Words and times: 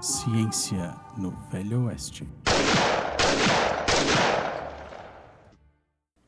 Ciência 0.00 0.94
no 1.16 1.32
Velho 1.50 1.86
Oeste. 1.86 2.24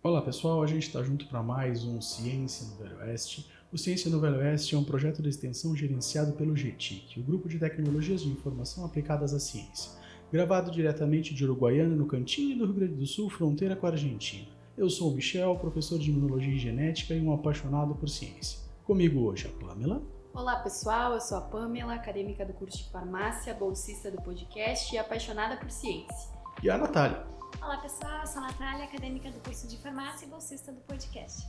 Olá 0.03 0.21
pessoal, 0.23 0.61
a 0.61 0.67
gente 0.67 0.89
está 0.89 1.01
junto 1.05 1.29
para 1.29 1.41
mais 1.41 1.85
um 1.85 2.01
Ciência 2.01 2.67
no 2.67 2.75
Velho 2.83 2.99
Oeste. 2.99 3.49
O 3.73 3.79
Ciência 3.79 4.11
no 4.11 4.19
Velho 4.21 4.39
Oeste 4.39 4.75
é 4.75 4.79
um 4.79 4.83
projeto 4.83 5.23
de 5.23 5.29
extensão 5.29 5.77
gerenciado 5.77 6.33
pelo 6.33 6.57
GTIC, 6.57 7.21
o 7.21 7.23
Grupo 7.23 7.49
de 7.49 7.61
Tecnologias 7.61 8.23
de 8.23 8.29
Informação 8.29 8.85
Aplicadas 8.85 9.33
à 9.33 9.39
Ciência, 9.39 9.93
gravado 10.33 10.73
diretamente 10.73 11.33
de 11.33 11.45
Uruguaiana, 11.45 11.95
no 11.95 12.07
cantinho 12.07 12.59
do 12.59 12.65
Rio 12.65 12.75
Grande 12.75 12.95
do 12.95 13.07
Sul, 13.07 13.31
fronteira 13.31 13.77
com 13.77 13.87
a 13.87 13.91
Argentina. 13.91 14.49
Eu 14.77 14.91
sou 14.91 15.13
o 15.13 15.15
Michel, 15.15 15.55
professor 15.55 15.97
de 15.97 16.11
Imunologia 16.11 16.53
e 16.53 16.59
Genética 16.59 17.15
e 17.15 17.21
um 17.21 17.33
apaixonado 17.33 17.95
por 17.95 18.09
ciência. 18.09 18.59
Comigo 18.83 19.21
hoje 19.21 19.47
a 19.47 19.65
Pamela. 19.65 20.03
Olá 20.33 20.61
pessoal, 20.61 21.15
eu 21.15 21.21
sou 21.21 21.39
a 21.39 21.41
Pamela, 21.41 21.95
acadêmica 21.95 22.47
do 22.47 22.53
curso 22.53 22.79
de 22.79 22.89
farmácia, 22.91 23.53
bolsista 23.53 24.13
do 24.13 24.23
podcast 24.23 24.95
e 24.95 24.97
apaixonada 24.97 25.57
por 25.57 25.69
ciência. 25.69 26.31
E 26.63 26.71
a 26.71 26.79
Natália. 26.79 27.27
Olá 27.61 27.79
pessoal, 27.79 28.21
eu 28.21 28.27
sou 28.29 28.41
a 28.41 28.47
Natália, 28.47 28.85
acadêmica 28.85 29.29
do 29.29 29.41
curso 29.41 29.67
de 29.67 29.77
farmácia 29.79 30.27
e 30.27 30.29
bolsista 30.29 30.71
do 30.71 30.81
podcast. 30.83 31.49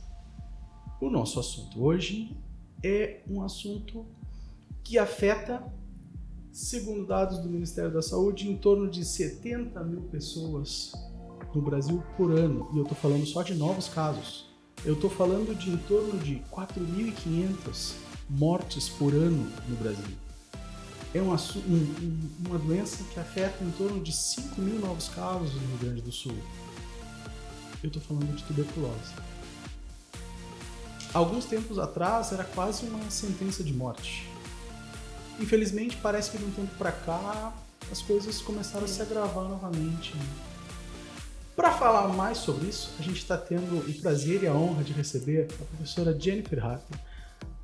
O 1.00 1.08
nosso 1.08 1.38
assunto 1.38 1.82
hoje 1.82 2.36
é 2.82 3.22
um 3.30 3.42
assunto 3.42 4.04
que 4.82 4.98
afeta, 4.98 5.62
segundo 6.50 7.06
dados 7.06 7.38
do 7.38 7.48
Ministério 7.48 7.92
da 7.92 8.02
Saúde, 8.02 8.50
em 8.50 8.56
torno 8.56 8.90
de 8.90 9.04
70 9.04 9.80
mil 9.84 10.02
pessoas 10.02 10.92
no 11.54 11.62
Brasil 11.62 12.02
por 12.16 12.32
ano. 12.32 12.68
E 12.74 12.78
eu 12.78 12.82
estou 12.82 12.96
falando 12.96 13.24
só 13.26 13.44
de 13.44 13.54
novos 13.54 13.88
casos. 13.88 14.52
Eu 14.84 14.94
estou 14.94 15.08
falando 15.08 15.56
de 15.56 15.70
em 15.70 15.76
torno 15.76 16.18
de 16.18 16.42
4.500 16.50 18.01
mortes 18.32 18.88
por 18.88 19.12
ano 19.14 19.50
no 19.68 19.76
Brasil. 19.76 20.16
É 21.14 21.20
uma, 21.20 21.36
um, 21.36 22.30
uma 22.46 22.58
doença 22.58 23.04
que 23.12 23.20
afeta 23.20 23.62
em 23.62 23.70
torno 23.72 24.02
de 24.02 24.12
5 24.12 24.60
mil 24.60 24.78
novos 24.80 25.08
casos 25.08 25.52
no 25.54 25.60
Rio 25.60 25.78
Grande 25.78 26.00
do 26.00 26.10
Sul. 26.10 26.36
Eu 27.82 27.88
estou 27.88 28.00
falando 28.00 28.34
de 28.34 28.42
tuberculose. 28.44 29.12
Alguns 31.12 31.44
tempos 31.44 31.78
atrás 31.78 32.32
era 32.32 32.44
quase 32.44 32.86
uma 32.86 33.10
sentença 33.10 33.62
de 33.62 33.74
morte. 33.74 34.26
Infelizmente, 35.38 35.98
parece 36.02 36.30
que 36.30 36.38
de 36.38 36.44
um 36.44 36.50
tempo 36.50 36.74
para 36.76 36.92
cá 36.92 37.52
as 37.90 38.00
coisas 38.00 38.40
começaram 38.40 38.86
a 38.86 38.88
se 38.88 39.02
agravar 39.02 39.44
novamente. 39.44 40.16
Né? 40.16 40.24
Para 41.54 41.72
falar 41.72 42.08
mais 42.08 42.38
sobre 42.38 42.68
isso, 42.68 42.94
a 42.98 43.02
gente 43.02 43.18
está 43.18 43.36
tendo 43.36 43.78
o 43.78 44.00
prazer 44.00 44.42
e 44.42 44.46
a 44.46 44.54
honra 44.54 44.82
de 44.82 44.94
receber 44.94 45.48
a 45.60 45.64
professora 45.64 46.18
Jennifer 46.18 46.64
Harper, 46.64 46.98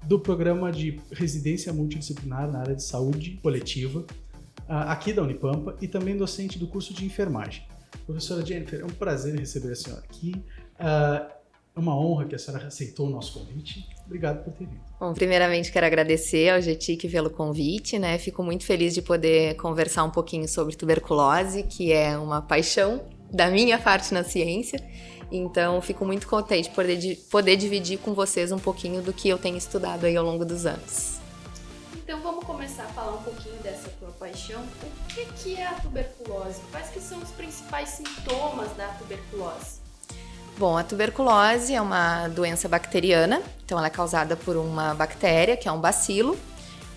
do 0.03 0.19
programa 0.19 0.71
de 0.73 1.01
residência 1.13 1.73
multidisciplinar 1.73 2.51
na 2.51 2.61
área 2.61 2.75
de 2.75 2.83
saúde 2.83 3.39
coletiva, 3.43 4.05
ah, 4.69 4.93
aqui 4.93 5.13
da 5.13 5.23
Unipampa, 5.23 5.77
e 5.81 5.89
também 5.89 6.17
docente 6.17 6.59
do 6.59 6.67
curso 6.67 6.95
de 6.95 7.05
enfermagem. 7.05 7.63
Professora 8.07 8.45
Jennifer, 8.45 8.81
é 8.81 8.85
um 8.85 8.89
prazer 8.89 9.39
receber 9.39 9.73
a 9.73 9.77
senhora 9.77 10.03
aqui. 10.03 10.35
Ah, 10.79 11.29
é 11.79 11.81
uma 11.81 11.97
honra 11.97 12.25
que 12.25 12.35
a 12.35 12.39
senhora 12.39 12.67
aceitou 12.67 13.07
o 13.07 13.11
nosso 13.11 13.39
convite. 13.39 13.89
Obrigado 14.05 14.43
por 14.43 14.53
ter 14.53 14.67
vindo. 14.67 14.81
Bom, 14.99 15.15
primeiramente 15.15 15.71
quero 15.71 15.87
agradecer 15.87 16.51
ao 16.51 16.61
GTIC 16.61 17.09
pelo 17.09 17.31
convite, 17.31 17.99
né? 18.01 18.19
Fico 18.19 18.43
muito 18.43 18.65
feliz 18.65 18.93
de 18.95 19.01
poder 19.01 19.55
conversar 19.55 20.03
um 20.03 20.11
pouquinho 20.11 20.49
sobre 20.49 20.75
tuberculose, 20.75 21.63
que 21.63 21.93
é 21.93 22.19
uma 22.19 22.43
paixão 22.43 23.05
da 23.33 23.49
minha 23.49 23.79
parte 23.79 24.13
na 24.13 24.25
ciência. 24.25 24.81
Então, 25.31 25.81
fico 25.83 26.05
muito 26.05 26.27
contente 26.27 26.71
poder, 26.71 27.17
poder 27.31 27.57
dividir 27.57 27.99
com 27.99 28.15
vocês 28.15 28.51
um 28.51 28.59
pouquinho 28.59 29.03
do 29.03 29.13
que 29.13 29.29
eu 29.29 29.39
tenho 29.39 29.57
estudado 29.57 30.07
aí 30.07 30.17
ao 30.17 30.25
longo 30.25 30.45
dos 30.45 30.65
anos. 30.65 31.19
Então, 31.97 32.21
vamos 32.21 32.45
começar 32.45 32.85
a 32.85 32.89
falar 32.89 33.13
um 33.13 33.23
pouquinho 33.23 33.57
dessa 33.63 33.91
tua 34.01 34.09
paixão. 34.13 34.63
O 34.83 35.07
que, 35.15 35.27
que 35.27 35.57
é 35.57 35.67
a 35.67 35.75
tuberculose? 35.75 36.61
Quais 36.71 36.89
que 36.89 37.01
são 37.01 37.19
os 37.19 37.31
principais 37.31 37.91
sintomas 37.91 38.75
da 38.77 38.89
tuberculose? 38.89 39.79
Bom, 40.57 40.77
a 40.77 40.83
tuberculose 40.83 41.75
é 41.75 41.81
uma 41.81 42.27
doença 42.29 42.69
bacteriana, 42.69 43.43
então 43.65 43.79
ela 43.79 43.87
é 43.87 43.91
causada 43.91 44.35
por 44.37 44.57
uma 44.57 44.95
bactéria, 44.95 45.57
que 45.57 45.69
é 45.69 45.73
um 45.73 45.81
bacilo. 45.81 46.37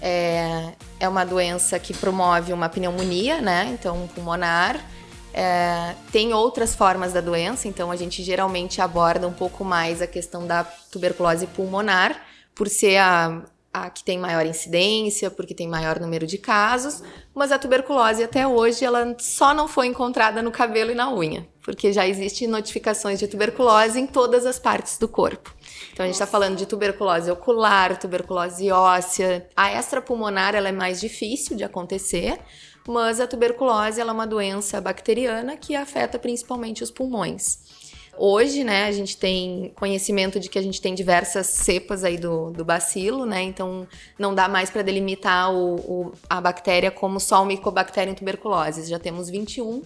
É, 0.02 0.72
é 1.00 1.08
uma 1.08 1.24
doença 1.24 1.78
que 1.78 1.94
promove 1.94 2.54
uma 2.54 2.70
pneumonia, 2.70 3.40
né? 3.40 3.70
Então, 3.72 4.10
pulmonar 4.16 4.84
é, 5.34 5.96
tem 6.12 6.34
outras 6.34 6.76
formas 6.76 7.14
da 7.14 7.22
doença, 7.22 7.68
então 7.68 7.92
a 7.92 7.96
gente 7.96 8.24
geralmente 8.24 8.82
aborda 8.82 9.28
um 9.28 9.34
pouco 9.34 9.64
mais 9.64 10.02
a 10.02 10.08
questão 10.08 10.46
da 10.46 10.64
tuberculose 10.64 11.48
pulmonar, 11.48 12.22
por 12.54 12.68
ser 12.68 12.98
a, 12.98 13.42
a 13.74 13.90
que 13.90 14.04
tem 14.04 14.18
maior 14.18 14.46
incidência, 14.46 15.32
porque 15.32 15.54
tem 15.54 15.68
maior 15.68 16.00
número 16.00 16.28
de 16.28 16.38
casos, 16.38 17.02
mas 17.34 17.52
a 17.52 17.58
tuberculose 17.58 18.24
até 18.24 18.46
hoje 18.46 18.84
ela 18.84 19.16
só 19.20 19.54
não 19.54 19.68
foi 19.68 19.88
encontrada 19.88 20.42
no 20.42 20.52
cabelo 20.52 20.92
e 20.92 20.96
na 20.96 21.14
unha, 21.14 21.48
porque 21.64 21.94
já 21.94 22.06
existem 22.06 22.48
notificações 22.48 23.18
de 23.18 23.28
tuberculose 23.28 24.00
em 24.00 24.06
todas 24.06 24.46
as 24.46 24.60
partes 24.60 24.98
do 24.98 25.08
corpo. 25.08 25.56
Então 25.94 26.04
a 26.04 26.08
gente 26.08 26.16
está 26.16 26.28
falando 26.28 26.58
de 26.58 26.66
tuberculose 26.66 27.32
ocular, 27.32 27.98
tuberculose 27.98 28.70
óssea, 28.70 29.48
a 29.56 29.72
extrapulmonar 29.72 30.56
ela 30.56 30.68
é 30.68 30.74
mais 30.74 31.00
difícil 31.00 31.56
de 31.56 31.64
acontecer, 31.64 32.38
mas 32.92 33.20
a 33.20 33.28
tuberculose 33.28 34.02
é 34.02 34.06
uma 34.06 34.28
doença 34.28 34.80
bacteriana 34.82 35.58
que 35.58 35.76
afeta 35.76 36.20
principalmente 36.20 36.84
os 36.84 36.92
pulmões. 36.92 37.60
Hoje, 38.18 38.64
né, 38.64 38.86
a 38.86 38.92
gente 38.92 39.18
tem 39.18 39.72
conhecimento 39.76 40.40
de 40.40 40.50
que 40.50 40.60
a 40.60 40.62
gente 40.62 40.82
tem 40.82 40.94
diversas 40.94 41.48
cepas 41.48 42.04
aí 42.04 42.18
do, 42.18 42.52
do 42.52 42.64
bacilo, 42.66 43.26
né? 43.26 43.42
Então 43.42 43.88
não 44.20 44.36
dá 44.36 44.48
mais 44.48 44.70
para 44.70 44.82
delimitar 44.82 45.52
o, 45.52 45.76
o, 45.76 46.14
a 46.30 46.42
bactéria 46.42 46.92
como 46.92 47.20
só 47.20 47.42
o 47.42 47.46
Mycobacterium 47.46 48.14
tuberculosis. 48.14 48.90
Já 48.90 49.00
temos 49.00 49.30
21 49.30 49.78
uh, 49.78 49.84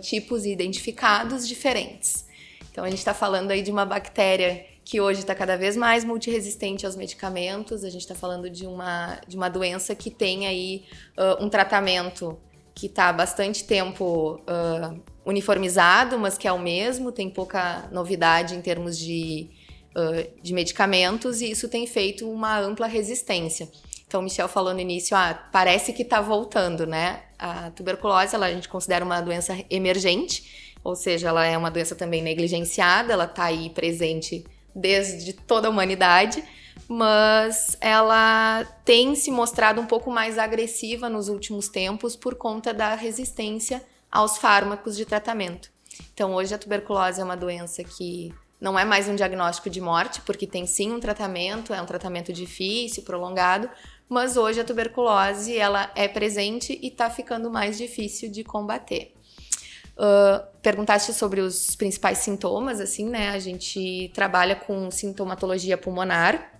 tipos 0.00 0.44
identificados 0.44 1.48
diferentes. 1.48 2.26
Então 2.70 2.84
a 2.84 2.90
gente 2.90 2.98
está 2.98 3.14
falando 3.14 3.50
aí 3.50 3.62
de 3.62 3.70
uma 3.70 3.86
bactéria 3.86 4.66
que 4.86 5.00
hoje 5.00 5.18
está 5.18 5.34
cada 5.34 5.56
vez 5.56 5.76
mais 5.76 6.04
multiresistente 6.04 6.86
aos 6.86 6.94
medicamentos. 6.94 7.82
A 7.82 7.90
gente 7.90 8.02
está 8.02 8.14
falando 8.14 8.48
de 8.48 8.68
uma, 8.68 9.20
de 9.26 9.36
uma 9.36 9.48
doença 9.48 9.96
que 9.96 10.12
tem 10.12 10.46
aí 10.46 10.84
uh, 11.18 11.44
um 11.44 11.48
tratamento 11.48 12.38
que 12.72 12.86
está 12.86 13.08
há 13.08 13.12
bastante 13.12 13.64
tempo 13.64 14.40
uh, 14.42 15.02
uniformizado, 15.24 16.16
mas 16.20 16.38
que 16.38 16.46
é 16.46 16.52
o 16.52 16.58
mesmo, 16.60 17.10
tem 17.10 17.28
pouca 17.28 17.88
novidade 17.90 18.54
em 18.54 18.60
termos 18.60 18.96
de, 18.96 19.50
uh, 19.90 20.40
de 20.40 20.54
medicamentos, 20.54 21.40
e 21.40 21.50
isso 21.50 21.68
tem 21.68 21.84
feito 21.84 22.30
uma 22.30 22.56
ampla 22.56 22.86
resistência. 22.86 23.68
Então, 24.06 24.22
Michel 24.22 24.46
falou 24.46 24.72
no 24.72 24.78
início, 24.78 25.16
ah, 25.16 25.34
parece 25.50 25.92
que 25.92 26.02
está 26.02 26.20
voltando, 26.20 26.86
né? 26.86 27.24
A 27.36 27.72
tuberculose, 27.72 28.36
ela, 28.36 28.46
a 28.46 28.54
gente 28.54 28.68
considera 28.68 29.04
uma 29.04 29.20
doença 29.20 29.52
emergente, 29.68 30.76
ou 30.84 30.94
seja, 30.94 31.30
ela 31.30 31.44
é 31.44 31.58
uma 31.58 31.72
doença 31.72 31.96
também 31.96 32.22
negligenciada, 32.22 33.12
ela 33.12 33.24
está 33.24 33.46
aí 33.46 33.68
presente 33.70 34.44
desde 34.76 35.32
toda 35.32 35.68
a 35.68 35.70
humanidade, 35.70 36.44
mas 36.86 37.76
ela 37.80 38.64
tem 38.84 39.14
se 39.14 39.30
mostrado 39.30 39.80
um 39.80 39.86
pouco 39.86 40.10
mais 40.10 40.38
agressiva 40.38 41.08
nos 41.08 41.28
últimos 41.28 41.68
tempos 41.68 42.14
por 42.14 42.34
conta 42.34 42.74
da 42.74 42.94
resistência 42.94 43.82
aos 44.12 44.36
fármacos 44.36 44.94
de 44.96 45.06
tratamento. 45.06 45.70
Então, 46.12 46.34
hoje 46.34 46.54
a 46.54 46.58
tuberculose 46.58 47.20
é 47.20 47.24
uma 47.24 47.36
doença 47.36 47.82
que 47.82 48.32
não 48.60 48.78
é 48.78 48.84
mais 48.84 49.08
um 49.08 49.16
diagnóstico 49.16 49.70
de 49.70 49.80
morte, 49.80 50.20
porque 50.20 50.46
tem 50.46 50.66
sim 50.66 50.92
um 50.92 51.00
tratamento, 51.00 51.72
é 51.72 51.80
um 51.80 51.86
tratamento 51.86 52.32
difícil, 52.32 53.02
prolongado, 53.02 53.68
mas 54.08 54.36
hoje 54.36 54.60
a 54.60 54.64
tuberculose 54.64 55.56
ela 55.56 55.90
é 55.94 56.06
presente 56.06 56.78
e 56.82 56.88
está 56.88 57.08
ficando 57.08 57.50
mais 57.50 57.78
difícil 57.78 58.30
de 58.30 58.44
combater. 58.44 59.15
Uh, 59.96 60.44
perguntaste 60.60 61.12
sobre 61.14 61.40
os 61.40 61.74
principais 61.74 62.18
sintomas, 62.18 62.80
assim, 62.80 63.08
né? 63.08 63.30
A 63.30 63.38
gente 63.38 64.10
trabalha 64.14 64.54
com 64.54 64.90
sintomatologia 64.90 65.78
pulmonar. 65.78 66.52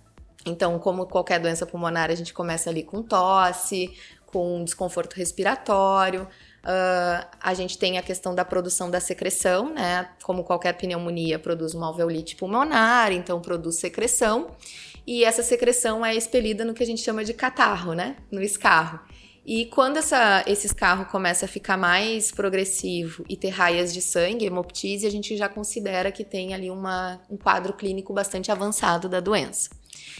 Então, 0.45 0.79
como 0.79 1.05
qualquer 1.05 1.39
doença 1.39 1.65
pulmonar, 1.65 2.09
a 2.09 2.15
gente 2.15 2.33
começa 2.33 2.69
ali 2.69 2.81
com 2.81 3.03
tosse, 3.03 3.93
com 4.25 4.63
desconforto 4.63 5.13
respiratório. 5.13 6.23
Uh, 6.23 7.27
a 7.39 7.53
gente 7.53 7.77
tem 7.77 7.97
a 7.97 8.01
questão 8.01 8.33
da 8.33 8.43
produção 8.43 8.89
da 8.89 8.99
secreção, 8.99 9.73
né? 9.73 10.09
Como 10.23 10.43
qualquer 10.43 10.73
pneumonia, 10.73 11.37
produz 11.37 11.73
uma 11.73 11.87
alveolite 11.87 12.35
pulmonar, 12.35 13.11
então 13.11 13.39
produz 13.39 13.75
secreção. 13.75 14.51
E 15.05 15.23
essa 15.23 15.43
secreção 15.43 16.05
é 16.05 16.15
expelida 16.15 16.65
no 16.65 16.73
que 16.73 16.83
a 16.83 16.85
gente 16.85 17.01
chama 17.01 17.23
de 17.23 17.33
catarro, 17.33 17.93
né? 17.93 18.17
No 18.31 18.41
escarro. 18.41 18.99
E 19.47 19.65
quando 19.67 19.95
essa, 19.95 20.43
esse 20.45 20.67
escarro 20.67 21.05
começa 21.05 21.45
a 21.45 21.47
ficar 21.47 21.77
mais 21.77 22.33
progressivo 22.33 23.23
e 23.29 23.37
ter 23.37 23.47
raias 23.47 23.93
de 23.93 24.01
sangue, 24.01 24.45
hemoptise, 24.45 25.07
a 25.07 25.09
gente 25.09 25.37
já 25.37 25.47
considera 25.47 26.11
que 26.11 26.25
tem 26.25 26.53
ali 26.53 26.69
uma, 26.69 27.21
um 27.29 27.37
quadro 27.37 27.71
clínico 27.71 28.11
bastante 28.11 28.51
avançado 28.51 29.07
da 29.07 29.21
doença. 29.21 29.69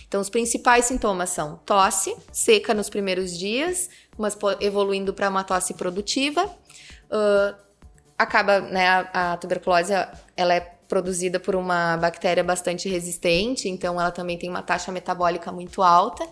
Então, 0.07 0.21
os 0.21 0.29
principais 0.29 0.85
sintomas 0.85 1.31
são 1.31 1.57
tosse, 1.65 2.15
seca 2.31 2.73
nos 2.73 2.89
primeiros 2.89 3.37
dias, 3.37 3.89
mas 4.17 4.37
evoluindo 4.61 5.13
para 5.13 5.27
uma 5.27 5.43
tosse 5.43 5.73
produtiva. 5.73 6.45
Uh, 7.11 7.53
acaba, 8.17 8.61
né, 8.61 8.87
a, 8.87 9.33
a 9.33 9.37
tuberculose, 9.37 9.91
ela 10.37 10.53
é 10.53 10.61
produzida 10.87 11.37
por 11.37 11.53
uma 11.53 11.97
bactéria 11.97 12.45
bastante 12.45 12.87
resistente, 12.87 13.67
então 13.67 13.99
ela 13.99 14.09
também 14.09 14.37
tem 14.37 14.49
uma 14.49 14.61
taxa 14.61 14.89
metabólica 14.89 15.51
muito 15.51 15.83
alta 15.83 16.25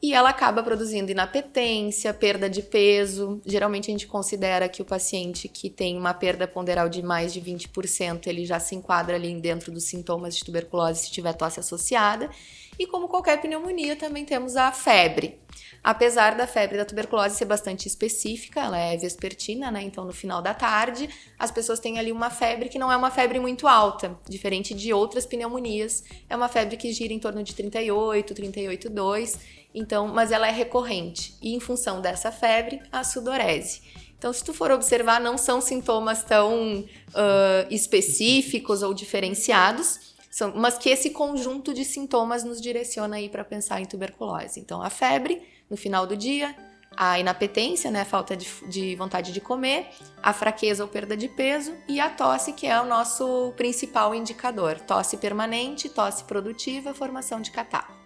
e 0.00 0.14
ela 0.14 0.30
acaba 0.30 0.62
produzindo 0.62 1.10
inapetência, 1.10 2.14
perda 2.14 2.48
de 2.48 2.62
peso. 2.62 3.40
Geralmente 3.44 3.90
a 3.90 3.92
gente 3.92 4.06
considera 4.06 4.68
que 4.68 4.80
o 4.80 4.84
paciente 4.84 5.48
que 5.48 5.68
tem 5.68 5.98
uma 5.98 6.14
perda 6.14 6.46
ponderal 6.46 6.88
de 6.88 7.02
mais 7.02 7.32
de 7.32 7.40
20%, 7.40 8.28
ele 8.28 8.46
já 8.46 8.60
se 8.60 8.76
enquadra 8.76 9.16
ali 9.16 9.34
dentro 9.40 9.72
dos 9.72 9.84
sintomas 9.84 10.36
de 10.36 10.44
tuberculose 10.44 11.04
se 11.04 11.10
tiver 11.10 11.32
tosse 11.32 11.58
associada. 11.58 12.30
E 12.78 12.86
como 12.86 13.08
qualquer 13.08 13.40
pneumonia, 13.40 13.96
também 13.96 14.24
temos 14.24 14.56
a 14.56 14.70
febre. 14.70 15.40
Apesar 15.82 16.36
da 16.36 16.46
febre 16.46 16.76
da 16.76 16.84
tuberculose 16.84 17.34
ser 17.34 17.44
bastante 17.44 17.88
específica, 17.88 18.60
ela 18.60 18.78
é 18.78 18.96
vespertina, 18.96 19.68
né? 19.70 19.82
Então, 19.82 20.04
no 20.04 20.12
final 20.12 20.40
da 20.40 20.54
tarde, 20.54 21.08
as 21.36 21.50
pessoas 21.50 21.80
têm 21.80 21.98
ali 21.98 22.12
uma 22.12 22.30
febre 22.30 22.68
que 22.68 22.78
não 22.78 22.92
é 22.92 22.96
uma 22.96 23.10
febre 23.10 23.40
muito 23.40 23.66
alta, 23.66 24.16
diferente 24.28 24.74
de 24.74 24.92
outras 24.92 25.26
pneumonias. 25.26 26.04
É 26.28 26.36
uma 26.36 26.48
febre 26.48 26.76
que 26.76 26.92
gira 26.92 27.12
em 27.12 27.18
torno 27.18 27.42
de 27.42 27.52
38, 27.52 28.32
38,2. 28.32 29.57
Então, 29.74 30.08
mas 30.08 30.32
ela 30.32 30.48
é 30.48 30.52
recorrente. 30.52 31.36
E 31.42 31.54
em 31.54 31.60
função 31.60 32.00
dessa 32.00 32.32
febre, 32.32 32.80
a 32.90 33.04
sudorese. 33.04 33.82
Então, 34.18 34.32
se 34.32 34.42
tu 34.42 34.52
for 34.52 34.70
observar, 34.72 35.20
não 35.20 35.38
são 35.38 35.60
sintomas 35.60 36.24
tão 36.24 36.80
uh, 36.80 37.66
específicos 37.70 38.82
ou 38.82 38.92
diferenciados, 38.92 40.16
são, 40.30 40.52
mas 40.56 40.76
que 40.76 40.88
esse 40.88 41.10
conjunto 41.10 41.72
de 41.72 41.84
sintomas 41.84 42.42
nos 42.42 42.60
direciona 42.60 43.16
aí 43.16 43.28
para 43.28 43.44
pensar 43.44 43.80
em 43.80 43.84
tuberculose. 43.84 44.58
Então, 44.58 44.82
a 44.82 44.90
febre 44.90 45.40
no 45.70 45.76
final 45.76 46.06
do 46.06 46.16
dia, 46.16 46.54
a 46.96 47.18
inapetência, 47.18 47.90
né, 47.90 48.00
a 48.00 48.04
falta 48.04 48.36
de, 48.36 48.48
de, 48.68 48.96
vontade 48.96 49.32
de 49.32 49.40
comer, 49.40 49.88
a 50.20 50.32
fraqueza 50.32 50.82
ou 50.82 50.88
perda 50.88 51.16
de 51.16 51.28
peso 51.28 51.72
e 51.86 52.00
a 52.00 52.10
tosse, 52.10 52.52
que 52.52 52.66
é 52.66 52.80
o 52.80 52.86
nosso 52.86 53.52
principal 53.56 54.14
indicador. 54.14 54.80
Tosse 54.80 55.16
permanente, 55.16 55.88
tosse 55.88 56.24
produtiva, 56.24 56.92
formação 56.92 57.40
de 57.40 57.52
catarro. 57.52 57.97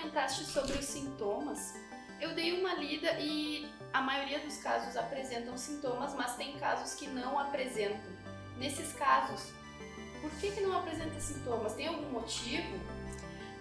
Comentaste 0.00 0.44
sobre 0.44 0.78
os 0.78 0.84
sintomas. 0.84 1.74
Eu 2.20 2.32
dei 2.32 2.60
uma 2.60 2.74
lida 2.74 3.18
e 3.18 3.68
a 3.92 4.00
maioria 4.00 4.38
dos 4.38 4.56
casos 4.58 4.96
apresentam 4.96 5.56
sintomas, 5.56 6.14
mas 6.14 6.36
tem 6.36 6.56
casos 6.56 6.94
que 6.94 7.08
não 7.08 7.36
apresentam. 7.36 7.98
Nesses 8.58 8.92
casos, 8.92 9.52
por 10.20 10.30
que, 10.40 10.52
que 10.52 10.60
não 10.60 10.78
apresenta 10.78 11.18
sintomas? 11.18 11.74
Tem 11.74 11.88
algum 11.88 12.10
motivo? 12.10 12.78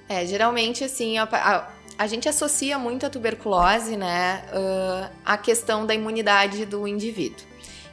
É, 0.07 0.27
geralmente, 0.27 0.83
assim, 0.83 1.17
a, 1.17 1.23
a, 1.23 1.71
a 1.97 2.07
gente 2.07 2.29
associa 2.29 2.77
muito 2.77 3.03
a 3.07 3.09
tuberculose, 3.09 3.97
né, 3.97 4.45
uh, 4.53 5.11
à 5.25 5.37
questão 5.39 5.87
da 5.87 5.95
imunidade 5.95 6.67
do 6.67 6.87
indivíduo. 6.87 7.45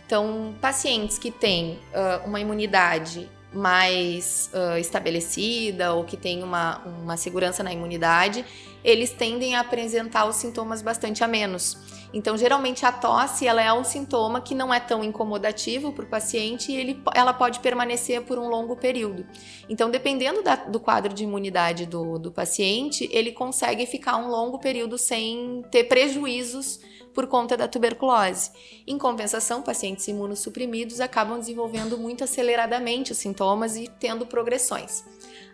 Então, 0.05 0.55
pacientes 0.61 1.17
que 1.17 1.31
têm 1.31 1.81
uh, 1.95 2.27
uma 2.27 2.39
imunidade 2.39 3.27
mais 3.55 4.51
uh, 4.53 4.79
estabelecida 4.79 5.93
ou 5.95 6.05
que 6.05 6.17
têm 6.17 6.43
uma, 6.43 6.79
uma 7.03 7.17
segurança 7.17 7.63
na 7.63 7.73
imunidade, 7.73 8.45
eles 8.83 9.11
tendem 9.11 9.55
a 9.55 9.61
apresentar 9.61 10.27
os 10.27 10.37
sintomas 10.37 10.83
bastante 10.83 11.25
a 11.25 11.29
menos. 11.29 11.79
Então, 12.13 12.37
geralmente 12.37 12.85
a 12.85 12.93
tosse 12.93 13.47
ela 13.47 13.63
é 13.63 13.73
um 13.73 13.83
sintoma 13.83 14.41
que 14.41 14.55
não 14.55 14.73
é 14.73 14.79
tão 14.79 15.03
incomodativo 15.03 15.93
para 15.93 16.05
o 16.05 16.09
paciente 16.09 16.71
e 16.71 16.77
ele, 16.77 17.03
ela 17.15 17.33
pode 17.33 17.61
permanecer 17.61 18.23
por 18.23 18.39
um 18.39 18.49
longo 18.49 18.77
período. 18.77 19.27
Então, 19.69 19.91
dependendo 19.91 20.43
da, 20.43 20.55
do 20.55 20.79
quadro 20.79 21.13
de 21.13 21.25
imunidade 21.25 21.87
do, 21.87 22.19
do 22.19 22.31
paciente, 22.31 23.09
ele 23.11 23.33
consegue 23.33 23.87
ficar 23.87 24.17
um 24.17 24.29
longo 24.29 24.59
período 24.59 24.99
sem 24.99 25.65
ter 25.71 25.85
prejuízos 25.85 26.79
por 27.15 27.27
conta 27.27 27.57
da 27.57 27.69
tuberculose. 27.69 28.51
Em 28.87 28.99
compensação, 28.99 29.63
pacientes 29.63 30.07
imunossuprimidos 30.09 31.01
acabam 31.01 31.39
desenvolvendo 31.39 31.97
muito 31.97 32.25
aceleradamente 32.25 33.13
os 33.13 33.19
sintomas 33.19 33.77
e 33.77 33.89
tendo 33.99 34.27
progressões. 34.27 35.05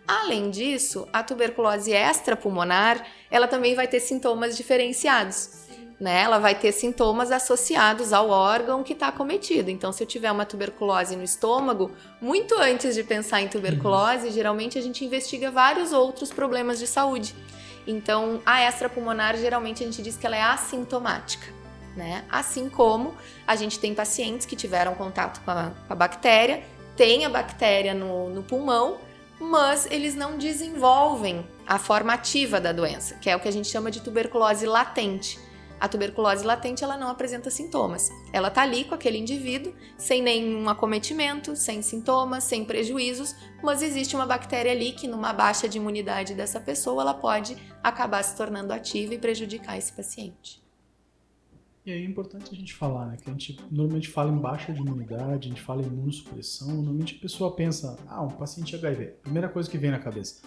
Além 0.07 0.49
disso, 0.49 1.07
a 1.13 1.23
tuberculose 1.23 1.91
extrapulmonar, 1.91 3.05
ela 3.29 3.47
também 3.47 3.75
vai 3.75 3.87
ter 3.87 3.99
sintomas 3.99 4.57
diferenciados 4.57 5.69
né? 6.01 6.23
Ela 6.23 6.39
vai 6.39 6.55
ter 6.55 6.71
sintomas 6.71 7.31
associados 7.31 8.11
ao 8.11 8.27
órgão 8.31 8.81
que 8.81 8.93
está 8.93 9.09
acometido. 9.09 9.69
Então, 9.69 9.93
se 9.93 10.01
eu 10.01 10.07
tiver 10.07 10.31
uma 10.31 10.47
tuberculose 10.47 11.15
no 11.15 11.23
estômago, 11.23 11.91
muito 12.19 12.55
antes 12.55 12.95
de 12.95 13.03
pensar 13.03 13.39
em 13.39 13.47
tuberculose, 13.47 14.31
geralmente 14.31 14.79
a 14.79 14.81
gente 14.81 15.05
investiga 15.05 15.51
vários 15.51 15.93
outros 15.93 16.31
problemas 16.31 16.79
de 16.79 16.87
saúde. 16.87 17.35
Então, 17.85 18.41
a 18.45 18.61
extrapulmonar, 18.67 19.35
geralmente 19.37 19.83
a 19.83 19.85
gente 19.85 20.01
diz 20.01 20.17
que 20.17 20.25
ela 20.25 20.35
é 20.35 20.41
assintomática. 20.41 21.47
Né? 21.95 22.23
Assim 22.29 22.69
como 22.69 23.13
a 23.45 23.55
gente 23.55 23.77
tem 23.77 23.93
pacientes 23.93 24.45
que 24.45 24.55
tiveram 24.55 24.95
contato 24.95 25.41
com 25.43 25.51
a, 25.51 25.71
com 25.87 25.93
a 25.93 25.95
bactéria, 25.95 26.63
tem 26.95 27.25
a 27.25 27.29
bactéria 27.29 27.93
no, 27.93 28.29
no 28.29 28.43
pulmão, 28.43 28.97
mas 29.39 29.87
eles 29.89 30.15
não 30.15 30.37
desenvolvem 30.37 31.45
a 31.65 31.79
forma 31.79 32.13
ativa 32.13 32.61
da 32.61 32.71
doença, 32.71 33.15
que 33.15 33.29
é 33.29 33.35
o 33.35 33.39
que 33.39 33.47
a 33.47 33.51
gente 33.51 33.67
chama 33.67 33.89
de 33.89 34.01
tuberculose 34.01 34.65
latente. 34.65 35.39
A 35.81 35.87
tuberculose 35.87 36.45
latente 36.45 36.83
ela 36.83 36.95
não 36.95 37.07
apresenta 37.07 37.49
sintomas. 37.49 38.11
Ela 38.31 38.49
está 38.49 38.61
ali 38.61 38.83
com 38.83 38.93
aquele 38.93 39.17
indivíduo, 39.17 39.73
sem 39.97 40.21
nenhum 40.21 40.69
acometimento, 40.69 41.55
sem 41.55 41.81
sintomas, 41.81 42.43
sem 42.43 42.63
prejuízos, 42.63 43.35
mas 43.63 43.81
existe 43.81 44.15
uma 44.15 44.27
bactéria 44.27 44.71
ali 44.71 44.91
que, 44.91 45.07
numa 45.07 45.33
baixa 45.33 45.67
de 45.67 45.79
imunidade 45.79 46.35
dessa 46.35 46.59
pessoa, 46.59 47.01
ela 47.01 47.15
pode 47.15 47.57
acabar 47.81 48.23
se 48.23 48.37
tornando 48.37 48.71
ativa 48.71 49.15
e 49.15 49.17
prejudicar 49.17 49.75
esse 49.75 49.91
paciente. 49.91 50.61
E 51.83 51.91
aí 51.91 52.03
é 52.03 52.05
importante 52.05 52.51
a 52.51 52.55
gente 52.55 52.75
falar, 52.75 53.07
né? 53.07 53.17
Que 53.17 53.27
a 53.27 53.33
gente 53.33 53.59
normalmente 53.71 54.07
fala 54.07 54.31
em 54.31 54.37
baixa 54.37 54.71
de 54.71 54.81
imunidade, 54.81 55.47
a 55.47 55.49
gente 55.49 55.63
fala 55.63 55.81
em 55.81 55.87
imunossupressão, 55.87 56.67
normalmente 56.67 57.15
a 57.17 57.19
pessoa 57.19 57.55
pensa, 57.55 57.97
ah, 58.07 58.21
um 58.21 58.29
paciente 58.29 58.75
HIV. 58.75 59.15
Primeira 59.23 59.49
coisa 59.49 59.67
que 59.67 59.79
vem 59.79 59.89
na 59.89 59.97
cabeça. 59.97 60.43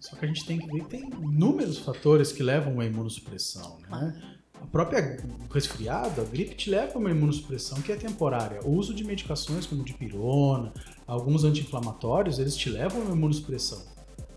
Só 0.00 0.16
que 0.16 0.24
a 0.24 0.28
gente 0.28 0.46
tem 0.46 0.58
que 0.58 0.66
ver 0.66 0.84
que 0.84 0.88
tem 0.88 1.10
inúmeros 1.10 1.76
fatores 1.76 2.32
que 2.32 2.42
levam 2.42 2.80
à 2.80 2.86
imunossupressão, 2.86 3.78
né? 3.90 4.37
A 4.62 4.66
própria 4.66 5.18
resfriado, 5.52 6.20
a 6.20 6.24
gripe 6.24 6.54
te 6.54 6.70
leva 6.70 6.94
a 6.94 6.98
uma 6.98 7.10
imunossupressão 7.10 7.80
que 7.80 7.92
é 7.92 7.96
temporária. 7.96 8.60
O 8.64 8.72
uso 8.72 8.92
de 8.92 9.04
medicações 9.04 9.66
como 9.66 9.84
dipirona, 9.84 10.72
alguns 11.06 11.44
anti-inflamatórios, 11.44 12.38
eles 12.38 12.56
te 12.56 12.68
levam 12.68 13.00
a 13.00 13.04
uma 13.04 13.16
imunossupressão. 13.16 13.82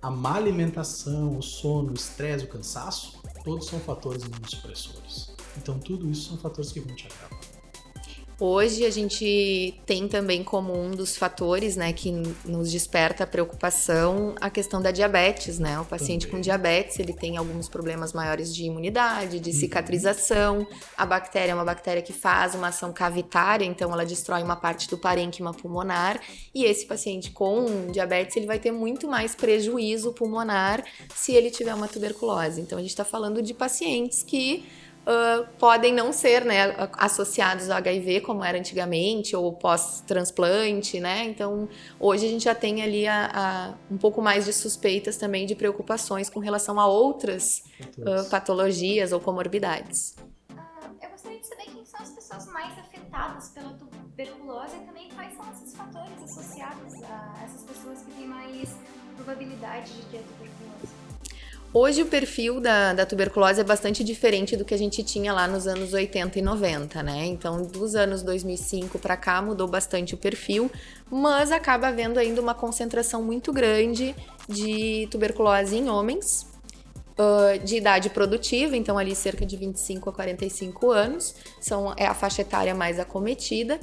A 0.02 0.10
má 0.10 0.36
alimentação, 0.36 1.38
o 1.38 1.42
sono, 1.42 1.92
o 1.92 1.96
estresse, 1.96 2.46
o 2.46 2.48
cansaço, 2.48 3.22
todos 3.44 3.68
são 3.68 3.80
fatores 3.80 4.24
imunossupressores. 4.24 5.32
Então 5.58 5.78
tudo 5.78 6.10
isso 6.10 6.30
são 6.30 6.38
fatores 6.38 6.72
que 6.72 6.80
vão 6.80 6.96
te 6.96 7.08
acabar. 7.08 7.61
Hoje 8.44 8.88
a 8.88 8.90
gente 8.90 9.80
tem 9.86 10.08
também 10.08 10.44
como 10.44 10.74
um 10.74 10.90
dos 10.90 11.16
fatores, 11.16 11.76
né, 11.76 11.94
que 11.94 12.12
nos 12.44 12.72
desperta 12.72 13.28
preocupação 13.28 14.34
a 14.42 14.50
questão 14.50 14.82
da 14.82 14.90
diabetes, 14.90 15.60
né? 15.60 15.80
O 15.80 15.86
paciente 15.86 16.26
também. 16.26 16.38
com 16.38 16.42
diabetes, 16.42 16.98
ele 16.98 17.14
tem 17.14 17.38
alguns 17.38 17.70
problemas 17.70 18.14
maiores 18.14 18.52
de 18.56 18.64
imunidade, 18.64 19.40
de 19.40 19.52
uhum. 19.52 19.56
cicatrização. 19.56 20.68
A 20.98 21.06
bactéria 21.06 21.52
é 21.52 21.54
uma 21.54 21.64
bactéria 21.64 22.02
que 22.02 22.12
faz 22.12 22.56
uma 22.56 22.70
ação 22.70 22.92
cavitária, 22.92 23.64
então 23.64 23.94
ela 23.94 24.04
destrói 24.04 24.42
uma 24.42 24.56
parte 24.56 24.90
do 24.90 24.98
parênquima 24.98 25.54
pulmonar, 25.54 26.20
e 26.52 26.66
esse 26.66 26.88
paciente 26.88 27.30
com 27.30 27.92
diabetes, 27.92 28.36
ele 28.38 28.48
vai 28.48 28.58
ter 28.58 28.72
muito 28.72 29.08
mais 29.08 29.36
prejuízo 29.36 30.14
pulmonar 30.14 30.84
se 31.14 31.32
ele 31.32 31.52
tiver 31.52 31.76
uma 31.76 31.88
tuberculose. 31.88 32.60
Então 32.60 32.80
a 32.80 32.82
gente 32.82 32.90
está 32.90 33.06
falando 33.06 33.40
de 33.40 33.54
pacientes 33.54 34.24
que 34.24 34.66
uh, 35.02 35.48
podem 35.58 35.94
não 35.94 36.12
ser 36.12 36.46
né, 36.46 36.76
associados 36.94 37.70
ao 37.70 37.78
HIV 37.78 38.22
como 38.22 38.44
era 38.44 38.58
antigamente 38.58 39.36
ou 39.36 39.54
pós-transplante, 39.54 41.00
né? 41.00 41.26
Então 41.26 41.68
hoje 42.00 42.26
a 42.26 42.30
gente 42.30 42.44
já 42.44 42.56
tem 42.56 42.82
ali 42.82 43.08
a, 43.08 43.32
a, 43.34 43.74
um 43.94 43.98
pouco 43.98 44.22
mais 44.22 44.46
de 44.46 44.54
suspeitas 44.54 45.18
também 45.18 45.46
de 45.46 45.56
preocupações 45.56 46.30
com 46.30 46.40
relação 46.40 46.80
a 46.80 46.88
outras 46.88 47.64
uh, 47.98 48.30
patologias 48.30 49.12
ou 49.12 49.20
comorbidades. 49.20 50.16
Uh, 50.52 50.56
eu 51.02 51.10
gostaria 51.10 51.40
de 51.40 51.48
saber 51.48 51.66
quem 51.66 51.86
são 51.86 52.00
as 52.02 52.12
pessoas 52.12 52.46
mais 52.48 52.78
afetadas 52.78 53.50
pela 53.50 53.74
tuberculose 53.74 54.76
e 54.76 54.86
também 54.86 55.10
quais 55.10 55.34
são 55.36 55.46
esses 55.52 55.76
fatores 55.76 56.24
associados 56.24 57.04
a 57.04 57.44
essas 57.44 57.64
pessoas 57.64 58.00
que 58.00 58.12
têm 58.12 58.28
mais 58.28 58.70
probabilidade 59.16 59.92
de 59.94 60.02
ter 60.04 60.24
tuberculose. 60.24 61.21
Hoje 61.74 62.02
o 62.02 62.06
perfil 62.06 62.60
da, 62.60 62.94
da, 62.94 63.06
tuberculose 63.06 63.62
é 63.62 63.64
bastante 63.64 64.04
diferente 64.04 64.58
do 64.58 64.66
que 64.66 64.74
a 64.74 64.78
gente 64.78 65.02
tinha 65.04 65.32
lá 65.32 65.48
nos 65.48 65.68
anos 65.68 65.94
80 65.94 66.38
e 66.38 66.42
90, 66.42 67.02
né? 67.02 67.26
Então, 67.26 67.64
dos 67.64 67.96
anos 67.96 68.22
2005 68.24 69.00
para 69.00 69.16
cá 69.16 69.42
mudou 69.42 69.70
bastante 69.70 70.14
o 70.14 70.18
perfil, 70.18 70.70
mas 71.10 71.50
acaba 71.50 71.88
havendo 71.88 72.20
ainda 72.20 72.42
uma 72.42 72.54
concentração 72.54 73.24
muito 73.24 73.54
grande 73.54 74.14
de 74.50 75.08
tuberculose 75.10 75.78
em 75.78 75.90
homens 75.90 76.46
uh, 77.12 77.58
de 77.64 77.78
idade 77.78 78.10
produtiva, 78.10 78.76
então 78.76 78.98
ali 78.98 79.16
cerca 79.16 79.46
de 79.46 79.56
25 79.56 80.10
a 80.10 80.14
45 80.14 80.92
anos, 80.92 81.36
são, 81.62 81.94
é 81.96 82.06
a 82.06 82.14
faixa 82.14 82.42
etária 82.42 82.76
mais 82.76 83.00
acometida. 83.00 83.80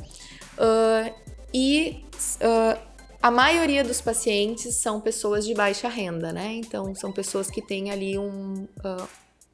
Uh, 0.58 1.10
e 1.54 2.04
uh, 2.42 2.78
a 3.20 3.30
maioria 3.30 3.82
dos 3.82 4.00
pacientes 4.00 4.76
são 4.76 5.00
pessoas 5.00 5.44
de 5.44 5.54
baixa 5.54 5.88
renda, 5.88 6.32
né? 6.32 6.52
Então, 6.54 6.94
são 6.94 7.12
pessoas 7.12 7.50
que 7.50 7.60
têm 7.60 7.90
ali 7.90 8.16
um, 8.16 8.64
uh, 8.64 9.08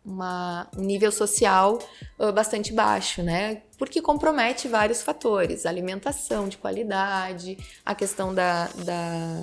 uma, 0.04 0.68
um 0.76 0.82
nível 0.82 1.10
social 1.10 1.78
uh, 2.18 2.32
bastante 2.32 2.72
baixo, 2.72 3.22
né? 3.22 3.62
Porque 3.78 4.02
compromete 4.02 4.68
vários 4.68 5.02
fatores: 5.02 5.64
alimentação 5.64 6.46
de 6.46 6.58
qualidade, 6.58 7.56
a 7.84 7.94
questão 7.94 8.34
da, 8.34 8.66
da 8.84 9.42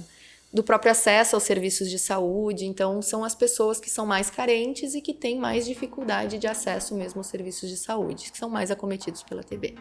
do 0.53 0.61
próprio 0.61 0.91
acesso 0.91 1.35
aos 1.35 1.43
serviços 1.43 1.89
de 1.89 1.97
saúde. 1.97 2.65
Então, 2.65 3.01
são 3.01 3.23
as 3.23 3.33
pessoas 3.33 3.79
que 3.79 3.89
são 3.89 4.05
mais 4.05 4.29
carentes 4.29 4.93
e 4.93 5.01
que 5.01 5.13
têm 5.13 5.39
mais 5.39 5.65
dificuldade 5.65 6.37
de 6.37 6.45
acesso 6.45 6.93
mesmo 6.93 7.21
aos 7.21 7.27
serviços 7.27 7.69
de 7.69 7.77
saúde, 7.77 8.31
que 8.31 8.37
são 8.37 8.49
mais 8.49 8.69
acometidos 8.69 9.23
pela 9.23 9.43
TB. 9.43 9.75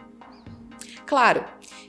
Claro 1.05 1.43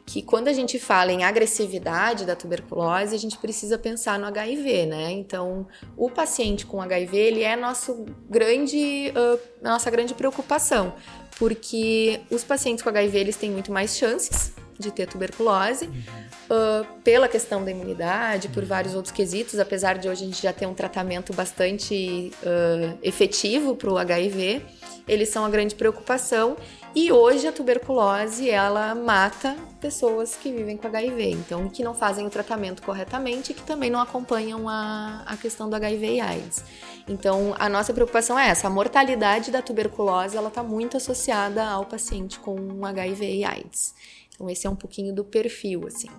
que 0.05 0.23
quando 0.23 0.49
a 0.49 0.53
gente 0.53 0.79
fala 0.79 1.13
em 1.13 1.25
agressividade 1.25 2.25
da 2.25 2.35
tuberculose, 2.35 3.15
a 3.15 3.19
gente 3.19 3.39
precisa 3.39 3.79
pensar 3.79 4.19
no 4.19 4.27
HIV, 4.27 4.87
né? 4.87 5.11
Então, 5.13 5.67
o 5.97 6.11
paciente 6.11 6.67
com 6.67 6.83
HIV, 6.83 7.17
ele 7.17 7.43
é 7.43 7.57
nosso 7.57 8.05
grande, 8.29 9.13
uh, 9.17 9.39
nossa 9.63 9.91
grande 9.91 10.13
preocupação, 10.15 10.95
porque 11.39 12.21
os 12.31 12.43
pacientes 12.43 12.83
com 12.83 12.89
HIV, 12.89 13.19
eles 13.19 13.37
têm 13.37 13.51
muito 13.51 13.71
mais 13.71 13.97
chances 13.97 14.53
de 14.79 14.91
ter 14.91 15.07
tuberculose, 15.07 15.87
uh, 15.87 16.87
pela 17.03 17.29
questão 17.29 17.65
da 17.65 17.71
imunidade, 17.71 18.49
por 18.49 18.65
vários 18.65 18.95
outros 18.95 19.13
quesitos, 19.13 19.59
apesar 19.59 19.99
de 19.99 20.09
hoje 20.09 20.25
a 20.25 20.27
gente 20.27 20.43
já 20.43 20.53
ter 20.53 20.67
um 20.67 20.75
tratamento 20.75 21.33
bastante 21.33 22.33
uh, 22.43 22.99
efetivo 23.03 23.77
para 23.77 23.91
o 23.91 23.99
HIV, 23.99 24.63
eles 25.07 25.29
são 25.29 25.45
a 25.45 25.51
grande 25.51 25.75
preocupação. 25.75 26.57
E 26.95 27.11
hoje 27.11 27.49
a 27.49 27.53
tuberculose 27.53 28.51
ela 28.51 28.95
mata 28.95 29.57
pessoas 29.81 30.37
que 30.37 30.53
vivem 30.53 30.77
com 30.77 30.87
HIV, 30.87 31.31
então 31.31 31.69
que 31.69 31.83
não 31.83 31.95
fazem 31.95 32.27
o 32.27 32.31
tratamento 32.31 32.83
corretamente 32.83 33.53
e 33.53 33.55
que 33.55 33.63
também 33.63 33.91
não 33.91 33.99
acompanham 33.99 34.69
a, 34.69 35.23
a 35.27 35.37
questão 35.39 35.71
do 35.71 35.77
HIV 35.77 36.17
e 36.17 36.21
AIDS. 36.21 36.63
Então 37.09 37.55
a 37.59 37.67
nossa 37.69 37.95
preocupação 37.95 38.39
é 38.39 38.49
essa: 38.49 38.67
a 38.67 38.71
mortalidade 38.71 39.51
da 39.51 39.63
tuberculose 39.63 40.37
ela 40.37 40.49
está 40.49 40.63
muito 40.63 40.99
associada 40.99 41.65
ao 41.65 41.87
paciente 41.87 42.39
com 42.39 42.85
HIV 42.85 43.37
e 43.37 43.45
AIDS. 43.45 43.95
Então 44.35 44.51
esse 44.51 44.67
é 44.67 44.71
um 44.71 44.77
pouquinho 44.77 45.15
do 45.15 45.25
perfil 45.25 45.87
assim 45.87 46.11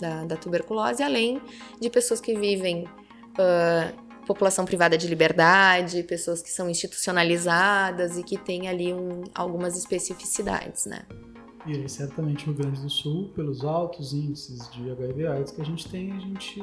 da, 0.00 0.24
da 0.24 0.36
tuberculose, 0.36 1.02
além 1.02 1.40
de 1.80 1.88
pessoas 1.88 2.20
que 2.20 2.34
vivem 2.34 2.84
uh, 2.84 4.09
população 4.26 4.64
privada 4.64 4.96
de 4.96 5.06
liberdade, 5.06 6.02
pessoas 6.02 6.42
que 6.42 6.50
são 6.50 6.68
institucionalizadas 6.68 8.18
e 8.18 8.22
que 8.22 8.38
têm 8.38 8.68
ali 8.68 8.92
um, 8.92 9.24
algumas 9.34 9.76
especificidades, 9.76 10.86
né? 10.86 11.02
E 11.66 11.74
aí, 11.74 11.88
certamente 11.88 12.46
no 12.46 12.54
Rio 12.54 12.62
Grande 12.62 12.80
do 12.80 12.88
Sul, 12.88 13.30
pelos 13.34 13.64
altos 13.64 14.12
índices 14.12 14.70
de 14.70 14.90
HIV 14.90 15.26
AIDS 15.26 15.52
que 15.52 15.60
a 15.60 15.64
gente 15.64 15.88
tem, 15.88 16.12
a 16.12 16.18
gente 16.18 16.62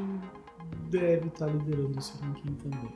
deve 0.90 1.28
estar 1.28 1.48
liderando 1.48 2.00
esse 2.00 2.14
ranking 2.20 2.54
também. 2.56 2.90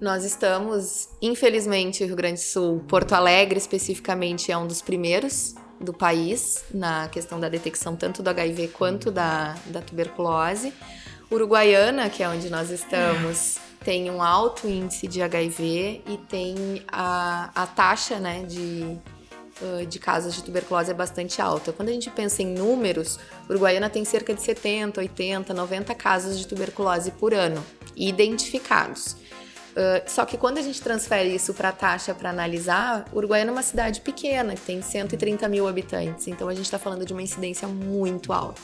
Nós 0.00 0.24
estamos, 0.24 1.08
infelizmente, 1.22 2.02
o 2.02 2.06
Rio 2.06 2.16
Grande 2.16 2.40
do 2.40 2.44
Sul, 2.44 2.84
Porto 2.86 3.14
Alegre 3.14 3.58
especificamente 3.58 4.52
é 4.52 4.58
um 4.58 4.66
dos 4.66 4.82
primeiros 4.82 5.54
do 5.80 5.92
país 5.92 6.64
na 6.72 7.08
questão 7.08 7.38
da 7.38 7.48
detecção 7.48 7.96
tanto 7.96 8.22
do 8.22 8.30
HIV 8.30 8.68
quanto 8.68 9.10
da, 9.10 9.54
da 9.66 9.80
tuberculose. 9.80 10.72
Uruguaiana, 11.30 12.08
que 12.08 12.22
é 12.22 12.28
onde 12.28 12.48
nós 12.48 12.70
estamos, 12.70 13.58
tem 13.86 14.10
um 14.10 14.20
alto 14.20 14.66
índice 14.66 15.06
de 15.06 15.22
HIV 15.22 16.02
e 16.08 16.16
tem 16.28 16.82
a, 16.88 17.50
a 17.54 17.66
taxa 17.68 18.18
né, 18.18 18.42
de, 18.42 18.98
uh, 19.62 19.86
de 19.86 20.00
casos 20.00 20.34
de 20.34 20.42
tuberculose 20.42 20.90
é 20.90 20.94
bastante 20.94 21.40
alta. 21.40 21.72
Quando 21.72 21.90
a 21.90 21.92
gente 21.92 22.10
pensa 22.10 22.42
em 22.42 22.52
números, 22.52 23.16
Uruguaiana 23.48 23.88
tem 23.88 24.04
cerca 24.04 24.34
de 24.34 24.42
70, 24.42 25.00
80, 25.00 25.54
90 25.54 25.94
casos 25.94 26.36
de 26.36 26.48
tuberculose 26.48 27.12
por 27.12 27.32
ano 27.32 27.64
identificados. 27.94 29.12
Uh, 29.12 30.02
só 30.04 30.24
que 30.24 30.36
quando 30.36 30.58
a 30.58 30.62
gente 30.62 30.82
transfere 30.82 31.32
isso 31.32 31.54
para 31.54 31.68
a 31.68 31.72
taxa 31.72 32.12
para 32.12 32.30
analisar, 32.30 33.06
Uruguaiana 33.14 33.52
é 33.52 33.52
uma 33.52 33.62
cidade 33.62 34.00
pequena, 34.00 34.56
que 34.56 34.62
tem 34.62 34.82
130 34.82 35.48
mil 35.48 35.68
habitantes, 35.68 36.26
então 36.26 36.48
a 36.48 36.54
gente 36.54 36.64
está 36.64 36.78
falando 36.78 37.06
de 37.06 37.12
uma 37.12 37.22
incidência 37.22 37.68
muito 37.68 38.32
alta 38.32 38.60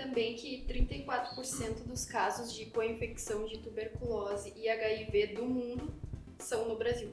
também 0.00 0.34
que 0.34 0.64
34% 0.66 1.84
dos 1.86 2.06
casos 2.06 2.54
de 2.54 2.66
co-infecção 2.66 3.44
de 3.44 3.58
tuberculose 3.58 4.52
e 4.56 4.68
HIV 4.68 5.34
do 5.34 5.44
mundo 5.44 5.92
são 6.38 6.66
no 6.66 6.76
Brasil. 6.76 7.10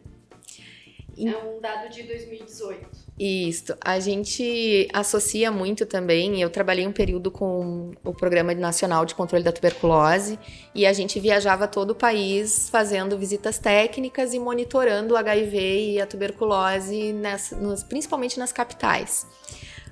É 1.19 1.35
um 1.35 1.59
dado 1.59 1.89
de 1.89 2.03
2018. 2.03 3.07
Isso. 3.19 3.75
A 3.81 3.99
gente 3.99 4.87
associa 4.93 5.51
muito 5.51 5.83
também. 5.83 6.39
Eu 6.39 6.49
trabalhei 6.49 6.85
um 6.85 6.91
período 6.91 7.31
com 7.31 7.91
o 8.05 8.13
Programa 8.13 8.53
Nacional 8.53 9.03
de 9.03 9.15
Controle 9.15 9.43
da 9.43 9.51
Tuberculose 9.51 10.37
e 10.75 10.85
a 10.85 10.93
gente 10.93 11.19
viajava 11.19 11.67
todo 11.67 11.91
o 11.91 11.95
país 11.95 12.69
fazendo 12.69 13.17
visitas 13.17 13.57
técnicas 13.57 14.35
e 14.35 14.39
monitorando 14.39 15.15
o 15.15 15.17
HIV 15.17 15.93
e 15.93 15.99
a 15.99 16.05
tuberculose, 16.05 17.11
nas, 17.13 17.51
principalmente 17.89 18.37
nas 18.37 18.51
capitais. 18.51 19.25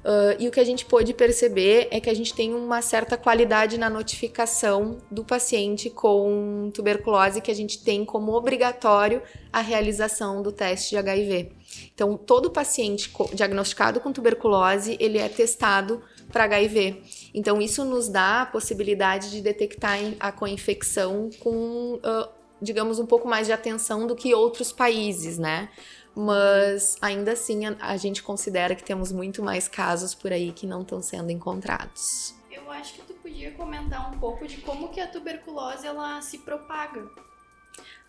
Uh, 0.05 0.37
e 0.37 0.47
o 0.47 0.51
que 0.51 0.59
a 0.59 0.63
gente 0.63 0.85
pôde 0.85 1.15
perceber 1.15 1.87
é 1.89 1.99
que 1.99 2.11
a 2.11 2.13
gente 2.13 2.31
tem 2.31 2.53
uma 2.53 2.79
certa 2.79 3.17
qualidade 3.17 3.75
na 3.75 3.89
notificação 3.89 4.99
do 5.09 5.25
paciente 5.25 5.89
com 5.89 6.69
tuberculose, 6.71 7.41
que 7.41 7.49
a 7.49 7.55
gente 7.55 7.83
tem 7.83 8.05
como 8.05 8.31
obrigatório 8.33 9.23
a 9.51 9.61
realização 9.61 10.43
do 10.43 10.51
teste 10.51 10.91
de 10.91 10.97
HIV. 10.97 11.51
Então, 11.95 12.15
todo 12.15 12.51
paciente 12.51 13.11
diagnosticado 13.33 13.99
com 13.99 14.13
tuberculose, 14.13 14.95
ele 14.99 15.17
é 15.17 15.27
testado 15.27 16.03
para 16.31 16.43
HIV. 16.43 17.01
Então, 17.33 17.59
isso 17.59 17.83
nos 17.83 18.07
dá 18.07 18.43
a 18.43 18.45
possibilidade 18.45 19.31
de 19.31 19.41
detectar 19.41 19.97
a 20.19 20.31
co-infecção 20.31 21.31
com, 21.39 21.95
uh, 21.95 22.29
digamos, 22.61 22.99
um 22.99 23.07
pouco 23.07 23.27
mais 23.27 23.47
de 23.47 23.53
atenção 23.53 24.05
do 24.05 24.15
que 24.15 24.35
outros 24.35 24.71
países, 24.71 25.39
né? 25.39 25.67
Mas 26.15 26.95
ainda 27.01 27.33
assim 27.33 27.65
a, 27.65 27.75
a, 27.79 27.97
gente 27.97 28.23
considera 28.23 28.73
que 28.73 28.83
temos 28.83 29.11
muito 29.11 29.43
mais 29.43 29.67
casos 29.67 30.15
por 30.15 30.31
aí 30.31 30.51
que 30.51 30.65
não 30.65 30.81
estão 30.81 31.01
sendo 31.01 31.29
encontrados. 31.31 32.33
Eu 32.49 32.71
acho 32.71 32.93
que 32.93 33.01
tu 33.01 33.13
podia 33.15 33.51
comentar 33.51 34.11
um 34.11 34.17
pouco 34.17 34.47
de 34.47 34.57
como 34.57 34.89
que 34.89 34.99
a 34.99 35.07
tuberculose 35.07 35.85
ela 35.85 36.21
se 36.21 36.39
propaga. 36.39 37.03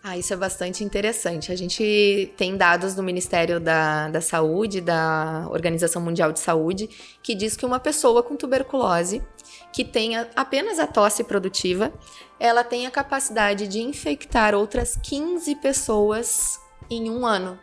Ah, 0.02 0.16
isso 0.16 0.32
é 0.32 0.36
bastante 0.36 0.84
interessante. 0.84 1.50
A 1.50 1.56
gente 1.56 2.32
tem 2.36 2.56
dados 2.56 2.94
do 2.94 3.02
Ministério 3.02 3.58
da, 3.58 4.08
da 4.08 4.20
Saúde, 4.20 4.80
da 4.80 5.48
Organização 5.50 6.00
Mundial 6.00 6.32
de 6.32 6.38
Saúde, 6.38 6.88
que 7.20 7.34
diz 7.34 7.56
que 7.56 7.66
uma 7.66 7.80
pessoa 7.80 8.22
com 8.22 8.36
tuberculose 8.36 9.20
que 9.72 9.84
tenha 9.84 10.30
apenas 10.36 10.78
a 10.78 10.86
tosse 10.86 11.25
produtiva, 11.25 11.92
ela 12.38 12.62
tem 12.62 12.86
a 12.86 12.90
capacidade 12.90 13.66
de 13.66 13.80
infectar 13.80 14.54
outras 14.54 14.96
15 15.02 15.56
pessoas 15.56 16.60
em 16.88 17.10
um 17.10 17.26
ano. 17.26 17.58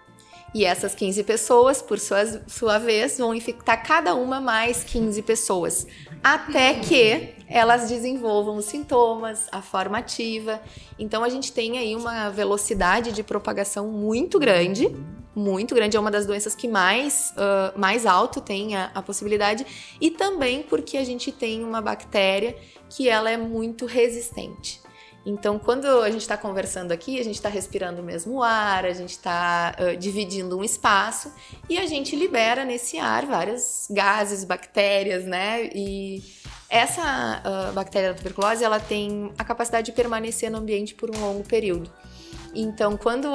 E 0.53 0.65
essas 0.65 0.93
15 0.93 1.24
pessoas, 1.24 1.81
por 1.81 1.98
sua, 2.00 2.77
vez, 2.77 3.17
vão 3.17 3.33
infectar 3.33 3.83
cada 3.86 4.13
uma 4.13 4.39
mais 4.39 4.83
15 4.83 5.22
pessoas, 5.24 5.88
até 6.24 6.75
que 6.75 7.33
elas 7.48 7.89
desenvolvam 7.89 8.57
os 8.57 8.65
sintomas, 8.65 9.48
a 9.51 9.62
forma 9.62 9.98
ativa. 9.98 10.62
Então 11.00 11.24
a 11.24 11.29
gente 11.29 11.51
tem 11.51 11.79
aí 11.79 11.95
uma 11.95 12.29
velocidade 12.29 13.12
de 13.12 13.24
propagação 13.24 13.88
muito 13.88 14.38
grande, 14.38 14.95
muito 15.36 15.74
grande, 15.74 15.98
é 15.98 16.00
uma 16.00 16.12
das 16.12 16.27
doenças 16.27 16.53
que 16.53 16.67
mais, 16.67 17.33
uh, 17.36 17.79
mais 17.79 18.05
alto 18.05 18.39
tem 18.39 18.75
a, 18.75 18.91
a 18.93 19.01
possibilidade, 19.01 19.65
e 20.00 20.12
também 20.12 20.62
porque 20.62 20.98
a 20.98 21.03
gente 21.03 21.31
tem 21.31 21.63
uma 21.63 21.81
bactéria 21.81 22.55
que 22.89 23.10
ela 23.10 23.31
é 23.31 23.38
muito 23.38 23.88
resistente. 23.88 24.83
Então, 25.25 25.58
quando 25.58 25.86
a 26.01 26.12
gente 26.12 26.22
está 26.22 26.36
conversando 26.36 26.92
aqui, 26.92 27.20
a 27.20 27.24
gente 27.24 27.36
está 27.36 27.48
respirando 27.48 28.01
o 28.01 28.03
mesmo 28.03 28.44
ar, 28.44 28.86
a 28.86 28.92
gente 28.92 29.12
está 29.12 29.74
uh, 29.80 29.98
dividindo 29.98 30.58
um 30.58 30.63
espaço 30.63 31.32
e 31.70 31.77
a 31.77 31.86
gente 31.86 32.13
libera 32.15 32.65
nesse 32.65 33.00
ar 33.00 33.25
vários 33.25 33.88
gases, 33.89 34.44
bactérias, 34.44 35.24
né? 35.24 35.70
E 35.74 36.22
essa 36.70 37.42
uh, 37.46 37.74
bactéria 37.74 38.10
da 38.12 38.18
tuberculose, 38.18 38.63
ela 38.63 38.80
tem 38.80 39.32
a 39.38 39.46
capacidade 39.46 39.86
de 39.86 39.92
permanecer 39.94 40.51
no 40.51 40.58
ambiente 40.58 40.94
por 40.94 41.10
um 41.15 41.20
longo 41.20 41.44
período. 41.44 41.89
Então, 42.55 42.95
quando 42.98 43.29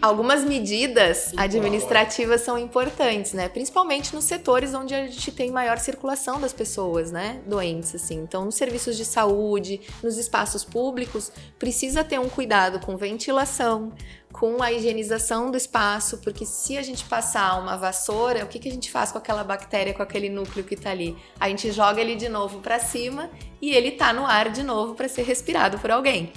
algumas 0.00 0.44
medidas 0.44 1.32
administrativas 1.36 2.40
são 2.40 2.58
importantes, 2.58 3.32
né? 3.32 3.48
Principalmente 3.48 4.14
nos 4.14 4.24
setores 4.24 4.74
onde 4.74 4.94
a 4.94 5.06
gente 5.06 5.30
tem 5.30 5.50
maior 5.50 5.78
circulação 5.78 6.40
das 6.40 6.52
pessoas, 6.52 7.12
né? 7.12 7.40
Doentes, 7.46 7.94
assim. 7.94 8.16
Então, 8.16 8.44
nos 8.44 8.56
serviços 8.56 8.96
de 8.96 9.04
saúde, 9.04 9.80
nos 10.02 10.18
espaços 10.18 10.64
públicos, 10.64 11.30
precisa 11.58 12.02
ter 12.02 12.18
um 12.18 12.28
cuidado 12.28 12.80
com 12.80 12.96
ventilação, 12.96 13.92
com 14.32 14.62
a 14.62 14.72
higienização 14.72 15.50
do 15.50 15.56
espaço, 15.56 16.18
porque 16.18 16.46
se 16.46 16.76
a 16.76 16.82
gente 16.82 17.04
passar 17.04 17.60
uma 17.60 17.76
vassoura, 17.76 18.44
o 18.44 18.48
que, 18.48 18.58
que 18.58 18.68
a 18.68 18.72
gente 18.72 18.90
faz 18.90 19.12
com 19.12 19.18
aquela 19.18 19.44
bactéria, 19.44 19.92
com 19.92 20.02
aquele 20.02 20.28
núcleo 20.28 20.64
que 20.64 20.74
tá 20.74 20.90
ali? 20.90 21.16
A 21.38 21.48
gente 21.48 21.70
joga 21.70 22.00
ele 22.00 22.16
de 22.16 22.28
novo 22.28 22.60
para 22.60 22.78
cima 22.80 23.30
e 23.60 23.72
ele 23.72 23.92
tá 23.92 24.12
no 24.12 24.26
ar 24.26 24.50
de 24.50 24.62
novo 24.62 24.94
para 24.94 25.08
ser 25.08 25.22
respirado 25.22 25.78
por 25.78 25.90
alguém. 25.90 26.32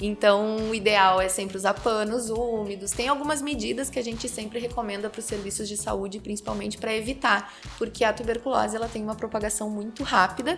Então, 0.00 0.70
o 0.70 0.74
ideal 0.74 1.20
é 1.20 1.28
sempre 1.28 1.56
usar 1.56 1.74
panos 1.74 2.30
úmidos. 2.30 2.92
Tem 2.92 3.08
algumas 3.08 3.42
medidas 3.42 3.90
que 3.90 3.98
a 3.98 4.04
gente 4.04 4.28
sempre 4.28 4.60
recomenda 4.60 5.10
para 5.10 5.18
os 5.18 5.24
serviços 5.24 5.68
de 5.68 5.76
saúde, 5.76 6.20
principalmente 6.20 6.78
para 6.78 6.94
evitar, 6.94 7.52
porque 7.76 8.04
a 8.04 8.12
tuberculose 8.12 8.76
ela 8.76 8.88
tem 8.88 9.02
uma 9.02 9.16
propagação 9.16 9.68
muito 9.68 10.04
rápida 10.04 10.56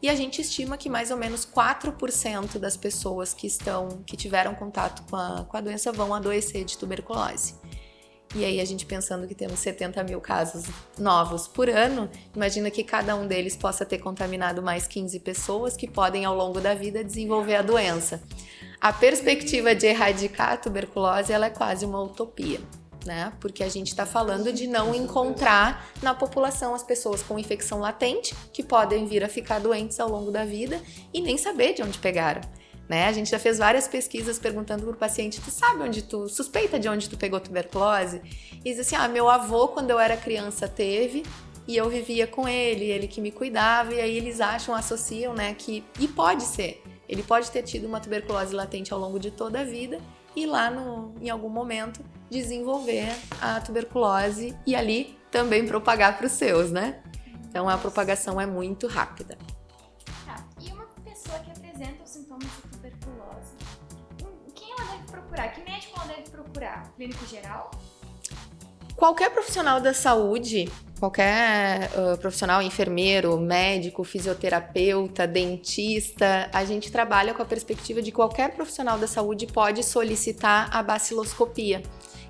e 0.00 0.08
a 0.08 0.14
gente 0.14 0.40
estima 0.40 0.78
que 0.78 0.88
mais 0.88 1.10
ou 1.10 1.16
menos 1.16 1.46
4% 1.46 2.58
das 2.58 2.76
pessoas 2.76 3.34
que 3.34 3.46
estão 3.46 4.02
que 4.06 4.16
tiveram 4.16 4.54
contato 4.54 5.02
com 5.10 5.16
a, 5.16 5.44
com 5.44 5.56
a 5.56 5.60
doença 5.60 5.92
vão 5.92 6.14
adoecer 6.14 6.64
de 6.64 6.78
tuberculose. 6.78 7.54
E 8.34 8.44
aí 8.44 8.60
a 8.60 8.64
gente 8.64 8.84
pensando 8.84 9.26
que 9.26 9.34
temos 9.34 9.58
70 9.58 10.04
mil 10.04 10.20
casos 10.20 10.66
novos 10.98 11.48
por 11.48 11.68
ano, 11.68 12.10
imagina 12.34 12.70
que 12.70 12.84
cada 12.84 13.16
um 13.16 13.26
deles 13.26 13.56
possa 13.56 13.86
ter 13.86 13.98
contaminado 13.98 14.62
mais 14.62 14.86
15 14.86 15.18
pessoas 15.20 15.76
que 15.76 15.88
podem 15.88 16.26
ao 16.26 16.36
longo 16.36 16.60
da 16.60 16.74
vida 16.74 17.02
desenvolver 17.02 17.56
a 17.56 17.62
doença. 17.62 18.22
A 18.80 18.92
perspectiva 18.92 19.74
de 19.74 19.86
erradicar 19.86 20.52
a 20.52 20.56
tuberculose 20.56 21.32
ela 21.32 21.46
é 21.46 21.50
quase 21.50 21.84
uma 21.84 22.00
utopia. 22.00 22.60
Né? 23.04 23.32
Porque 23.40 23.64
a 23.64 23.68
gente 23.68 23.88
está 23.88 24.04
falando 24.04 24.52
de 24.52 24.66
não 24.66 24.94
encontrar 24.94 25.88
na 26.02 26.14
população 26.14 26.74
as 26.74 26.82
pessoas 26.82 27.22
com 27.22 27.38
infecção 27.38 27.80
latente, 27.80 28.34
que 28.52 28.62
podem 28.62 29.06
vir 29.06 29.24
a 29.24 29.28
ficar 29.28 29.60
doentes 29.60 29.98
ao 29.98 30.10
longo 30.10 30.30
da 30.30 30.44
vida 30.44 30.80
e 31.12 31.20
nem 31.20 31.38
saber 31.38 31.72
de 31.72 31.82
onde 31.82 31.98
pegaram. 31.98 32.40
Né? 32.88 33.06
A 33.06 33.12
gente 33.12 33.30
já 33.30 33.38
fez 33.38 33.58
várias 33.58 33.88
pesquisas 33.88 34.38
perguntando 34.38 34.82
para 34.84 34.92
o 34.92 34.96
paciente: 34.96 35.40
tu 35.40 35.50
sabe 35.50 35.82
onde 35.82 36.02
tu 36.02 36.28
suspeita 36.28 36.78
de 36.78 36.88
onde 36.88 37.08
tu 37.08 37.16
pegou 37.16 37.40
tuberculose? 37.40 38.20
E 38.64 38.70
diz 38.70 38.80
assim: 38.80 38.96
ah, 38.96 39.08
meu 39.08 39.28
avô, 39.28 39.68
quando 39.68 39.90
eu 39.90 39.98
era 39.98 40.16
criança, 40.16 40.66
teve 40.66 41.22
e 41.66 41.76
eu 41.76 41.88
vivia 41.90 42.26
com 42.26 42.48
ele, 42.48 42.86
ele 42.86 43.06
que 43.06 43.20
me 43.20 43.30
cuidava, 43.30 43.94
e 43.94 44.00
aí 44.00 44.16
eles 44.16 44.40
acham, 44.40 44.74
associam, 44.74 45.34
né, 45.34 45.54
que. 45.54 45.84
E 46.00 46.08
pode 46.08 46.44
ser. 46.44 46.82
Ele 47.08 47.22
pode 47.22 47.50
ter 47.50 47.62
tido 47.62 47.86
uma 47.86 48.00
tuberculose 48.00 48.54
latente 48.54 48.92
ao 48.92 49.00
longo 49.00 49.18
de 49.18 49.30
toda 49.30 49.60
a 49.60 49.64
vida 49.64 49.98
e 50.36 50.46
lá 50.46 50.70
no, 50.70 51.14
em 51.20 51.30
algum 51.30 51.48
momento 51.48 52.04
desenvolver 52.30 53.08
a 53.40 53.60
tuberculose 53.60 54.56
e 54.66 54.74
ali 54.76 55.18
também 55.30 55.66
propagar 55.66 56.16
para 56.16 56.26
os 56.26 56.32
seus, 56.32 56.70
né? 56.70 57.02
Então 57.48 57.68
a 57.68 57.78
propagação 57.78 58.40
é 58.40 58.46
muito 58.46 58.86
rápida. 58.86 59.38
Tá. 60.26 60.44
E 60.60 60.70
uma 60.70 60.86
pessoa 61.02 61.38
que 61.38 61.50
apresenta 61.50 62.02
os 62.04 62.10
sintomas 62.10 62.44
de 62.44 62.68
tuberculose, 62.76 63.54
quem 64.54 64.70
ela 64.72 64.92
deve 64.92 65.10
procurar? 65.10 65.48
Que 65.48 65.62
médico 65.62 65.96
ela 65.96 66.06
deve 66.14 66.30
procurar? 66.30 66.92
Clínico 66.94 67.26
geral? 67.26 67.70
Qualquer 68.98 69.30
profissional 69.30 69.80
da 69.80 69.94
saúde, 69.94 70.68
qualquer 70.98 71.88
uh, 71.96 72.18
profissional, 72.18 72.60
enfermeiro, 72.60 73.38
médico, 73.38 74.02
fisioterapeuta, 74.02 75.24
dentista, 75.24 76.50
a 76.52 76.64
gente 76.64 76.90
trabalha 76.90 77.32
com 77.32 77.40
a 77.40 77.44
perspectiva 77.44 78.02
de 78.02 78.10
qualquer 78.10 78.56
profissional 78.56 78.98
da 78.98 79.06
saúde 79.06 79.46
pode 79.46 79.84
solicitar 79.84 80.68
a 80.76 80.82
baciloscopia 80.82 81.80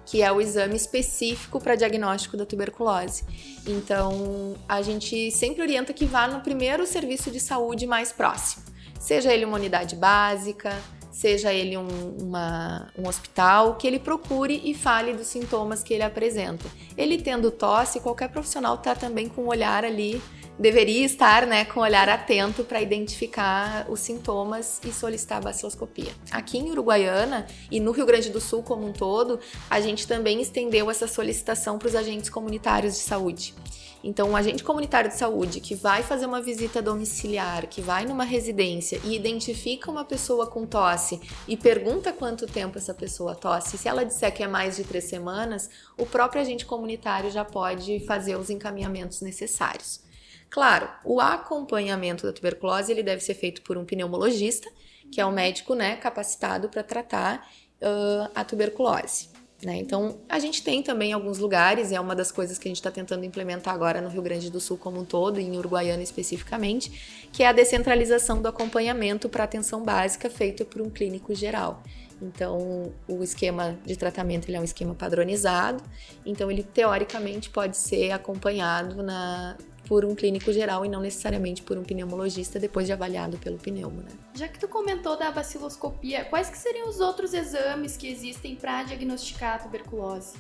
que 0.05 0.23
é 0.23 0.33
o 0.33 0.41
exame 0.41 0.75
específico 0.75 1.61
para 1.61 1.75
diagnóstico 1.75 2.35
da 2.35 2.47
tuberculose. 2.47 3.25
Então, 3.67 4.57
a 4.67 4.81
gente 4.81 5.31
sempre 5.31 5.61
orienta 5.61 5.93
que 5.93 6.07
vá 6.07 6.27
no 6.27 6.41
primeiro 6.41 6.87
serviço 6.87 7.31
de 7.31 7.39
saúde 7.39 7.87
mais 7.87 8.11
próximo, 8.11 8.65
seja 8.99 9.31
ele 9.31 9.45
uma 9.45 9.57
unidade 9.57 9.97
básica, 9.97 10.75
seja 11.19 11.53
ele 11.53 11.77
um, 11.77 12.17
uma, 12.21 12.93
um 12.97 13.09
hospital, 13.09 13.75
que 13.75 13.89
ele 13.89 13.99
procure 13.99 14.63
e 14.65 14.73
fale 14.73 15.13
dos 15.13 15.27
sintomas 15.27 15.83
que 15.83 15.93
ele 15.93 16.05
apresenta. 16.05 16.65
Ele 16.97 17.21
tendo 17.21 17.51
tosse, 17.51 17.99
qualquer 17.99 18.29
profissional 18.29 18.77
está 18.77 18.95
também 18.95 19.29
com 19.29 19.43
o 19.43 19.49
olhar 19.49 19.85
ali, 19.85 20.23
deveria 20.57 21.05
estar 21.05 21.45
né, 21.45 21.65
com 21.65 21.81
o 21.81 21.83
olhar 21.83 22.09
atento 22.09 22.63
para 22.63 22.81
identificar 22.81 23.85
os 23.89 23.99
sintomas 23.99 24.81
e 24.85 24.93
solicitar 24.93 25.39
a 25.39 25.41
baciloscopia. 25.41 26.13
Aqui 26.31 26.57
em 26.57 26.71
Uruguaiana 26.71 27.49
e 27.69 27.81
no 27.81 27.91
Rio 27.91 28.07
Grande 28.07 28.31
do 28.31 28.41
Sul 28.41 28.63
como 28.63 28.87
um 28.87 28.93
todo, 28.93 29.41
a 29.69 29.81
gente 29.81 30.07
também 30.07 30.41
estendeu 30.41 30.89
essa 30.89 31.09
solicitação 31.09 31.81
para 31.81 31.89
os 31.89 31.97
agentes 31.97 32.31
comunitários 32.31 32.95
de 32.95 33.01
saúde. 33.01 33.57
Então, 34.03 34.31
um 34.31 34.37
agente 34.37 34.63
comunitário 34.63 35.11
de 35.11 35.17
saúde 35.17 35.61
que 35.61 35.75
vai 35.75 36.03
fazer 36.03 36.27
uma 36.27 36.41
visita 36.41 36.81
domiciliar, 36.81 37.67
que 37.67 37.81
vai 37.81 38.07
numa 38.07 38.25
residência 38.25 39.01
e 39.05 39.15
identifica 39.15 39.91
uma 39.91 40.05
pessoa 40.05 40.47
com 40.47 40.65
tosse 40.65 41.21
e 41.49 41.57
pergunta 41.57 42.13
quanto 42.13 42.47
tempo 42.47 42.79
essa 42.79 42.95
pessoa 42.95 43.35
tosse, 43.35 43.77
se 43.77 43.89
ela 43.89 44.05
disser 44.05 44.33
que 44.33 44.43
é 44.43 44.49
mais 44.49 44.77
de 44.77 44.85
três 44.85 45.05
semanas, 45.05 45.69
o 45.97 46.07
próprio 46.07 46.41
agente 46.41 46.65
comunitário 46.65 47.31
já 47.31 47.45
pode 47.45 48.01
fazer 48.07 48.37
os 48.37 48.51
encaminhamentos 48.51 49.21
necessários. 49.21 50.01
Claro, 50.49 50.89
o 51.05 51.21
acompanhamento 51.21 52.27
da 52.27 52.33
tuberculose 52.33 52.93
ele 52.93 53.03
deve 53.03 53.21
ser 53.21 53.35
feito 53.35 53.63
por 53.63 53.77
um 53.77 53.85
pneumologista, 53.85 54.71
que 55.11 55.21
é 55.21 55.25
o 55.25 55.29
um 55.29 55.33
médico 55.33 55.75
né, 55.75 55.97
capacitado 55.97 56.69
para 56.69 56.83
tratar 56.83 57.47
uh, 57.83 58.31
a 58.35 58.45
tuberculose. 58.45 59.29
Né? 59.63 59.77
Então, 59.79 60.19
a 60.29 60.39
gente 60.39 60.63
tem 60.63 60.83
também 60.83 61.13
alguns 61.13 61.39
lugares, 61.39 61.91
é 61.91 61.99
uma 61.99 62.15
das 62.15 62.31
coisas 62.31 62.59
que 62.59 62.69
a 62.69 62.71
gente 62.71 62.77
está 62.77 62.93
tentando 62.93 63.25
implementar 63.25 63.75
agora 63.75 64.01
no 64.01 64.09
Rio 64.09 64.23
Grande 64.23 64.51
do 64.51 64.61
Sul 64.61 64.79
como 64.79 65.01
um 65.01 65.05
todo, 65.05 65.41
em 65.41 65.57
Uruguaiana 65.57 66.03
especificamente, 66.03 67.29
que 67.33 67.43
é 67.43 67.49
a 67.49 67.53
descentralização 67.53 68.41
do 68.41 68.47
acompanhamento 68.47 69.29
para 69.29 69.43
atenção 69.43 69.83
básica 69.83 70.31
feito 70.31 70.65
por 70.65 70.81
um 70.81 70.89
clínico 70.89 71.35
geral. 71.35 71.83
Então, 72.23 72.93
o 73.09 73.23
esquema 73.23 73.79
de 73.85 73.97
tratamento 73.97 74.49
ele 74.49 74.57
é 74.57 74.61
um 74.61 74.65
esquema 74.65 74.95
padronizado, 74.95 75.83
então 76.27 76.51
ele 76.51 76.63
teoricamente 76.63 77.51
pode 77.51 77.77
ser 77.77 78.13
acompanhado 78.13 79.03
na, 79.03 79.57
por 79.89 80.05
um 80.05 80.15
clínico 80.15 80.53
geral 80.53 80.85
e 80.85 80.89
não 80.89 81.01
necessariamente 81.01 81.63
por 81.63 81.79
um 81.79 81.83
pneumologista 81.83 82.61
depois 82.61 82.87
de 82.87 82.93
avaliado 82.93 83.39
pelo 83.39 83.57
pneumo, 83.57 84.03
né? 84.03 84.11
Já 84.35 84.47
que 84.47 84.59
tu 84.59 84.69
comentou 84.69 85.17
da 85.17 85.31
baciloscopia, 85.31 86.27
quais 86.27 86.51
que 86.51 86.59
seriam 86.59 86.87
os 86.89 87.01
outros 87.01 87.33
exames 87.33 87.97
que 87.97 88.07
existem 88.07 88.55
para 88.55 88.83
diagnosticar 88.83 89.55
a 89.55 89.59
tuberculose? 89.59 90.37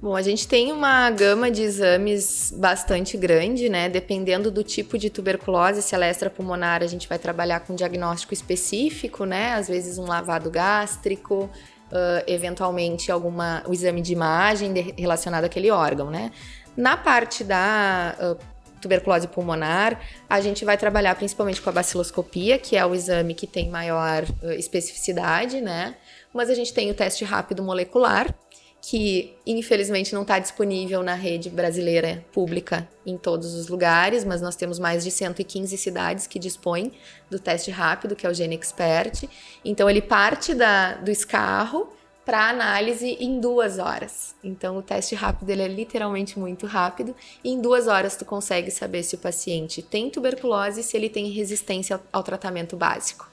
Bom, 0.00 0.14
a 0.14 0.22
gente 0.22 0.46
tem 0.46 0.70
uma 0.70 1.10
gama 1.10 1.50
de 1.50 1.62
exames 1.62 2.52
bastante 2.56 3.16
grande, 3.16 3.68
né? 3.68 3.88
Dependendo 3.88 4.48
do 4.48 4.62
tipo 4.62 4.96
de 4.96 5.10
tuberculose, 5.10 5.82
se 5.82 5.94
ela 5.94 6.06
é 6.06 6.10
extrapulmonar, 6.10 6.80
a 6.82 6.86
gente 6.86 7.08
vai 7.08 7.18
trabalhar 7.18 7.60
com 7.60 7.74
diagnóstico 7.74 8.32
específico, 8.32 9.24
né? 9.24 9.54
Às 9.54 9.66
vezes 9.66 9.98
um 9.98 10.06
lavado 10.06 10.50
gástrico, 10.50 11.50
Uh, 11.84 12.24
eventualmente 12.26 13.12
alguma 13.12 13.62
o 13.68 13.72
exame 13.72 14.00
de 14.00 14.12
imagem 14.12 14.72
de, 14.72 14.94
relacionado 14.98 15.44
àquele 15.44 15.70
órgão, 15.70 16.10
né? 16.10 16.32
Na 16.76 16.96
parte 16.96 17.44
da 17.44 18.16
uh, 18.18 18.53
tuberculose 18.84 19.26
pulmonar, 19.26 20.00
a 20.28 20.40
gente 20.40 20.64
vai 20.64 20.76
trabalhar 20.76 21.14
principalmente 21.14 21.60
com 21.60 21.70
a 21.70 21.72
baciloscopia, 21.72 22.58
que 22.58 22.76
é 22.76 22.84
o 22.84 22.94
exame 22.94 23.34
que 23.34 23.46
tem 23.46 23.70
maior 23.70 24.24
uh, 24.42 24.52
especificidade, 24.52 25.60
né? 25.60 25.96
Mas 26.32 26.50
a 26.50 26.54
gente 26.54 26.72
tem 26.72 26.90
o 26.90 26.94
teste 26.94 27.24
rápido 27.24 27.62
molecular, 27.62 28.34
que 28.82 29.34
infelizmente 29.46 30.12
não 30.12 30.22
está 30.22 30.38
disponível 30.38 31.02
na 31.02 31.14
rede 31.14 31.48
brasileira 31.48 32.22
pública 32.30 32.86
em 33.06 33.16
todos 33.16 33.54
os 33.54 33.68
lugares, 33.68 34.24
mas 34.24 34.42
nós 34.42 34.56
temos 34.56 34.78
mais 34.78 35.02
de 35.02 35.10
115 35.10 35.78
cidades 35.78 36.26
que 36.26 36.38
dispõem 36.38 36.92
do 37.30 37.38
teste 37.38 37.70
rápido, 37.70 38.14
que 38.14 38.26
é 38.26 38.30
o 38.30 38.34
Gene 38.34 38.54
Expert. 38.54 39.26
Então 39.64 39.88
ele 39.88 40.02
parte 40.02 40.52
da, 40.52 40.96
do 40.96 41.10
escarro 41.10 41.93
para 42.24 42.48
análise 42.48 43.16
em 43.20 43.38
duas 43.38 43.78
horas. 43.78 44.34
Então, 44.42 44.78
o 44.78 44.82
teste 44.82 45.14
rápido 45.14 45.50
ele 45.50 45.62
é 45.62 45.68
literalmente 45.68 46.38
muito 46.38 46.66
rápido. 46.66 47.14
E 47.42 47.50
em 47.50 47.60
duas 47.60 47.86
horas, 47.86 48.16
tu 48.16 48.24
consegue 48.24 48.70
saber 48.70 49.02
se 49.02 49.14
o 49.14 49.18
paciente 49.18 49.82
tem 49.82 50.10
tuberculose 50.10 50.80
e 50.80 50.82
se 50.82 50.96
ele 50.96 51.08
tem 51.08 51.30
resistência 51.30 52.00
ao, 52.12 52.22
tratamento 52.22 52.76
básico. 52.76 53.30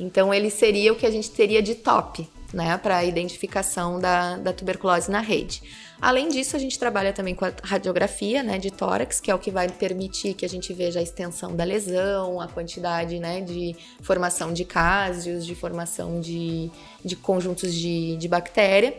Então, 0.00 0.32
ele 0.32 0.50
seria 0.50 0.92
o 0.92 0.96
que 0.96 1.06
a 1.06 1.10
gente 1.10 1.30
teria 1.30 1.62
de 1.62 1.74
top, 1.74 2.28
né, 2.52 2.76
para 2.78 2.98
a 2.98 3.04
identificação 3.04 4.00
da, 4.00 4.36
da 4.38 4.52
tuberculose 4.52 5.10
na 5.10 5.20
rede. 5.20 5.62
Além 6.02 6.28
disso, 6.28 6.56
a 6.56 6.58
gente 6.58 6.76
trabalha 6.80 7.12
também 7.12 7.32
com 7.32 7.44
a 7.44 7.52
radiografia 7.62 8.42
né, 8.42 8.58
de 8.58 8.72
tórax, 8.72 9.20
que 9.20 9.30
é 9.30 9.34
o 9.36 9.38
que 9.38 9.52
vai 9.52 9.68
permitir 9.68 10.34
que 10.34 10.44
a 10.44 10.48
gente 10.48 10.72
veja 10.72 10.98
a 10.98 11.02
extensão 11.02 11.54
da 11.54 11.62
lesão, 11.62 12.40
a 12.40 12.48
quantidade 12.48 13.20
né, 13.20 13.40
de 13.40 13.76
formação 14.00 14.52
de 14.52 14.64
cásios, 14.64 15.46
de 15.46 15.54
formação 15.54 16.20
de, 16.20 16.72
de 17.04 17.14
conjuntos 17.14 17.72
de, 17.72 18.16
de 18.16 18.26
bactéria. 18.26 18.96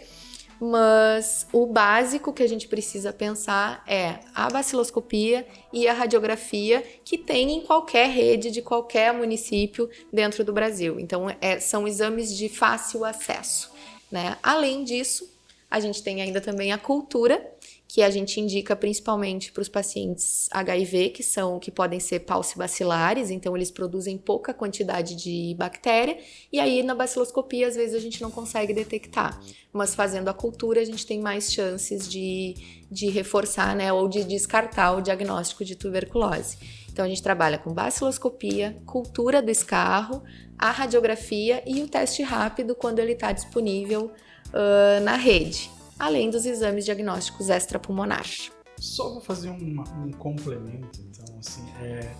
Mas 0.61 1.45
o 1.51 1.65
básico 1.65 2.31
que 2.31 2.41
a 2.41 2.47
gente 2.47 2.69
precisa 2.69 3.11
pensar 3.11 3.83
é 3.85 4.19
a 4.33 4.49
baciloscopia 4.49 5.45
e 5.73 5.89
a 5.89 5.93
radiografia 5.93 6.81
que 7.03 7.17
tem 7.17 7.57
em 7.57 7.61
qualquer 7.65 8.07
rede 8.11 8.49
de 8.49 8.61
qualquer 8.61 9.13
município 9.13 9.89
dentro 10.09 10.45
do 10.45 10.53
Brasil. 10.53 10.97
Então, 11.01 11.27
é, 11.41 11.59
são 11.59 11.85
exames 11.85 12.33
de 12.33 12.47
fácil 12.47 13.03
acesso. 13.03 13.73
Né? 14.09 14.37
Além 14.41 14.85
disso, 14.85 15.32
a 15.73 15.79
gente 15.79 16.03
tem 16.03 16.21
ainda 16.21 16.39
também 16.39 16.71
a 16.71 16.77
cultura, 16.77 17.43
que 17.87 18.03
a 18.03 18.09
gente 18.11 18.39
indica 18.39 18.75
principalmente 18.75 19.51
para 19.51 19.63
os 19.63 19.67
pacientes 19.67 20.47
HIV, 20.51 21.09
que 21.09 21.23
são 21.23 21.57
que 21.57 21.71
podem 21.71 21.99
ser 21.99 22.19
paucibacilares, 22.19 23.31
então 23.31 23.57
eles 23.57 23.71
produzem 23.71 24.15
pouca 24.15 24.53
quantidade 24.53 25.15
de 25.15 25.55
bactéria, 25.57 26.19
e 26.51 26.59
aí 26.59 26.83
na 26.83 26.93
baciloscopia 26.93 27.67
às 27.67 27.75
vezes 27.75 27.95
a 27.95 27.99
gente 27.99 28.21
não 28.21 28.29
consegue 28.29 28.71
detectar. 28.71 29.41
Mas 29.71 29.95
fazendo 29.95 30.27
a 30.27 30.33
cultura 30.33 30.79
a 30.79 30.85
gente 30.85 31.07
tem 31.07 31.19
mais 31.19 31.51
chances 31.51 32.07
de, 32.07 32.53
de 32.91 33.09
reforçar, 33.09 33.75
né, 33.75 33.91
ou 33.91 34.07
de 34.07 34.23
descartar 34.23 34.91
o 34.91 35.01
diagnóstico 35.01 35.65
de 35.65 35.75
tuberculose. 35.75 36.55
Então 36.91 37.03
a 37.03 37.07
gente 37.07 37.23
trabalha 37.23 37.57
com 37.57 37.73
baciloscopia, 37.73 38.79
cultura 38.85 39.41
do 39.41 39.49
escarro, 39.49 40.21
a 40.55 40.69
radiografia 40.69 41.63
e 41.65 41.81
o 41.81 41.87
teste 41.87 42.21
rápido 42.21 42.75
quando 42.75 42.99
ele 42.99 43.13
está 43.13 43.31
disponível 43.31 44.11
uh, 44.53 45.03
na 45.03 45.15
rede, 45.15 45.69
além 45.99 46.29
dos 46.29 46.45
exames 46.45 46.85
diagnósticos 46.85 47.49
extrapulmonares. 47.49 48.51
Só 48.79 49.09
vou 49.09 49.21
fazer 49.21 49.49
um, 49.49 50.11
complemento, 50.17 50.99
então, 51.01 51.37
assim, 51.39 51.63
é... 51.81 52.11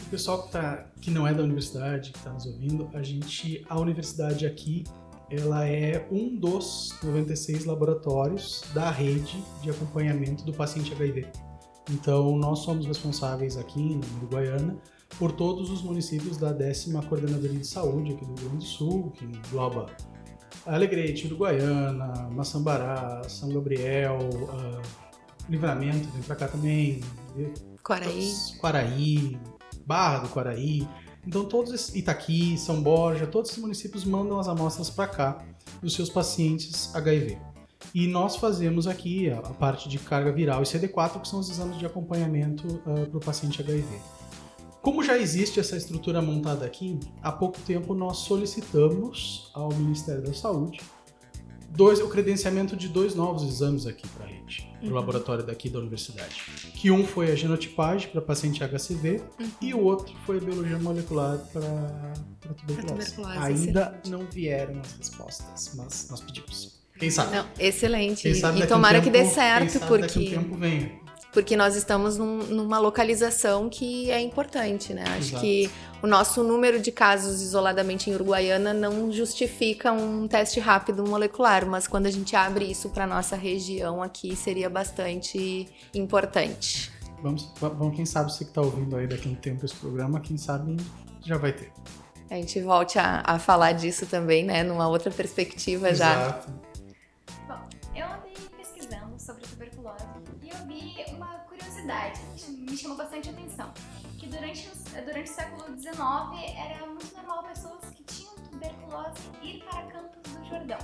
o 0.00 0.10
pessoal 0.10 0.44
que, 0.44 0.52
tá, 0.52 0.86
que 1.00 1.10
não 1.10 1.26
é 1.26 1.34
da 1.34 1.42
universidade, 1.42 2.10
que 2.12 2.18
está 2.18 2.32
nos 2.32 2.46
ouvindo, 2.46 2.88
a 2.94 3.02
gente, 3.02 3.64
a 3.68 3.78
universidade 3.78 4.46
aqui 4.46 4.84
ela 5.30 5.66
é 5.66 6.06
um 6.10 6.34
dos 6.36 6.94
96 7.02 7.66
laboratórios 7.66 8.64
da 8.72 8.90
rede 8.90 9.44
de 9.62 9.70
acompanhamento 9.70 10.42
do 10.42 10.54
paciente 10.54 10.92
HIV. 10.94 11.26
Então, 11.90 12.36
nós 12.36 12.60
somos 12.60 12.86
responsáveis 12.86 13.56
aqui 13.56 13.96
na 13.96 14.06
Uruguaiana 14.18 14.76
por 15.18 15.32
todos 15.32 15.70
os 15.70 15.82
municípios 15.82 16.36
da 16.36 16.52
décima 16.52 17.02
Coordenadoria 17.02 17.58
de 17.58 17.66
Saúde 17.66 18.12
aqui 18.12 18.24
do 18.24 18.34
Rio 18.34 18.48
Grande 18.48 18.64
do 18.64 18.70
Sul, 18.70 19.10
que 19.12 19.24
engloba 19.24 19.86
Alegrete, 20.68 21.26
Uruguaiana, 21.26 22.28
Maçambará, 22.30 23.22
São 23.28 23.48
Gabriel, 23.48 24.18
uh, 24.18 24.82
Livramento, 25.48 26.08
vem 26.10 26.22
pra 26.22 26.36
cá 26.36 26.46
também. 26.46 27.00
Quaraí. 27.82 28.32
Quaraí, 28.60 29.38
Barra 29.86 30.18
do 30.20 30.28
Quaraí. 30.28 30.86
Então 31.26 31.44
todos 31.44 31.72
esses, 31.72 31.94
Itaqui, 31.94 32.56
São 32.58 32.82
Borja, 32.82 33.26
todos 33.26 33.50
esses 33.50 33.62
municípios 33.62 34.04
mandam 34.04 34.38
as 34.38 34.48
amostras 34.48 34.90
para 34.90 35.08
cá 35.08 35.44
dos 35.82 35.94
seus 35.94 36.10
pacientes 36.10 36.94
HIV. 36.94 37.38
E 37.94 38.06
nós 38.06 38.36
fazemos 38.36 38.86
aqui 38.86 39.30
a, 39.30 39.38
a, 39.38 39.54
parte 39.54 39.88
de 39.88 39.98
carga 39.98 40.32
viral 40.32 40.62
e 40.62 40.64
CD4, 40.64 41.20
que 41.20 41.28
são 41.28 41.38
os 41.38 41.48
exames 41.48 41.78
de 41.78 41.86
acompanhamento 41.86 42.66
uh, 42.66 43.06
para 43.06 43.16
o 43.16 43.20
paciente 43.20 43.62
HIV. 43.62 43.86
Como 44.82 45.02
já 45.02 45.18
existe 45.18 45.60
essa 45.60 45.76
estrutura 45.76 46.22
montada 46.22 46.64
aqui, 46.64 46.98
há 47.22 47.32
pouco 47.32 47.58
tempo 47.60 47.94
nós 47.94 48.18
solicitamos 48.18 49.50
ao 49.54 49.72
Ministério 49.74 50.22
da 50.22 50.32
Saúde 50.32 50.78
dois, 51.70 52.00
o 52.00 52.08
credenciamento 52.08 52.76
de 52.76 52.88
dois 52.88 53.14
novos 53.14 53.42
exames 53.42 53.86
aqui 53.86 54.06
para 54.08 54.24
a 54.24 54.28
rede, 54.28 54.68
uhum. 54.82 54.92
laboratório 54.92 55.44
daqui 55.44 55.68
da 55.68 55.78
universidade. 55.78 56.42
Que 56.74 56.90
um 56.90 57.06
foi 57.06 57.30
a 57.30 57.34
genotipagem 57.34 58.08
para 58.08 58.20
paciente 58.20 58.62
HCV 58.64 59.22
uhum. 59.38 59.50
e 59.60 59.74
o 59.74 59.80
outro 59.80 60.14
foi 60.24 60.38
a 60.38 60.40
biologia 60.40 60.78
molecular 60.78 61.38
para 61.52 62.54
tuberculose. 62.54 63.14
tuberculose. 63.14 63.38
Ainda 63.38 64.00
não 64.08 64.24
vieram 64.24 64.80
as 64.80 64.92
respostas, 64.92 65.72
mas 65.76 66.08
nós 66.10 66.20
pedimos. 66.20 66.78
Quem 66.98 67.10
sabe? 67.10 67.36
Não, 67.36 67.46
excelente. 67.58 68.22
Quem 68.22 68.34
sabe 68.34 68.60
e 68.60 68.66
tomara 68.66 68.98
um 68.98 69.02
tempo, 69.02 69.12
que 69.12 69.22
dê 69.22 69.28
certo, 69.28 69.78
porque. 69.86 70.02
Daqui 70.02 70.36
um 70.36 70.42
tempo 70.42 70.56
venha 70.56 71.07
porque 71.32 71.56
nós 71.56 71.76
estamos 71.76 72.16
num, 72.16 72.38
numa 72.38 72.78
localização 72.78 73.68
que 73.68 74.10
é 74.10 74.20
importante, 74.20 74.94
né? 74.94 75.04
Acho 75.08 75.30
Exato. 75.30 75.40
que 75.40 75.70
o 76.02 76.06
nosso 76.06 76.42
número 76.42 76.80
de 76.80 76.90
casos 76.90 77.42
isoladamente 77.42 78.08
em 78.08 78.14
Uruguaiana 78.14 78.72
não 78.72 79.12
justifica 79.12 79.92
um 79.92 80.26
teste 80.26 80.60
rápido 80.60 81.04
molecular, 81.06 81.66
mas 81.66 81.86
quando 81.86 82.06
a 82.06 82.10
gente 82.10 82.34
abre 82.34 82.70
isso 82.70 82.88
para 82.90 83.06
nossa 83.06 83.36
região 83.36 84.02
aqui 84.02 84.34
seria 84.34 84.70
bastante 84.70 85.68
importante. 85.94 86.90
Vamos, 87.22 87.52
vamos 87.60 87.96
quem 87.96 88.06
sabe 88.06 88.32
você 88.32 88.44
que 88.44 88.50
está 88.50 88.60
ouvindo 88.60 88.96
aí 88.96 89.06
daqui 89.06 89.28
a 89.28 89.32
um 89.32 89.34
tempo 89.34 89.64
esse 89.64 89.74
programa, 89.74 90.20
quem 90.20 90.36
sabe 90.36 90.76
já 91.24 91.36
vai 91.36 91.52
ter. 91.52 91.72
A 92.30 92.34
gente 92.34 92.60
volte 92.60 92.98
a, 92.98 93.22
a 93.24 93.38
falar 93.38 93.72
disso 93.72 94.06
também, 94.06 94.44
né? 94.44 94.62
Numa 94.62 94.86
outra 94.86 95.10
perspectiva 95.10 95.88
Exato. 95.88 96.50
já. 96.50 97.56
Bom, 97.56 97.68
eu 97.96 98.06
andei 98.06 98.34
pesquisando 98.56 99.18
sobre 99.18 99.42
tuberculose 99.46 100.04
e 100.42 100.50
eu 100.50 100.66
vi 100.66 100.97
curiosidade 101.88 102.20
que 102.36 102.50
me 102.50 102.76
chamou 102.76 102.96
bastante 102.96 103.30
atenção 103.30 103.72
que 104.18 104.26
durante, 104.26 104.68
durante 105.04 105.30
o 105.30 105.34
século 105.34 105.78
XIX 105.78 105.96
era 106.56 106.86
muito 106.86 107.16
normal 107.16 107.44
pessoas 107.44 107.84
que 107.90 108.02
tinham 108.04 108.34
tuberculose 108.34 109.20
ir 109.42 109.64
para 109.64 109.82
Campos 109.86 110.32
do 110.32 110.44
Jordão, 110.44 110.78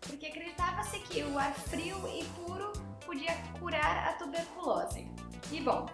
porque 0.00 0.26
acreditava-se 0.26 0.98
que 1.00 1.22
o 1.22 1.38
ar 1.38 1.54
frio 1.54 1.96
e 2.08 2.24
puro 2.40 2.72
podia 3.06 3.36
curar 3.60 4.08
a 4.08 4.12
tuberculose. 4.14 5.06
E 5.52 5.60
bom, 5.60 5.86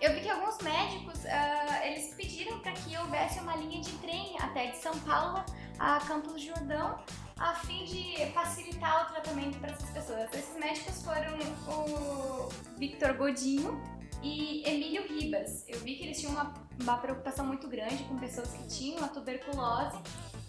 eu 0.00 0.14
vi 0.14 0.20
que 0.20 0.30
alguns 0.30 0.58
médicos 0.58 1.24
uh, 1.24 1.84
eles 1.84 2.14
pediram 2.14 2.60
para 2.60 2.72
que 2.72 2.96
houvesse 2.96 3.40
uma 3.40 3.56
linha 3.56 3.80
de 3.80 3.90
trem 3.98 4.36
até 4.40 4.68
de 4.68 4.76
São 4.76 4.96
Paulo 5.00 5.44
a 5.78 5.98
Campos 6.00 6.32
do 6.32 6.38
Jordão 6.38 6.98
a 7.38 7.54
fim 7.54 7.84
de 7.84 8.26
facilitar 8.32 9.06
o 9.06 9.12
tratamento 9.12 9.58
para 9.58 9.70
essas 9.70 9.90
pessoas. 9.90 10.32
Esses 10.32 10.56
médicos 10.58 11.02
foram 11.02 11.38
o 11.68 12.48
Victor 12.78 13.14
Godinho, 13.14 13.80
e 14.22 14.68
Emílio 14.68 15.06
Ribas. 15.06 15.64
Eu 15.68 15.78
vi 15.80 15.96
que 15.96 16.04
eles 16.04 16.18
tinham 16.18 16.32
uma, 16.32 16.52
uma 16.80 16.96
preocupação 16.98 17.46
muito 17.46 17.68
grande 17.68 18.02
com 18.04 18.18
pessoas 18.18 18.50
que 18.52 18.66
tinham 18.68 19.04
a 19.04 19.08
tuberculose 19.08 19.96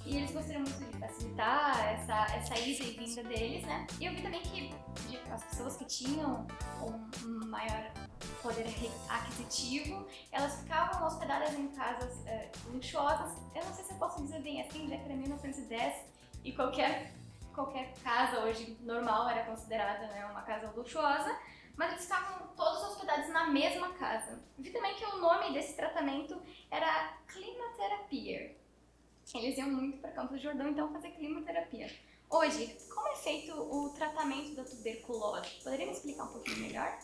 e 0.06 0.18
eles 0.18 0.32
gostariam 0.32 0.64
muito 0.64 0.92
de 0.92 0.98
facilitar 0.98 1.80
essa, 1.94 2.36
essa 2.36 2.58
ida 2.60 2.84
e 2.84 2.98
vinda 2.98 3.24
deles, 3.24 3.64
né? 3.66 3.86
E 4.00 4.06
eu 4.06 4.14
vi 4.14 4.22
também 4.22 4.42
que 4.42 4.72
as 5.32 5.44
pessoas 5.44 5.78
que 5.78 5.86
tinham 5.86 6.48
um 6.82 7.46
maior 7.48 7.92
poder 8.42 8.66
aquisitivo, 9.08 10.08
elas 10.32 10.56
ficavam 10.62 11.06
hospedadas 11.06 11.54
em 11.54 11.68
casas 11.70 12.26
é, 12.26 12.50
luxuosas. 12.72 13.38
Eu 13.54 13.64
não 13.66 13.74
sei 13.74 13.86
se 13.86 13.92
eu 13.92 13.98
posso 13.98 14.24
dizer 14.24 14.42
bem 14.42 14.62
assim, 14.62 14.88
já 14.88 14.98
que 14.98 15.04
era 15.04 15.16
1910 15.16 15.94
e 16.44 16.52
qualquer, 16.54 17.14
qualquer 17.54 17.94
casa 18.04 18.40
hoje 18.42 18.78
normal 18.82 19.30
era 19.30 19.46
considerada 19.46 20.08
né, 20.08 20.26
uma 20.26 20.42
casa 20.42 20.72
luxuosa 20.76 21.36
mas 21.80 21.92
eles 21.92 22.04
estavam 22.04 22.46
todos 22.58 22.84
hospedados 22.90 23.30
na 23.30 23.48
mesma 23.48 23.94
casa. 23.94 24.44
Vi 24.58 24.70
também 24.70 24.96
que 24.96 25.06
o 25.06 25.22
nome 25.22 25.54
desse 25.54 25.78
tratamento 25.78 26.38
era 26.70 27.14
climaterapia. 27.26 28.54
Eles 29.34 29.58
iam 29.58 29.70
muito 29.70 29.98
para 30.00 30.12
Campos 30.12 30.32
do 30.32 30.44
Jordão, 30.44 30.68
então 30.68 30.92
fazer 30.92 31.12
climaterapia. 31.12 31.90
Hoje, 32.30 32.78
como 32.94 33.08
é 33.08 33.16
feito 33.16 33.54
o 33.54 33.92
tratamento 33.92 34.56
da 34.56 34.66
tuberculose? 34.66 35.64
Poderia 35.64 35.86
me 35.86 35.94
explicar 35.94 36.26
um 36.26 36.34
pouquinho 36.34 36.60
melhor? 36.60 37.00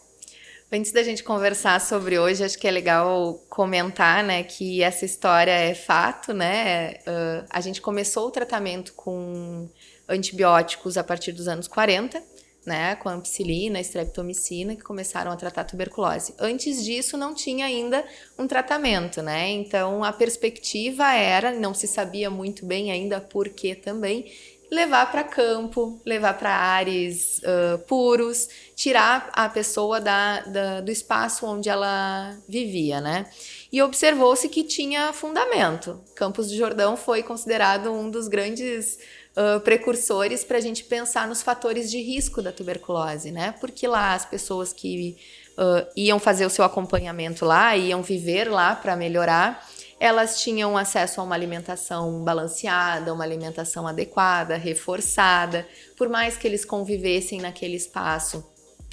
Antes 0.72 0.92
da 0.92 1.04
gente 1.04 1.24
conversar 1.24 1.80
sobre 1.80 2.18
hoje, 2.18 2.44
acho 2.44 2.58
que 2.58 2.68
é 2.68 2.72
legal 2.72 3.36
comentar, 3.50 4.24
né, 4.24 4.44
que 4.44 4.82
essa 4.82 5.06
história 5.06 5.52
é 5.52 5.76
fato, 5.76 6.34
né? 6.34 6.96
Uh, 7.08 7.46
a 7.50 7.62
gente 7.62 7.82
começou 7.82 8.28
o 8.28 8.32
tratamento 8.32 8.94
com 8.94 9.70
antibióticos 10.10 10.98
a 10.98 11.04
partir 11.04 11.32
dos 11.32 11.48
anos 11.48 11.68
40 11.68 12.22
né, 12.66 12.96
com 12.96 13.10
ampicilina, 13.10 13.80
streptomicina, 13.80 14.76
que 14.76 14.82
começaram 14.82 15.32
a 15.32 15.36
tratar 15.36 15.62
a 15.62 15.66
tuberculose. 15.66 16.34
Antes 16.40 16.84
disso, 16.84 17.16
não 17.16 17.34
tinha 17.34 17.66
ainda 17.66 18.04
um 18.38 18.48
tratamento, 18.48 19.22
né? 19.22 19.50
Então, 19.50 20.04
a 20.04 20.12
perspectiva 20.12 21.14
era, 21.14 21.52
não 21.52 21.74
se 21.74 21.88
sabia 21.88 22.30
muito 22.30 22.66
bem 22.66 22.92
ainda 22.92 23.22
por 23.22 23.50
que 23.50 23.76
também, 23.76 24.32
levar 24.72 25.12
para 25.12 25.24
campo, 25.24 26.00
levar 26.06 26.38
para 26.38 26.52
ares 26.52 27.40
uh, 27.40 27.78
puros, 27.80 28.50
tirar 28.76 29.30
a 29.34 29.48
pessoa 29.48 30.02
da, 30.02 30.42
da, 30.42 30.82
do 30.82 30.92
espaço 30.92 31.46
onde 31.46 31.70
ela 31.70 32.36
vivia, 32.48 33.00
né? 33.00 33.28
E 33.72 33.82
observou-se 33.82 34.48
que 34.50 34.64
tinha 34.64 35.14
fundamento. 35.14 36.00
Campos 36.16 36.48
do 36.48 36.56
Jordão 36.56 36.98
foi 36.98 37.22
considerado 37.22 37.92
um 37.92 38.10
dos 38.10 38.28
grandes 38.28 38.98
uh, 39.36 39.60
precursores 39.62 40.44
para 40.44 40.58
a 40.58 40.62
gente 40.62 40.84
pensar 40.84 41.28
nos 41.28 41.42
fatores 41.42 41.92
de 41.92 42.02
risco 42.02 42.42
da 42.42 42.52
tuberculose, 42.52 43.32
né? 43.32 43.54
Porque 43.60 43.88
lá 43.88 44.14
as 44.14 44.26
pessoas 44.26 44.74
que 44.74 45.18
uh, 45.58 45.88
iam 45.96 46.20
fazer 46.20 46.46
o 46.46 46.50
seu 46.50 46.64
acompanhamento 46.64 47.46
lá, 47.46 47.76
iam 47.76 48.02
viver 48.02 48.50
lá 48.50 48.76
para 48.76 48.96
melhorar, 48.96 49.66
elas 50.06 50.40
tinham 50.40 50.78
acesso 50.78 51.20
a 51.20 51.24
uma 51.24 51.36
alimentação 51.36 52.24
balanceada, 52.24 53.14
uma 53.14 53.24
alimentação 53.24 53.88
adequada, 53.88 54.56
reforçada, 54.56 55.68
por 55.98 56.10
mais 56.10 56.38
que 56.38 56.48
eles 56.48 56.64
convivessem 56.64 57.42
naquele 57.42 57.76
espaço. 57.76 58.46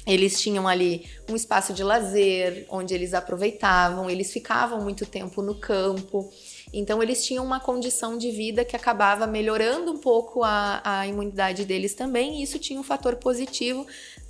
Eles 0.05 0.41
tinham 0.41 0.67
ali 0.67 1.07
um 1.29 1.35
espaço 1.35 1.73
de 1.73 1.81
lazer, 1.81 2.65
onde 2.69 2.93
eles 2.93 3.13
aproveitavam, 3.13 4.09
eles 4.09 4.33
ficavam 4.33 4.81
muito 4.81 5.05
tempo 5.05 5.41
no 5.41 5.55
campo. 5.55 6.29
Então, 6.73 7.01
eles 7.01 7.23
tinham 7.23 7.45
uma 7.45 7.59
condição 7.59 8.17
de 8.17 8.29
vida 8.31 8.65
que 8.65 8.75
acabava 8.75 9.25
melhorando 9.25 9.91
um 9.93 9.97
pouco 9.97 10.43
a, 10.43 10.81
a 10.83 11.07
imunidade 11.07 11.63
deles 11.63 11.93
também, 11.93 12.39
e 12.39 12.43
isso 12.43 12.59
tinha 12.59 12.79
um 12.79 12.83
fator 12.83 13.15
positivo 13.15 13.87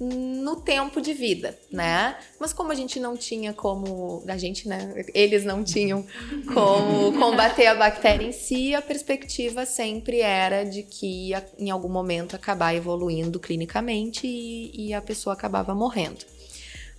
no 0.09 0.57
tempo 0.57 1.01
de 1.01 1.13
vida, 1.13 1.57
né? 1.71 2.17
Mas 2.39 2.53
como 2.53 2.71
a 2.71 2.75
gente 2.75 2.99
não 2.99 3.15
tinha 3.15 3.53
como. 3.53 4.23
A 4.27 4.37
gente, 4.37 4.67
né? 4.67 5.05
Eles 5.13 5.43
não 5.43 5.63
tinham 5.63 6.05
como 6.53 7.13
combater 7.19 7.67
a 7.67 7.75
bactéria 7.75 8.25
em 8.25 8.31
si, 8.31 8.73
a 8.75 8.81
perspectiva 8.81 9.65
sempre 9.65 10.19
era 10.21 10.63
de 10.63 10.83
que 10.83 11.29
ia, 11.29 11.45
em 11.57 11.69
algum 11.69 11.89
momento 11.89 12.35
acabar 12.35 12.75
evoluindo 12.75 13.39
clinicamente 13.39 14.27
e, 14.27 14.89
e 14.89 14.93
a 14.93 15.01
pessoa 15.01 15.33
acabava 15.33 15.73
morrendo. 15.73 16.25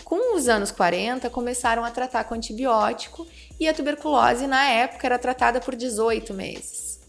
Com 0.04 0.36
os 0.36 0.48
anos 0.48 0.70
40, 0.70 1.30
começaram 1.30 1.84
a 1.84 1.90
tratar 1.90 2.24
com 2.24 2.34
antibiótico 2.34 3.26
e 3.58 3.66
a 3.66 3.72
tuberculose, 3.72 4.46
na 4.46 4.68
época, 4.68 5.06
era 5.06 5.18
tratada 5.18 5.60
por 5.60 5.74
18 5.74 6.34
meses. 6.34 7.00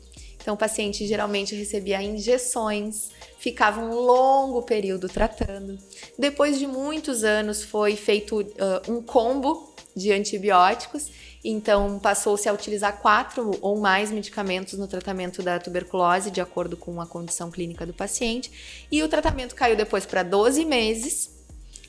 Então, 0.46 0.54
o 0.54 0.58
paciente 0.58 1.08
geralmente 1.08 1.56
recebia 1.56 2.02
injeções, 2.02 3.10
ficava 3.38 3.82
um 3.82 3.94
longo 3.94 4.62
período 4.62 5.08
tratando. 5.08 5.78
Depois 6.18 6.58
de 6.58 6.68
muitos 6.68 7.24
anos, 7.24 7.64
foi 7.64 7.96
feito 7.96 8.42
uh, 8.42 8.92
um 8.92 9.02
combo 9.02 9.74
de 9.96 10.12
antibióticos, 10.12 11.10
então 11.44 12.00
passou-se 12.00 12.50
a 12.50 12.54
utilizar 12.54 13.00
quatro 13.02 13.58
ou 13.62 13.80
mais 13.80 14.12
medicamentos 14.12 14.78
no 14.78 14.88
tratamento 14.88 15.44
da 15.44 15.60
tuberculose, 15.60 16.32
de 16.32 16.42
acordo 16.42 16.76
com 16.76 17.00
a 17.00 17.06
condição 17.06 17.52
clínica 17.52 17.86
do 17.86 17.94
paciente, 17.94 18.88
e 18.92 19.02
o 19.04 19.08
tratamento 19.08 19.56
caiu 19.56 19.76
depois 19.76 20.06
para 20.06 20.24
12 20.24 20.66
meses 20.66 21.36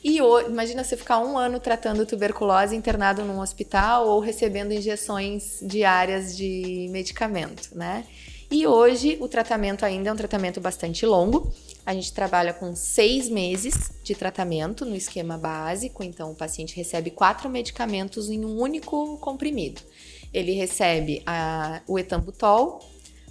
e 0.04 0.18
imagina 0.46 0.84
você 0.84 0.96
ficar 0.96 1.18
um 1.18 1.36
ano 1.36 1.58
tratando 1.58 2.06
tuberculose 2.06 2.76
internado 2.76 3.24
num 3.24 3.40
hospital 3.40 4.06
ou 4.06 4.20
recebendo 4.20 4.72
injeções 4.72 5.58
diárias 5.60 6.36
de 6.36 6.88
medicamento, 6.92 7.76
né? 7.76 8.04
E 8.50 8.66
hoje 8.66 9.16
o 9.20 9.26
tratamento 9.26 9.84
ainda 9.84 10.08
é 10.08 10.12
um 10.12 10.16
tratamento 10.16 10.60
bastante 10.60 11.04
longo. 11.04 11.52
A 11.84 11.92
gente 11.92 12.12
trabalha 12.12 12.52
com 12.52 12.74
seis 12.76 13.28
meses 13.28 13.90
de 14.02 14.14
tratamento 14.14 14.84
no 14.84 14.94
esquema 14.94 15.36
básico, 15.36 16.04
então 16.04 16.30
o 16.30 16.34
paciente 16.34 16.76
recebe 16.76 17.10
quatro 17.10 17.48
medicamentos 17.50 18.30
em 18.30 18.44
um 18.44 18.58
único 18.60 19.18
comprimido. 19.18 19.80
Ele 20.32 20.52
recebe 20.52 21.22
a, 21.26 21.82
o 21.88 21.98
etambutol, 21.98 22.80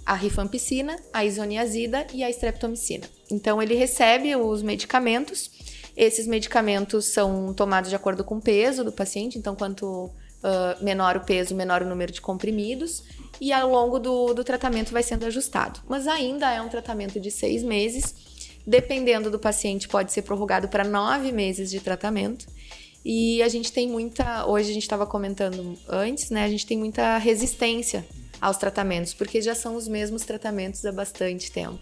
a 0.04 0.14
rifampicina, 0.14 0.96
a 1.12 1.24
isoniazida 1.24 2.06
e 2.12 2.22
a 2.22 2.30
streptomicina. 2.30 3.08
Então 3.30 3.62
ele 3.62 3.74
recebe 3.74 4.36
os 4.36 4.62
medicamentos. 4.62 5.50
Esses 5.96 6.26
medicamentos 6.26 7.06
são 7.06 7.54
tomados 7.54 7.88
de 7.88 7.96
acordo 7.96 8.22
com 8.22 8.36
o 8.36 8.40
peso 8.40 8.84
do 8.84 8.92
paciente, 8.92 9.38
então 9.38 9.56
quanto 9.56 10.10
uh, 10.46 10.82
menor 10.82 11.16
o 11.16 11.20
peso, 11.20 11.54
menor 11.54 11.82
o 11.82 11.86
número 11.86 12.12
de 12.12 12.20
comprimidos 12.20 13.02
e 13.40 13.52
ao 13.52 13.68
longo 13.68 13.98
do, 13.98 14.32
do 14.32 14.44
tratamento 14.44 14.92
vai 14.92 15.02
sendo 15.02 15.26
ajustado. 15.26 15.80
Mas 15.88 16.06
ainda 16.06 16.50
é 16.52 16.62
um 16.62 16.68
tratamento 16.68 17.18
de 17.20 17.30
seis 17.30 17.62
meses, 17.62 18.14
dependendo 18.66 19.30
do 19.30 19.38
paciente, 19.38 19.88
pode 19.88 20.12
ser 20.12 20.22
prorrogado 20.22 20.68
para 20.68 20.84
nove 20.84 21.32
meses 21.32 21.70
de 21.70 21.80
tratamento. 21.80 22.46
E 23.04 23.42
a 23.42 23.48
gente 23.48 23.72
tem 23.72 23.88
muita, 23.88 24.46
hoje 24.46 24.70
a 24.70 24.74
gente 24.74 24.82
estava 24.82 25.06
comentando 25.06 25.78
antes, 25.88 26.30
né? 26.30 26.44
A 26.44 26.48
gente 26.48 26.66
tem 26.66 26.76
muita 26.76 27.18
resistência 27.18 28.04
aos 28.40 28.56
tratamentos, 28.56 29.14
porque 29.14 29.40
já 29.40 29.54
são 29.54 29.76
os 29.76 29.86
mesmos 29.86 30.24
tratamentos 30.24 30.84
há 30.84 30.92
bastante 30.92 31.52
tempo. 31.52 31.78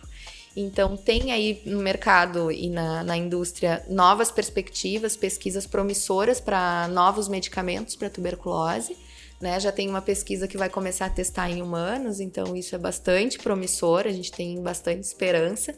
Então, 0.57 0.97
tem 0.97 1.33
aí 1.33 1.61
no 1.67 1.81
mercado 1.81 2.51
e 2.51 2.71
na, 2.71 3.03
na 3.03 3.17
indústria 3.17 3.85
novas 3.89 4.31
perspectivas, 4.31 5.17
pesquisas 5.17 5.67
promissoras 5.67 6.41
para 6.41 6.87
novos 6.89 7.27
medicamentos 7.27 7.97
para 7.97 8.09
tuberculose. 8.09 8.97
Né? 9.41 9.59
Já 9.59 9.73
tem 9.73 9.89
uma 9.89 10.01
pesquisa 10.01 10.47
que 10.47 10.57
vai 10.57 10.69
começar 10.69 11.07
a 11.07 11.11
testar 11.11 11.51
em 11.51 11.61
humanos, 11.61 12.21
então 12.21 12.55
isso 12.57 12.75
é 12.75 12.79
bastante 12.79 13.39
promissor, 13.39 14.07
a 14.07 14.13
gente 14.13 14.31
tem 14.31 14.63
bastante 14.63 15.03
esperança, 15.03 15.75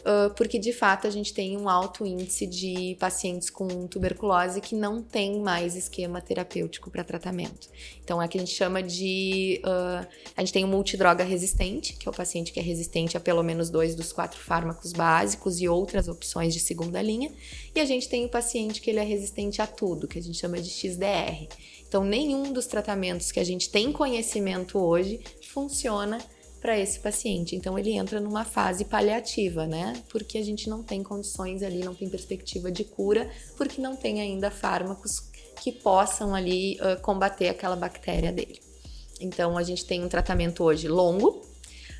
uh, 0.00 0.34
porque 0.34 0.58
de 0.58 0.72
fato 0.72 1.06
a 1.06 1.10
gente 1.10 1.32
tem 1.32 1.56
um 1.56 1.68
alto 1.68 2.06
índice 2.06 2.46
de 2.46 2.96
pacientes 2.98 3.50
com 3.50 3.86
tuberculose 3.86 4.60
que 4.60 4.74
não 4.74 5.02
tem 5.02 5.40
mais 5.40 5.76
esquema 5.76 6.20
terapêutico 6.20 6.90
para 6.90 7.04
tratamento. 7.04 7.68
Então 8.02 8.20
é 8.20 8.26
o 8.26 8.28
que 8.28 8.38
a 8.38 8.40
gente 8.40 8.54
chama 8.54 8.82
de. 8.82 9.60
Uh, 9.64 10.06
a 10.36 10.40
gente 10.40 10.52
tem 10.52 10.64
um 10.64 10.68
multidroga 10.68 11.24
resistente, 11.24 11.94
que 11.94 12.08
é 12.08 12.10
o 12.10 12.14
paciente 12.14 12.52
que 12.52 12.60
é 12.60 12.62
resistente 12.62 13.16
a 13.16 13.20
pelo 13.20 13.42
menos 13.42 13.70
dois 13.70 13.94
dos 13.94 14.12
quatro 14.12 14.40
fármacos 14.40 14.92
básicos 14.92 15.60
e 15.60 15.68
outras 15.68 16.08
opções 16.08 16.54
de 16.54 16.60
segunda 16.60 17.00
linha, 17.02 17.30
e 17.74 17.80
a 17.80 17.84
gente 17.84 18.08
tem 18.08 18.24
o 18.24 18.28
paciente 18.28 18.80
que 18.80 18.90
ele 18.90 18.98
é 18.98 19.04
resistente 19.04 19.60
a 19.60 19.66
tudo, 19.66 20.08
que 20.08 20.18
a 20.18 20.22
gente 20.22 20.38
chama 20.38 20.60
de 20.60 20.70
XDR. 20.70 21.48
Então, 21.88 22.04
nenhum 22.04 22.52
dos 22.52 22.66
tratamentos 22.66 23.32
que 23.32 23.40
a 23.40 23.44
gente 23.44 23.70
tem 23.70 23.90
conhecimento 23.90 24.78
hoje 24.78 25.20
funciona 25.42 26.18
para 26.60 26.78
esse 26.78 27.00
paciente. 27.00 27.54
Então, 27.54 27.78
ele 27.78 27.92
entra 27.92 28.20
numa 28.20 28.44
fase 28.44 28.84
paliativa, 28.84 29.66
né? 29.66 29.94
Porque 30.08 30.38
a 30.38 30.44
gente 30.44 30.68
não 30.68 30.82
tem 30.82 31.02
condições 31.02 31.62
ali, 31.62 31.78
não 31.80 31.94
tem 31.94 32.08
perspectiva 32.08 32.70
de 32.70 32.84
cura, 32.84 33.30
porque 33.56 33.80
não 33.80 33.96
tem 33.96 34.20
ainda 34.20 34.50
fármacos 34.50 35.20
que 35.62 35.72
possam 35.72 36.34
ali 36.34 36.78
uh, 36.80 37.00
combater 37.00 37.48
aquela 37.48 37.76
bactéria 37.76 38.32
dele. 38.32 38.60
Então, 39.20 39.56
a 39.58 39.62
gente 39.62 39.84
tem 39.84 40.04
um 40.04 40.08
tratamento 40.08 40.62
hoje 40.62 40.88
longo, 40.88 41.42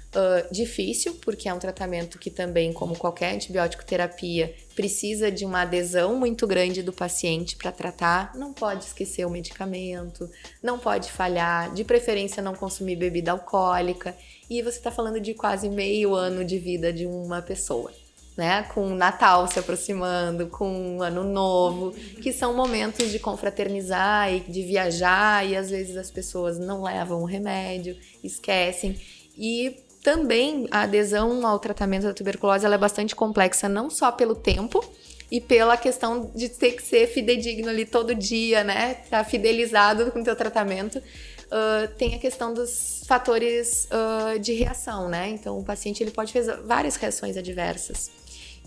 Uh, 0.08 0.50
difícil, 0.50 1.18
porque 1.20 1.50
é 1.50 1.52
um 1.52 1.58
tratamento 1.58 2.18
que 2.18 2.30
também, 2.30 2.72
como 2.72 2.96
qualquer 2.96 3.34
antibiótico 3.34 3.84
terapia, 3.84 4.54
precisa 4.74 5.30
de 5.30 5.44
uma 5.44 5.60
adesão 5.60 6.16
muito 6.16 6.46
grande 6.46 6.82
do 6.82 6.94
paciente 6.94 7.56
para 7.56 7.70
tratar. 7.70 8.34
Não 8.34 8.54
pode 8.54 8.84
esquecer 8.84 9.26
o 9.26 9.30
medicamento, 9.30 10.30
não 10.62 10.78
pode 10.78 11.12
falhar, 11.12 11.74
de 11.74 11.84
preferência 11.84 12.42
não 12.42 12.54
consumir 12.54 12.96
bebida 12.96 13.32
alcoólica. 13.32 14.16
E 14.48 14.62
você 14.62 14.78
está 14.78 14.90
falando 14.90 15.20
de 15.20 15.34
quase 15.34 15.68
meio 15.68 16.14
ano 16.14 16.42
de 16.42 16.58
vida 16.58 16.90
de 16.90 17.04
uma 17.04 17.42
pessoa. 17.42 17.92
Né, 18.34 18.62
com 18.72 18.94
Natal 18.94 19.48
se 19.48 19.58
aproximando, 19.58 20.46
com 20.46 21.02
Ano 21.02 21.24
Novo, 21.24 21.90
que 22.22 22.32
são 22.32 22.54
momentos 22.54 23.10
de 23.10 23.18
confraternizar 23.18 24.32
e 24.32 24.38
de 24.38 24.62
viajar, 24.62 25.44
e 25.44 25.56
às 25.56 25.70
vezes 25.70 25.96
as 25.96 26.08
pessoas 26.08 26.56
não 26.56 26.84
levam 26.84 27.20
o 27.20 27.24
remédio, 27.24 27.98
esquecem. 28.22 28.96
E 29.36 29.87
também 30.08 30.66
a 30.70 30.84
adesão 30.84 31.46
ao 31.46 31.58
tratamento 31.58 32.04
da 32.04 32.14
tuberculose 32.14 32.64
é 32.64 32.78
bastante 32.78 33.14
complexa, 33.14 33.68
não 33.68 33.90
só 33.90 34.10
pelo 34.10 34.34
tempo 34.34 34.82
e 35.30 35.38
pela 35.38 35.76
questão 35.76 36.30
de 36.34 36.48
ter 36.48 36.72
que 36.72 36.82
ser 36.82 37.06
fidedigno 37.08 37.68
ali 37.68 37.84
todo 37.84 38.14
dia, 38.14 38.64
né? 38.64 38.94
Tá 39.10 39.22
fidelizado 39.22 40.10
com 40.10 40.20
o 40.20 40.24
teu 40.24 40.34
tratamento. 40.34 40.96
Uh, 40.96 41.88
tem 41.98 42.14
a 42.14 42.18
questão 42.18 42.54
dos 42.54 43.02
fatores 43.06 43.86
uh, 43.92 44.38
de 44.38 44.54
reação, 44.54 45.10
né? 45.10 45.28
Então, 45.28 45.58
o 45.58 45.62
paciente 45.62 46.02
ele 46.02 46.10
pode 46.10 46.32
fazer 46.32 46.56
várias 46.62 46.96
reações 46.96 47.36
adversas. 47.36 48.10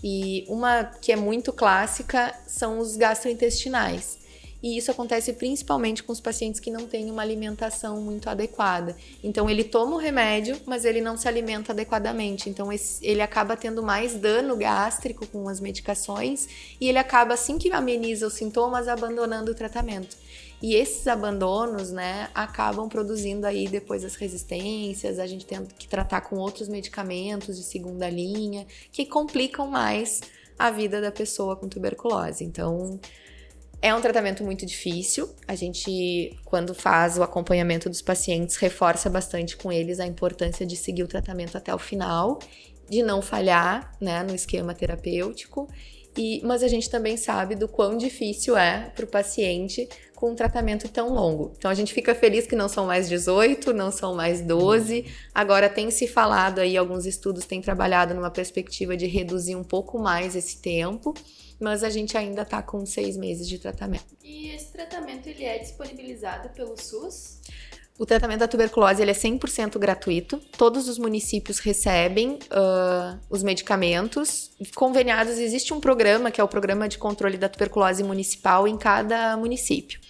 E 0.00 0.44
uma 0.48 0.84
que 0.84 1.10
é 1.10 1.16
muito 1.16 1.52
clássica 1.52 2.32
são 2.46 2.78
os 2.78 2.96
gastrointestinais. 2.96 4.21
E 4.62 4.78
isso 4.78 4.90
acontece 4.90 5.32
principalmente 5.32 6.02
com 6.02 6.12
os 6.12 6.20
pacientes 6.20 6.60
que 6.60 6.70
não 6.70 6.86
têm 6.86 7.10
uma 7.10 7.22
alimentação 7.22 8.00
muito 8.00 8.30
adequada. 8.30 8.96
Então, 9.22 9.50
ele 9.50 9.64
toma 9.64 9.96
o 9.96 9.98
remédio, 9.98 10.56
mas 10.64 10.84
ele 10.84 11.00
não 11.00 11.16
se 11.16 11.26
alimenta 11.26 11.72
adequadamente. 11.72 12.48
Então, 12.48 12.72
esse, 12.72 13.04
ele 13.04 13.20
acaba 13.20 13.56
tendo 13.56 13.82
mais 13.82 14.14
dano 14.14 14.56
gástrico 14.56 15.26
com 15.26 15.48
as 15.48 15.58
medicações 15.58 16.46
e 16.80 16.88
ele 16.88 16.98
acaba, 16.98 17.34
assim 17.34 17.58
que 17.58 17.72
ameniza 17.72 18.26
os 18.26 18.34
sintomas, 18.34 18.86
abandonando 18.86 19.50
o 19.50 19.54
tratamento. 19.54 20.16
E 20.62 20.76
esses 20.76 21.08
abandonos, 21.08 21.90
né, 21.90 22.30
acabam 22.32 22.88
produzindo 22.88 23.44
aí 23.48 23.66
depois 23.66 24.04
as 24.04 24.14
resistências, 24.14 25.18
a 25.18 25.26
gente 25.26 25.44
tem 25.44 25.66
que 25.76 25.88
tratar 25.88 26.20
com 26.20 26.36
outros 26.36 26.68
medicamentos 26.68 27.56
de 27.56 27.64
segunda 27.64 28.08
linha, 28.08 28.64
que 28.92 29.04
complicam 29.04 29.66
mais 29.66 30.20
a 30.56 30.70
vida 30.70 31.00
da 31.00 31.10
pessoa 31.10 31.56
com 31.56 31.68
tuberculose. 31.68 32.44
Então, 32.44 33.00
é 33.82 33.92
um 33.92 34.00
tratamento 34.00 34.44
muito 34.44 34.64
difícil. 34.64 35.28
A 35.46 35.56
gente, 35.56 36.38
quando 36.44 36.72
faz 36.72 37.18
o 37.18 37.22
acompanhamento 37.22 37.90
dos 37.90 38.00
pacientes, 38.00 38.54
reforça 38.54 39.10
bastante 39.10 39.56
com 39.56 39.72
eles 39.72 39.98
a 39.98 40.06
importância 40.06 40.64
de 40.64 40.76
seguir 40.76 41.02
o 41.02 41.08
tratamento 41.08 41.58
até 41.58 41.74
o 41.74 41.78
final, 41.78 42.38
de 42.88 43.02
não 43.02 43.20
falhar 43.20 43.92
né, 44.00 44.22
no 44.22 44.34
esquema 44.36 44.72
terapêutico. 44.72 45.68
E, 46.16 46.40
mas 46.44 46.62
a 46.62 46.68
gente 46.68 46.88
também 46.88 47.16
sabe 47.16 47.56
do 47.56 47.66
quão 47.66 47.96
difícil 47.96 48.56
é 48.56 48.92
para 48.94 49.04
o 49.04 49.08
paciente 49.08 49.88
com 50.14 50.30
um 50.30 50.34
tratamento 50.36 50.88
tão 50.88 51.12
longo. 51.12 51.52
Então 51.58 51.68
a 51.68 51.74
gente 51.74 51.92
fica 51.92 52.14
feliz 52.14 52.46
que 52.46 52.54
não 52.54 52.68
são 52.68 52.86
mais 52.86 53.08
18, 53.08 53.72
não 53.72 53.90
são 53.90 54.14
mais 54.14 54.40
12. 54.42 55.06
Agora 55.34 55.68
tem 55.68 55.90
se 55.90 56.06
falado 56.06 56.60
aí, 56.60 56.76
alguns 56.76 57.04
estudos 57.06 57.46
têm 57.46 57.60
trabalhado 57.60 58.14
numa 58.14 58.30
perspectiva 58.30 58.96
de 58.96 59.06
reduzir 59.06 59.56
um 59.56 59.64
pouco 59.64 59.98
mais 59.98 60.36
esse 60.36 60.60
tempo 60.62 61.12
mas 61.62 61.84
a 61.84 61.90
gente 61.90 62.16
ainda 62.18 62.42
está 62.42 62.62
com 62.62 62.84
seis 62.84 63.16
meses 63.16 63.48
de 63.48 63.58
tratamento. 63.58 64.16
E 64.22 64.48
esse 64.48 64.72
tratamento 64.72 65.28
ele 65.28 65.44
é 65.44 65.58
disponibilizado 65.58 66.48
pelo 66.50 66.76
SUS? 66.76 67.40
O 67.98 68.06
tratamento 68.06 68.40
da 68.40 68.48
tuberculose 68.48 69.02
ele 69.02 69.10
é 69.10 69.14
100% 69.14 69.78
gratuito. 69.78 70.38
Todos 70.56 70.88
os 70.88 70.98
municípios 70.98 71.58
recebem 71.58 72.30
uh, 72.30 73.18
os 73.30 73.42
medicamentos 73.42 74.50
conveniados. 74.74 75.38
Existe 75.38 75.72
um 75.74 75.78
programa 75.78 76.30
que 76.30 76.40
é 76.40 76.44
o 76.44 76.48
Programa 76.48 76.88
de 76.88 76.98
Controle 76.98 77.36
da 77.36 77.48
Tuberculose 77.48 78.02
Municipal 78.02 78.66
em 78.66 78.76
cada 78.76 79.36
município. 79.36 80.00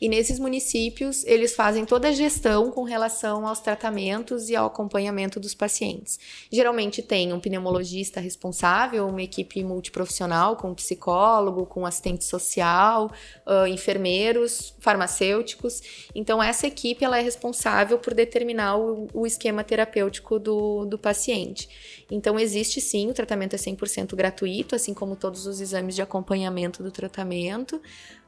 E 0.00 0.08
nesses 0.08 0.38
municípios, 0.38 1.24
eles 1.24 1.54
fazem 1.54 1.84
toda 1.84 2.08
a 2.08 2.12
gestão 2.12 2.70
com 2.70 2.84
relação 2.84 3.46
aos 3.46 3.60
tratamentos 3.60 4.48
e 4.48 4.54
ao 4.54 4.66
acompanhamento 4.66 5.40
dos 5.40 5.54
pacientes. 5.54 6.18
Geralmente 6.50 7.02
tem 7.02 7.32
um 7.32 7.40
pneumologista 7.40 8.20
responsável, 8.20 9.08
uma 9.08 9.22
equipe 9.22 9.62
multiprofissional 9.64 10.56
com 10.56 10.72
psicólogo, 10.74 11.66
com 11.66 11.84
assistente 11.84 12.24
social, 12.24 13.10
uh, 13.46 13.66
enfermeiros, 13.66 14.74
farmacêuticos. 14.78 15.82
Então, 16.14 16.42
essa 16.42 16.66
equipe 16.66 17.04
ela 17.04 17.18
é 17.18 17.22
responsável 17.22 17.98
por 17.98 18.14
determinar 18.14 18.76
o, 18.76 19.08
o 19.12 19.26
esquema 19.26 19.64
terapêutico 19.64 20.38
do, 20.38 20.84
do 20.84 20.98
paciente. 20.98 21.68
Então, 22.10 22.38
existe 22.38 22.80
sim, 22.80 23.10
o 23.10 23.14
tratamento 23.14 23.54
é 23.54 23.58
100% 23.58 24.16
gratuito, 24.16 24.74
assim 24.74 24.94
como 24.94 25.14
todos 25.14 25.46
os 25.46 25.60
exames 25.60 25.94
de 25.94 26.00
acompanhamento 26.00 26.82
do 26.82 26.90
tratamento. 26.90 27.76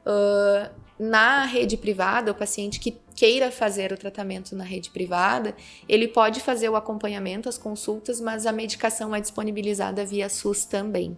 Uh, 0.05 0.69
na 0.99 1.45
rede 1.45 1.77
privada, 1.77 2.31
o 2.31 2.35
paciente 2.35 2.79
que 2.79 2.99
queira 3.15 3.51
fazer 3.51 3.91
o 3.91 3.97
tratamento 3.97 4.55
na 4.55 4.63
rede 4.63 4.91
privada, 4.91 5.55
ele 5.89 6.07
pode 6.07 6.39
fazer 6.41 6.69
o 6.69 6.75
acompanhamento, 6.75 7.49
as 7.49 7.57
consultas, 7.57 8.21
mas 8.21 8.45
a 8.45 8.51
medicação 8.51 9.15
é 9.15 9.19
disponibilizada 9.19 10.05
via 10.05 10.29
SUS 10.29 10.65
também. 10.65 11.17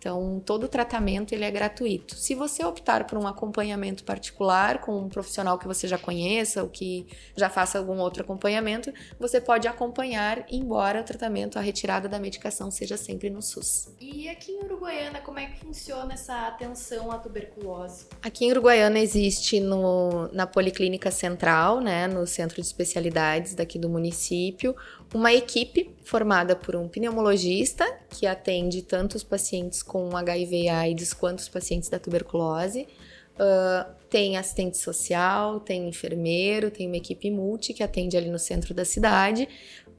Então, 0.00 0.40
todo 0.46 0.64
o 0.64 0.68
tratamento 0.68 1.34
ele 1.34 1.44
é 1.44 1.50
gratuito. 1.50 2.14
Se 2.14 2.34
você 2.34 2.64
optar 2.64 3.06
por 3.06 3.18
um 3.18 3.26
acompanhamento 3.26 4.02
particular 4.02 4.80
com 4.80 4.98
um 4.98 5.10
profissional 5.10 5.58
que 5.58 5.66
você 5.66 5.86
já 5.86 5.98
conheça 5.98 6.62
ou 6.62 6.70
que 6.70 7.06
já 7.36 7.50
faça 7.50 7.78
algum 7.78 7.98
outro 7.98 8.22
acompanhamento, 8.22 8.90
você 9.18 9.42
pode 9.42 9.68
acompanhar, 9.68 10.46
embora 10.50 11.02
o 11.02 11.04
tratamento, 11.04 11.58
a 11.58 11.60
retirada 11.60 12.08
da 12.08 12.18
medicação 12.18 12.70
seja 12.70 12.96
sempre 12.96 13.28
no 13.28 13.42
SUS. 13.42 13.90
E 14.00 14.26
aqui 14.26 14.52
em 14.52 14.64
Uruguaiana, 14.64 15.20
como 15.20 15.38
é 15.38 15.44
que 15.44 15.60
funciona 15.60 16.14
essa 16.14 16.46
atenção 16.46 17.12
à 17.12 17.18
tuberculose? 17.18 18.06
Aqui 18.22 18.46
em 18.46 18.52
Uruguaiana 18.52 18.98
existe 18.98 19.60
no, 19.60 20.28
na 20.32 20.46
Policlínica 20.46 21.10
Central, 21.10 21.78
né, 21.78 22.06
no 22.06 22.26
Centro 22.26 22.56
de 22.56 22.66
Especialidades 22.66 23.54
daqui 23.54 23.78
do 23.78 23.90
município, 23.90 24.74
uma 25.12 25.32
equipe 25.32 25.94
formada 26.04 26.54
por 26.54 26.76
um 26.76 26.88
pneumologista 26.88 27.84
que 28.08 28.26
atende 28.26 28.82
tanto 28.82 29.16
os 29.16 29.24
pacientes 29.24 29.82
com 29.82 30.16
HIV 30.16 30.62
e 30.62 30.68
AIDS 30.68 31.12
quanto 31.12 31.40
os 31.40 31.48
pacientes 31.48 31.88
da 31.88 31.98
tuberculose. 31.98 32.86
Uh, 33.34 33.90
tem 34.10 34.36
assistente 34.36 34.76
social, 34.76 35.60
tem 35.60 35.88
enfermeiro, 35.88 36.70
tem 36.70 36.86
uma 36.86 36.96
equipe 36.96 37.30
multi 37.30 37.72
que 37.72 37.82
atende 37.82 38.16
ali 38.16 38.28
no 38.28 38.38
centro 38.38 38.74
da 38.74 38.84
cidade. 38.84 39.48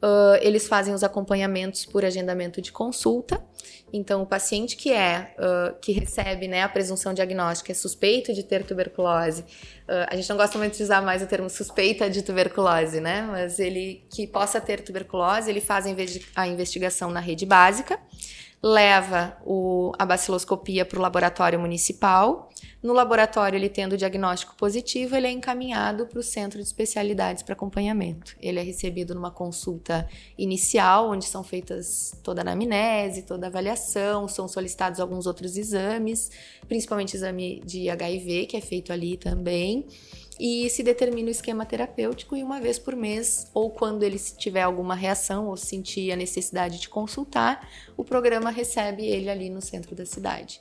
Uh, 0.01 0.37
eles 0.41 0.67
fazem 0.67 0.93
os 0.93 1.03
acompanhamentos 1.03 1.85
por 1.85 2.05
agendamento 2.05 2.61
de 2.61 2.71
consulta. 2.71 3.43
Então, 3.93 4.21
o 4.21 4.25
paciente 4.25 4.75
que 4.75 4.91
é 4.91 5.35
uh, 5.37 5.77
que 5.79 5.91
recebe 5.91 6.47
né, 6.47 6.63
a 6.63 6.69
presunção 6.69 7.13
diagnóstica 7.13 7.71
é 7.71 7.75
suspeito 7.75 8.33
de 8.33 8.43
ter 8.43 8.65
tuberculose. 8.65 9.41
Uh, 9.41 10.07
a 10.07 10.15
gente 10.15 10.29
não 10.29 10.37
gosta 10.37 10.57
muito 10.57 10.77
de 10.77 10.83
usar 10.83 11.01
mais 11.01 11.21
o 11.21 11.27
termo 11.27 11.49
suspeita 11.49 12.09
de 12.09 12.21
tuberculose, 12.21 13.01
né? 13.01 13.23
Mas 13.23 13.59
ele 13.59 14.03
que 14.09 14.25
possa 14.25 14.61
ter 14.61 14.81
tuberculose, 14.81 15.49
ele 15.49 15.61
faz 15.61 15.85
a 16.35 16.47
investigação 16.47 17.11
na 17.11 17.19
rede 17.19 17.45
básica 17.45 17.99
leva 18.63 19.35
o, 19.43 19.91
a 19.97 20.05
baciloscopia 20.05 20.85
para 20.85 20.99
o 20.99 21.01
laboratório 21.01 21.59
municipal. 21.59 22.49
No 22.81 22.93
laboratório, 22.93 23.57
ele 23.57 23.69
tendo 23.69 23.93
o 23.93 23.97
diagnóstico 23.97 24.55
positivo, 24.55 25.15
ele 25.15 25.27
é 25.27 25.31
encaminhado 25.31 26.05
para 26.05 26.19
o 26.19 26.23
centro 26.23 26.59
de 26.59 26.65
especialidades 26.65 27.43
para 27.43 27.53
acompanhamento. 27.53 28.35
Ele 28.39 28.59
é 28.59 28.63
recebido 28.63 29.15
numa 29.15 29.31
consulta 29.31 30.07
inicial, 30.37 31.09
onde 31.09 31.25
são 31.25 31.43
feitas 31.43 32.19
toda 32.23 32.41
a 32.41 32.43
anamnese, 32.43 33.23
toda 33.23 33.47
a 33.47 33.49
avaliação, 33.51 34.27
são 34.27 34.47
solicitados 34.47 34.99
alguns 34.99 35.27
outros 35.27 35.57
exames, 35.57 36.31
principalmente 36.67 37.15
exame 37.15 37.61
de 37.65 37.89
HIV, 37.89 38.47
que 38.47 38.57
é 38.57 38.61
feito 38.61 38.91
ali 38.91 39.17
também 39.17 39.85
e 40.43 40.67
se 40.71 40.81
determina 40.81 41.27
o 41.27 41.31
esquema 41.31 41.67
terapêutico 41.67 42.35
e 42.35 42.41
uma 42.41 42.59
vez 42.59 42.79
por 42.79 42.95
mês, 42.95 43.47
ou 43.53 43.69
quando 43.69 44.01
ele 44.01 44.17
tiver 44.17 44.63
alguma 44.63 44.95
reação 44.95 45.47
ou 45.47 45.55
sentir 45.55 46.11
a 46.11 46.15
necessidade 46.15 46.79
de 46.79 46.89
consultar, 46.89 47.69
o 47.95 48.03
programa 48.03 48.49
recebe 48.49 49.05
ele 49.05 49.29
ali 49.29 49.51
no 49.51 49.61
centro 49.61 49.95
da 49.95 50.03
cidade. 50.03 50.59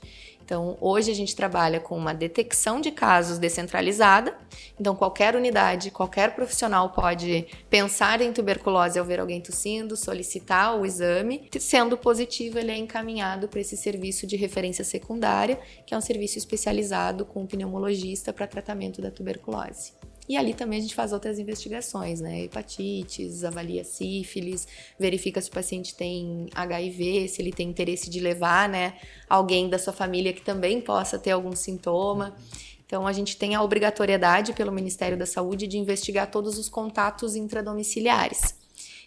Então, 0.51 0.77
hoje 0.81 1.09
a 1.09 1.15
gente 1.15 1.33
trabalha 1.33 1.79
com 1.79 1.97
uma 1.97 2.13
detecção 2.13 2.81
de 2.81 2.91
casos 2.91 3.37
descentralizada. 3.37 4.37
Então, 4.77 4.93
qualquer 4.93 5.33
unidade, 5.33 5.91
qualquer 5.91 6.35
profissional 6.35 6.89
pode 6.89 7.47
pensar 7.69 8.19
em 8.19 8.33
tuberculose 8.33 8.99
ao 8.99 9.05
ver 9.05 9.21
alguém 9.21 9.39
tossindo, 9.39 9.95
solicitar 9.95 10.77
o 10.77 10.85
exame. 10.85 11.47
Sendo 11.57 11.97
positivo, 11.97 12.59
ele 12.59 12.69
é 12.69 12.75
encaminhado 12.75 13.47
para 13.47 13.61
esse 13.61 13.77
serviço 13.77 14.27
de 14.27 14.35
referência 14.35 14.83
secundária, 14.83 15.57
que 15.87 15.93
é 15.93 15.97
um 15.97 16.01
serviço 16.01 16.37
especializado 16.37 17.23
com 17.23 17.43
um 17.43 17.47
pneumologista 17.47 18.33
para 18.33 18.45
tratamento 18.45 19.01
da 19.01 19.09
tuberculose. 19.09 20.00
E 20.29 20.37
ali 20.37 20.53
também 20.53 20.79
a 20.79 20.81
gente 20.81 20.95
faz 20.95 21.11
outras 21.11 21.39
investigações, 21.39 22.21
né? 22.21 22.43
Hepatites, 22.43 23.43
avalia 23.43 23.83
sífilis, 23.83 24.67
verifica 24.97 25.41
se 25.41 25.49
o 25.49 25.51
paciente 25.51 25.95
tem 25.95 26.47
HIV, 26.53 27.27
se 27.27 27.41
ele 27.41 27.51
tem 27.51 27.69
interesse 27.69 28.09
de 28.09 28.19
levar, 28.19 28.69
né, 28.69 28.93
alguém 29.29 29.69
da 29.69 29.77
sua 29.77 29.93
família 29.93 30.31
que 30.31 30.41
também 30.41 30.79
possa 30.79 31.19
ter 31.19 31.31
algum 31.31 31.55
sintoma. 31.55 32.35
Então 32.85 33.07
a 33.07 33.13
gente 33.13 33.37
tem 33.37 33.55
a 33.55 33.63
obrigatoriedade 33.63 34.53
pelo 34.53 34.71
Ministério 34.71 35.17
da 35.17 35.25
Saúde 35.25 35.65
de 35.65 35.77
investigar 35.77 36.29
todos 36.29 36.57
os 36.57 36.69
contatos 36.69 37.35
intradomiciliares. 37.35 38.55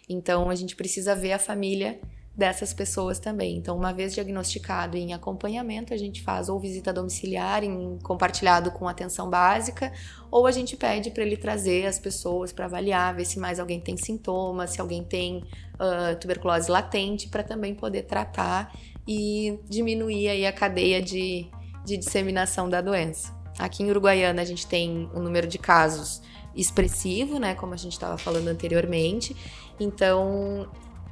Então 0.09 0.49
a 0.49 0.55
gente 0.55 0.75
precisa 0.75 1.15
ver 1.15 1.33
a 1.33 1.39
família 1.39 1.99
dessas 2.37 2.73
pessoas 2.73 3.17
também. 3.17 3.55
Então, 3.55 3.77
uma 3.77 3.93
vez 3.93 4.13
diagnosticado 4.13 4.97
em 4.97 5.13
acompanhamento, 5.13 5.93
a 5.93 5.97
gente 5.97 6.21
faz 6.21 6.49
ou 6.49 6.59
visita 6.59 6.91
domiciliar 6.91 7.63
em 7.63 7.97
compartilhado 8.03 8.71
com 8.71 8.87
atenção 8.87 9.29
básica, 9.29 9.91
ou 10.29 10.45
a 10.45 10.51
gente 10.51 10.75
pede 10.75 11.11
para 11.11 11.23
ele 11.23 11.37
trazer 11.37 11.85
as 11.85 11.97
pessoas 11.97 12.51
para 12.51 12.65
avaliar, 12.65 13.15
ver 13.15 13.25
se 13.25 13.39
mais 13.39 13.59
alguém 13.59 13.79
tem 13.79 13.95
sintomas, 13.95 14.71
se 14.71 14.81
alguém 14.81 15.03
tem 15.03 15.45
uh, 15.75 16.15
tuberculose 16.19 16.69
latente, 16.69 17.29
para 17.29 17.41
também 17.41 17.73
poder 17.73 18.03
tratar 18.03 18.73
e 19.07 19.57
diminuir 19.69 20.27
aí 20.27 20.45
a 20.45 20.51
cadeia 20.51 21.01
de, 21.01 21.47
de 21.85 21.95
disseminação 21.95 22.69
da 22.69 22.81
doença. 22.81 23.33
Aqui 23.57 23.83
em 23.83 23.89
Uruguaiana 23.89 24.41
a 24.41 24.45
gente 24.45 24.67
tem 24.67 25.09
um 25.13 25.21
número 25.21 25.47
de 25.47 25.57
casos 25.57 26.21
expressivo, 26.53 27.39
né, 27.39 27.53
como 27.55 27.73
a 27.73 27.77
gente 27.77 27.93
estava 27.93 28.17
falando 28.17 28.47
anteriormente. 28.47 29.35
Então, 29.79 30.69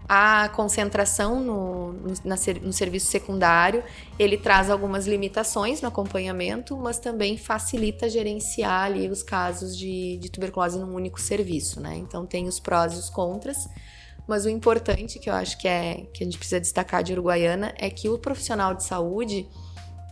a 0.07 0.49
concentração 0.49 1.39
no, 1.39 1.93
no, 1.93 2.13
na, 2.25 2.35
no, 2.61 2.73
serviço 2.73 3.07
secundário, 3.07 3.83
ele 4.19 4.37
traz 4.37 4.69
algumas 4.69 5.07
limitações 5.07 5.81
no 5.81 5.87
acompanhamento, 5.87 6.75
mas 6.77 6.99
também 6.99 7.37
facilita 7.37 8.09
gerenciar 8.09 8.85
ali 8.85 9.07
os 9.07 9.23
casos 9.23 9.77
de, 9.77 10.17
de 10.17 10.29
tuberculose 10.29 10.77
num 10.77 10.93
único 10.93 11.19
serviço, 11.19 11.79
né? 11.79 11.95
Então 11.95 12.25
tem 12.25 12.47
os 12.47 12.59
prós 12.59 12.93
e 12.93 12.97
os 12.97 13.09
contras, 13.09 13.69
mas 14.27 14.45
o 14.45 14.49
importante 14.49 15.19
que 15.19 15.29
eu 15.29 15.33
acho 15.33 15.57
que 15.57 15.67
é 15.67 16.05
que 16.13 16.23
a 16.23 16.25
gente 16.25 16.37
precisa 16.37 16.59
destacar 16.59 17.03
de 17.03 17.13
Uruguaiana 17.13 17.73
é 17.77 17.89
que 17.89 18.09
o 18.09 18.17
profissional 18.17 18.73
de 18.73 18.83
saúde 18.83 19.47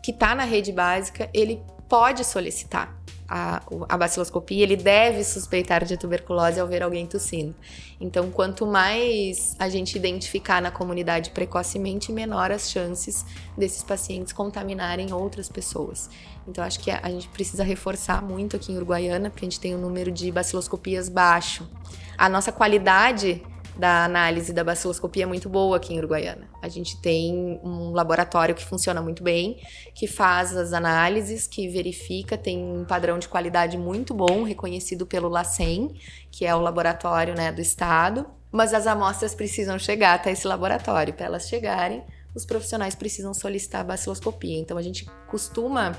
que 0.02 0.12
está 0.12 0.34
na 0.34 0.44
rede 0.44 0.72
básica, 0.72 1.30
ele 1.34 1.62
pode 1.92 2.24
solicitar 2.24 2.98
a, 3.28 3.62
a 3.90 3.98
baciloscopia, 3.98 4.64
ele 4.64 4.78
deve 4.78 5.26
suspeitar 5.26 5.84
de 5.84 5.98
tuberculose 5.98 6.58
ao 6.58 6.66
ver 6.66 6.82
alguém 6.82 7.06
tossindo. 7.06 7.54
Então, 8.00 8.32
quanto 8.32 8.66
mais 8.66 9.58
a 9.60 9.68
gente 9.68 9.98
identificar 9.98 10.62
na 10.62 10.72
comunidade 10.72 11.32
precocemente, 11.32 12.10
menor 12.14 12.50
as 12.50 12.72
chances 12.72 13.26
desses 13.58 13.84
pacientes 13.84 14.32
contaminarem 14.32 15.12
outras 15.12 15.50
pessoas. 15.50 16.10
Então, 16.48 16.64
acho 16.64 16.80
que 16.80 16.90
a, 16.90 17.10
gente 17.10 17.28
precisa 17.28 17.62
reforçar 17.62 18.22
muito 18.22 18.56
aqui 18.56 18.72
em 18.72 18.78
Uruguaiana, 18.78 19.30
porque 19.30 19.46
a 19.46 19.50
gente 19.50 19.60
tem 19.60 19.76
um 19.76 19.80
número 19.80 20.14
de 20.14 20.32
baciloscopias 20.32 21.10
baixo. 21.10 21.70
A 22.18 22.30
nossa 22.30 22.54
qualidade 22.54 23.44
da 23.78 24.06
análise 24.06 24.54
da 24.54 24.64
baciloscopia 24.64 25.24
é 25.24 25.26
muito 25.26 25.50
boa 25.50 25.78
aqui 25.78 25.94
em 25.94 25.98
Uruguaiana. 25.98 26.48
A 26.62 26.68
gente 26.68 27.00
tem 27.02 27.60
um 27.64 27.92
laboratório 27.92 28.54
que 28.54 28.66
funciona 28.66 29.02
muito 29.02 29.24
bem, 29.24 29.62
que 29.94 30.08
faz 30.08 30.56
as 30.56 30.74
análises, 30.74 31.48
que 31.48 31.68
verifica, 31.68 32.38
tem 32.38 32.58
um 32.58 32.86
padrão 32.86 33.18
de 33.18 33.28
qualidade 33.28 33.78
muito 33.78 34.14
bom, 34.14 34.44
reconhecido 34.44 35.06
pelo 35.06 35.30
LACEN, 35.30 35.94
que 36.30 36.46
é 36.46 36.54
o 36.56 36.60
laboratório 36.60 37.36
né, 37.36 37.52
do 37.52 37.62
estado. 37.62 38.26
Mas 38.52 38.74
as 38.74 38.86
amostras 38.86 39.34
precisam 39.34 39.80
chegar 39.80 40.14
até 40.14 40.32
esse 40.32 40.46
laboratório. 40.46 41.14
Para 41.14 41.28
elas 41.28 41.48
chegarem, 41.48 42.04
os 42.36 42.46
profissionais 42.46 42.96
precisam 42.96 43.34
solicitar 43.34 43.82
a 43.82 43.86
baciloscopia. 43.86 44.60
Então 44.60 44.78
a 44.78 44.82
gente 44.82 45.06
costuma 45.28 45.98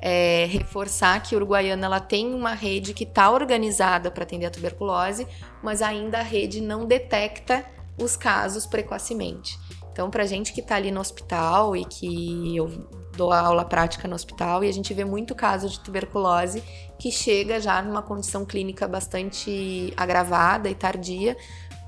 é, 0.00 0.46
reforçar 0.50 1.22
que 1.22 1.36
Uruguaiana 1.36 1.86
ela 1.86 2.00
tem 2.00 2.34
uma 2.34 2.54
rede 2.54 2.94
que 2.94 3.04
está 3.04 3.30
organizada 3.30 4.10
para 4.10 4.22
atender 4.22 4.46
a 4.46 4.50
tuberculose, 4.50 5.26
mas 5.62 5.82
ainda 5.82 6.18
a 6.18 6.22
rede 6.22 6.60
não 6.60 6.86
detecta 6.86 7.64
os 7.98 8.16
casos 8.16 8.66
precocemente. 8.66 9.58
Então, 9.92 10.10
para 10.10 10.24
gente 10.24 10.52
que 10.52 10.60
está 10.60 10.76
ali 10.76 10.90
no 10.90 11.00
hospital 11.00 11.76
e 11.76 11.84
que 11.84 12.56
eu 12.56 12.68
dou 13.16 13.32
aula 13.32 13.64
prática 13.64 14.08
no 14.08 14.14
hospital 14.14 14.64
e 14.64 14.68
a 14.68 14.72
gente 14.72 14.94
vê 14.94 15.04
muito 15.04 15.34
caso 15.34 15.68
de 15.68 15.80
tuberculose 15.80 16.62
que 16.98 17.10
chega 17.10 17.60
já 17.60 17.82
numa 17.82 18.02
condição 18.02 18.44
clínica 18.44 18.88
bastante 18.88 19.92
agravada 19.96 20.70
e 20.70 20.74
tardia, 20.74 21.36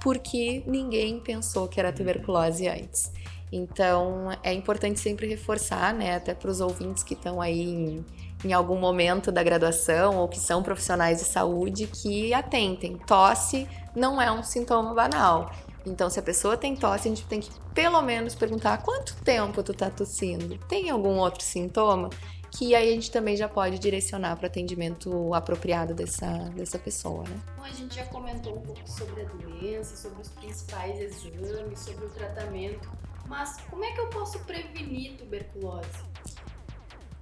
porque 0.03 0.62
ninguém 0.66 1.20
pensou 1.20 1.68
que 1.68 1.79
era 1.79 1.92
tuberculose 1.92 2.68
antes. 2.68 3.11
Então 3.52 4.30
é 4.42 4.52
importante 4.54 4.98
sempre 4.98 5.28
reforçar, 5.28 5.92
né, 5.92 6.16
até 6.16 6.34
para 6.34 6.50
os 6.50 6.62
ouvintes 6.62 7.02
que 7.02 7.12
estão 7.12 7.38
aí 7.38 7.60
em, 7.60 8.06
em, 8.42 8.52
algum 8.54 8.78
momento 8.78 9.30
da 9.30 9.42
graduação 9.42 10.16
ou 10.16 10.26
que 10.26 10.40
são 10.40 10.62
profissionais 10.62 11.18
de 11.18 11.24
saúde, 11.24 11.86
que 11.86 12.32
atentem. 12.32 12.96
Tosse 13.06 13.68
não 13.94 14.20
é 14.20 14.32
um 14.32 14.42
sintoma 14.42 14.94
banal. 14.94 15.50
Então, 15.84 16.08
se 16.08 16.18
a 16.18 16.22
pessoa 16.22 16.56
tem 16.56 16.76
tosse, 16.76 17.08
a 17.08 17.10
gente 17.10 17.26
tem 17.26 17.40
que 17.40 17.50
pelo 17.74 18.00
menos 18.00 18.34
perguntar 18.34 18.78
quanto 18.78 19.16
tempo 19.16 19.62
tu 19.62 19.74
tá 19.74 19.90
tossindo. 19.90 20.56
Tem 20.68 20.88
algum 20.88 21.18
outro 21.18 21.42
sintoma? 21.42 22.08
Que 22.52 22.74
aí 22.74 22.90
a 22.90 22.92
gente 22.92 23.10
também 23.10 23.34
já 23.34 23.48
pode 23.48 23.78
direcionar 23.78 24.36
para 24.36 24.46
atendimento 24.46 25.32
apropriado 25.34 25.94
dessa, 25.94 26.28
dessa 26.54 26.78
pessoa, 26.78 27.24
né? 27.24 27.40
Bom, 27.56 27.64
a 27.64 27.70
gente 27.70 27.94
já 27.94 28.04
comentou 28.04 28.56
um 28.56 28.60
pouco 28.60 28.88
sobre 28.88 29.22
a 29.22 29.24
doença, 29.24 29.96
sobre 29.96 30.20
os 30.20 30.28
principais 30.28 31.00
exames, 31.00 31.80
sobre 31.80 32.04
o 32.04 32.10
tratamento. 32.10 33.01
Mas 33.32 33.56
como 33.70 33.82
é 33.82 33.90
que 33.92 33.98
eu 33.98 34.08
posso 34.08 34.38
prevenir 34.40 35.16
tuberculose? 35.16 35.88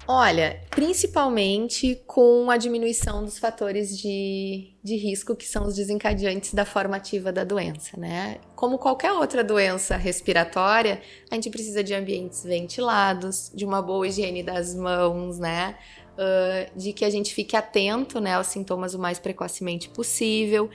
Olha, 0.08 0.60
principalmente 0.68 2.02
com 2.04 2.50
a 2.50 2.56
diminuição 2.56 3.24
dos 3.24 3.38
fatores 3.38 3.96
de, 3.96 4.74
de 4.82 4.96
risco 4.96 5.36
que 5.36 5.46
são 5.46 5.64
os 5.68 5.76
desencadeantes 5.76 6.52
da 6.52 6.64
forma 6.64 6.96
ativa 6.96 7.32
da 7.32 7.44
doença, 7.44 7.96
né? 7.96 8.38
Como 8.56 8.76
qualquer 8.76 9.12
outra 9.12 9.44
doença 9.44 9.96
respiratória, 9.96 11.00
a 11.30 11.36
gente 11.36 11.48
precisa 11.48 11.84
de 11.84 11.94
ambientes 11.94 12.42
ventilados, 12.42 13.52
de 13.54 13.64
uma 13.64 13.80
boa 13.80 14.08
higiene 14.08 14.42
das 14.42 14.74
mãos, 14.74 15.38
né? 15.38 15.78
Uh, 16.14 16.76
de 16.76 16.92
que 16.92 17.04
a 17.04 17.11
gente 17.11 17.32
fique 17.32 17.54
atento 17.54 18.20
né, 18.20 18.34
aos 18.34 18.48
sintomas 18.48 18.94
o 18.94 18.98
mais 18.98 19.20
precocemente 19.20 19.88
possível. 19.88 20.68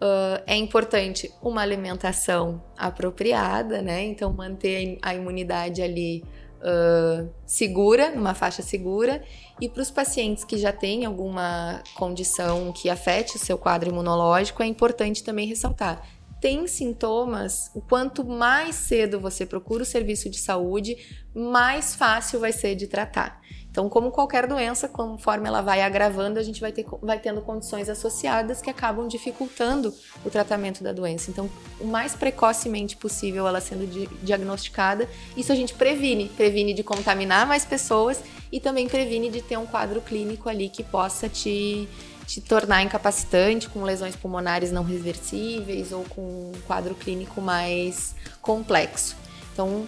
Uh, 0.00 0.42
é 0.46 0.56
importante 0.56 1.32
uma 1.40 1.62
alimentação 1.62 2.62
apropriada, 2.76 3.80
né? 3.80 4.02
Então, 4.04 4.32
manter 4.32 4.98
a 5.00 5.14
imunidade 5.14 5.80
ali 5.80 6.24
uh, 6.64 7.30
segura, 7.46 8.10
numa 8.10 8.34
faixa 8.34 8.62
segura, 8.62 9.22
e 9.60 9.68
para 9.68 9.82
os 9.82 9.90
pacientes 9.90 10.44
que 10.44 10.58
já 10.58 10.72
têm 10.72 11.04
alguma 11.04 11.82
condição 11.94 12.72
que 12.72 12.90
afete 12.90 13.36
o 13.36 13.38
seu 13.38 13.56
quadro 13.56 13.88
imunológico, 13.88 14.62
é 14.62 14.66
importante 14.66 15.22
também 15.22 15.46
ressaltar. 15.46 16.02
Tem 16.40 16.66
sintomas, 16.66 17.70
o 17.74 17.80
quanto 17.80 18.24
mais 18.24 18.74
cedo 18.74 19.18
você 19.18 19.46
procura 19.46 19.82
o 19.82 19.86
serviço 19.86 20.28
de 20.28 20.38
saúde, 20.38 20.96
mais 21.34 21.94
fácil 21.94 22.40
vai 22.40 22.52
ser 22.52 22.74
de 22.74 22.86
tratar. 22.86 23.40
Então, 23.74 23.88
como 23.88 24.12
qualquer 24.12 24.46
doença, 24.46 24.86
conforme 24.86 25.48
ela 25.48 25.60
vai 25.60 25.82
agravando, 25.82 26.38
a 26.38 26.44
gente 26.44 26.60
vai, 26.60 26.70
ter, 26.70 26.86
vai 27.02 27.18
tendo 27.18 27.40
condições 27.40 27.88
associadas 27.88 28.62
que 28.62 28.70
acabam 28.70 29.08
dificultando 29.08 29.92
o 30.24 30.30
tratamento 30.30 30.84
da 30.84 30.92
doença. 30.92 31.28
Então, 31.28 31.50
o 31.80 31.84
mais 31.84 32.14
precocemente 32.14 32.96
possível 32.96 33.48
ela 33.48 33.60
sendo 33.60 33.84
di 33.84 34.06
diagnosticada, 34.22 35.08
isso 35.36 35.50
a 35.50 35.56
gente 35.56 35.74
previne. 35.74 36.28
Previne 36.28 36.72
de 36.72 36.84
contaminar 36.84 37.48
mais 37.48 37.64
pessoas 37.64 38.22
e 38.52 38.60
também 38.60 38.88
previne 38.88 39.28
de 39.28 39.42
ter 39.42 39.56
um 39.56 39.66
quadro 39.66 40.00
clínico 40.00 40.48
ali 40.48 40.68
que 40.68 40.84
possa 40.84 41.28
te, 41.28 41.88
te 42.28 42.40
tornar 42.40 42.80
incapacitante, 42.84 43.68
com 43.68 43.82
lesões 43.82 44.14
pulmonares 44.14 44.70
não 44.70 44.84
reversíveis 44.84 45.90
ou 45.90 46.04
com 46.04 46.20
um 46.20 46.52
quadro 46.64 46.94
clínico 46.94 47.40
mais 47.40 48.14
complexo. 48.40 49.16
Então, 49.52 49.84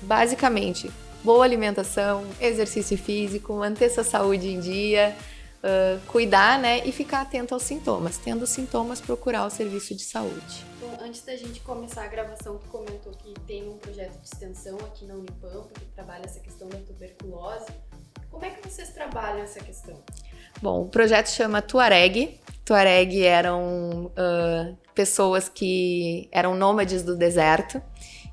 basicamente, 0.00 0.90
boa 1.28 1.44
alimentação, 1.44 2.24
exercício 2.40 2.96
físico, 2.96 3.52
manter 3.52 3.90
sua 3.90 4.02
saúde 4.02 4.48
em 4.48 4.60
dia, 4.60 5.14
uh, 5.58 6.00
cuidar, 6.06 6.58
né? 6.58 6.80
E 6.86 6.90
ficar 6.90 7.20
atento 7.20 7.52
aos 7.52 7.64
sintomas. 7.64 8.16
Tendo 8.16 8.46
sintomas, 8.46 8.98
procurar 8.98 9.44
o 9.44 9.50
serviço 9.50 9.94
de 9.94 10.04
saúde. 10.04 10.64
Bom, 10.80 10.96
antes 11.02 11.20
da 11.20 11.36
gente 11.36 11.60
começar 11.60 12.04
a 12.04 12.06
gravação, 12.06 12.56
tu 12.56 12.66
comentou 12.68 13.12
que 13.12 13.34
tem 13.46 13.68
um 13.68 13.76
projeto 13.76 14.18
de 14.18 14.24
extensão 14.24 14.78
aqui 14.78 15.04
na 15.04 15.16
Unipampa 15.16 15.68
que 15.78 15.84
trabalha 15.94 16.24
essa 16.24 16.40
questão 16.40 16.66
da 16.66 16.78
tuberculose. 16.78 17.66
Como 18.30 18.42
é 18.46 18.48
que 18.48 18.66
vocês 18.66 18.88
trabalham 18.94 19.42
essa 19.42 19.60
questão? 19.60 20.02
Bom, 20.62 20.84
o 20.84 20.88
projeto 20.88 21.28
chama 21.28 21.60
Tuareg. 21.60 22.40
Tuareg 22.64 23.22
eram 23.22 24.06
uh, 24.06 24.78
pessoas 24.94 25.46
que 25.46 26.26
eram 26.32 26.56
nômades 26.56 27.02
do 27.02 27.14
deserto 27.14 27.82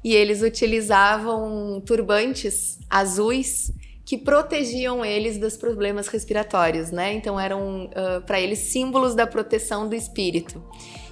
e 0.06 0.14
eles 0.14 0.44
utilizavam 0.44 1.82
turbantes 1.84 2.78
azuis 2.88 3.74
que 4.06 4.20
protegiam 4.20 5.04
eles 5.04 5.40
dos 5.40 5.58
problemas 5.58 6.08
respiratórios, 6.08 6.92
né? 6.92 7.14
Então 7.14 7.40
eram 7.40 7.86
uh, 7.86 8.22
para 8.22 8.40
eles 8.40 8.60
símbolos 8.60 9.16
da 9.16 9.26
proteção 9.26 9.90
do 9.90 9.96
espírito. 9.96 10.64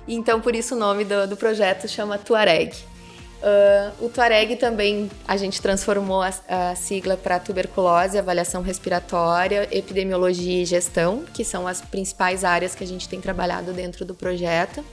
Então 0.07 0.39
por 0.39 0.55
isso 0.55 0.75
o 0.75 0.77
nome 0.77 1.05
do, 1.05 1.27
do 1.27 1.35
projeto 1.35 1.87
chama 1.87 2.19
Tuareg. 2.19 2.71
Uh, 3.41 4.05
o 4.05 4.09
Tuareg 4.09 4.57
também 4.57 5.09
a 5.27 5.37
gente 5.37 5.59
transformou 5.59 6.21
a, 6.21 6.31
a 6.47 6.75
sigla 6.75 7.17
para 7.17 7.39
tuberculose, 7.39 8.19
avaliação 8.19 8.61
respiratória, 8.61 9.67
epidemiologia 9.71 10.61
e 10.61 10.65
gestão, 10.65 11.25
que 11.33 11.43
são 11.43 11.67
as 11.67 11.81
principais 11.81 12.43
áreas 12.43 12.75
que 12.75 12.83
a 12.83 12.87
gente 12.87 13.09
tem 13.09 13.19
trabalhado 13.19 13.73
dentro 13.73 14.05
do 14.05 14.13
projeto. 14.13 14.85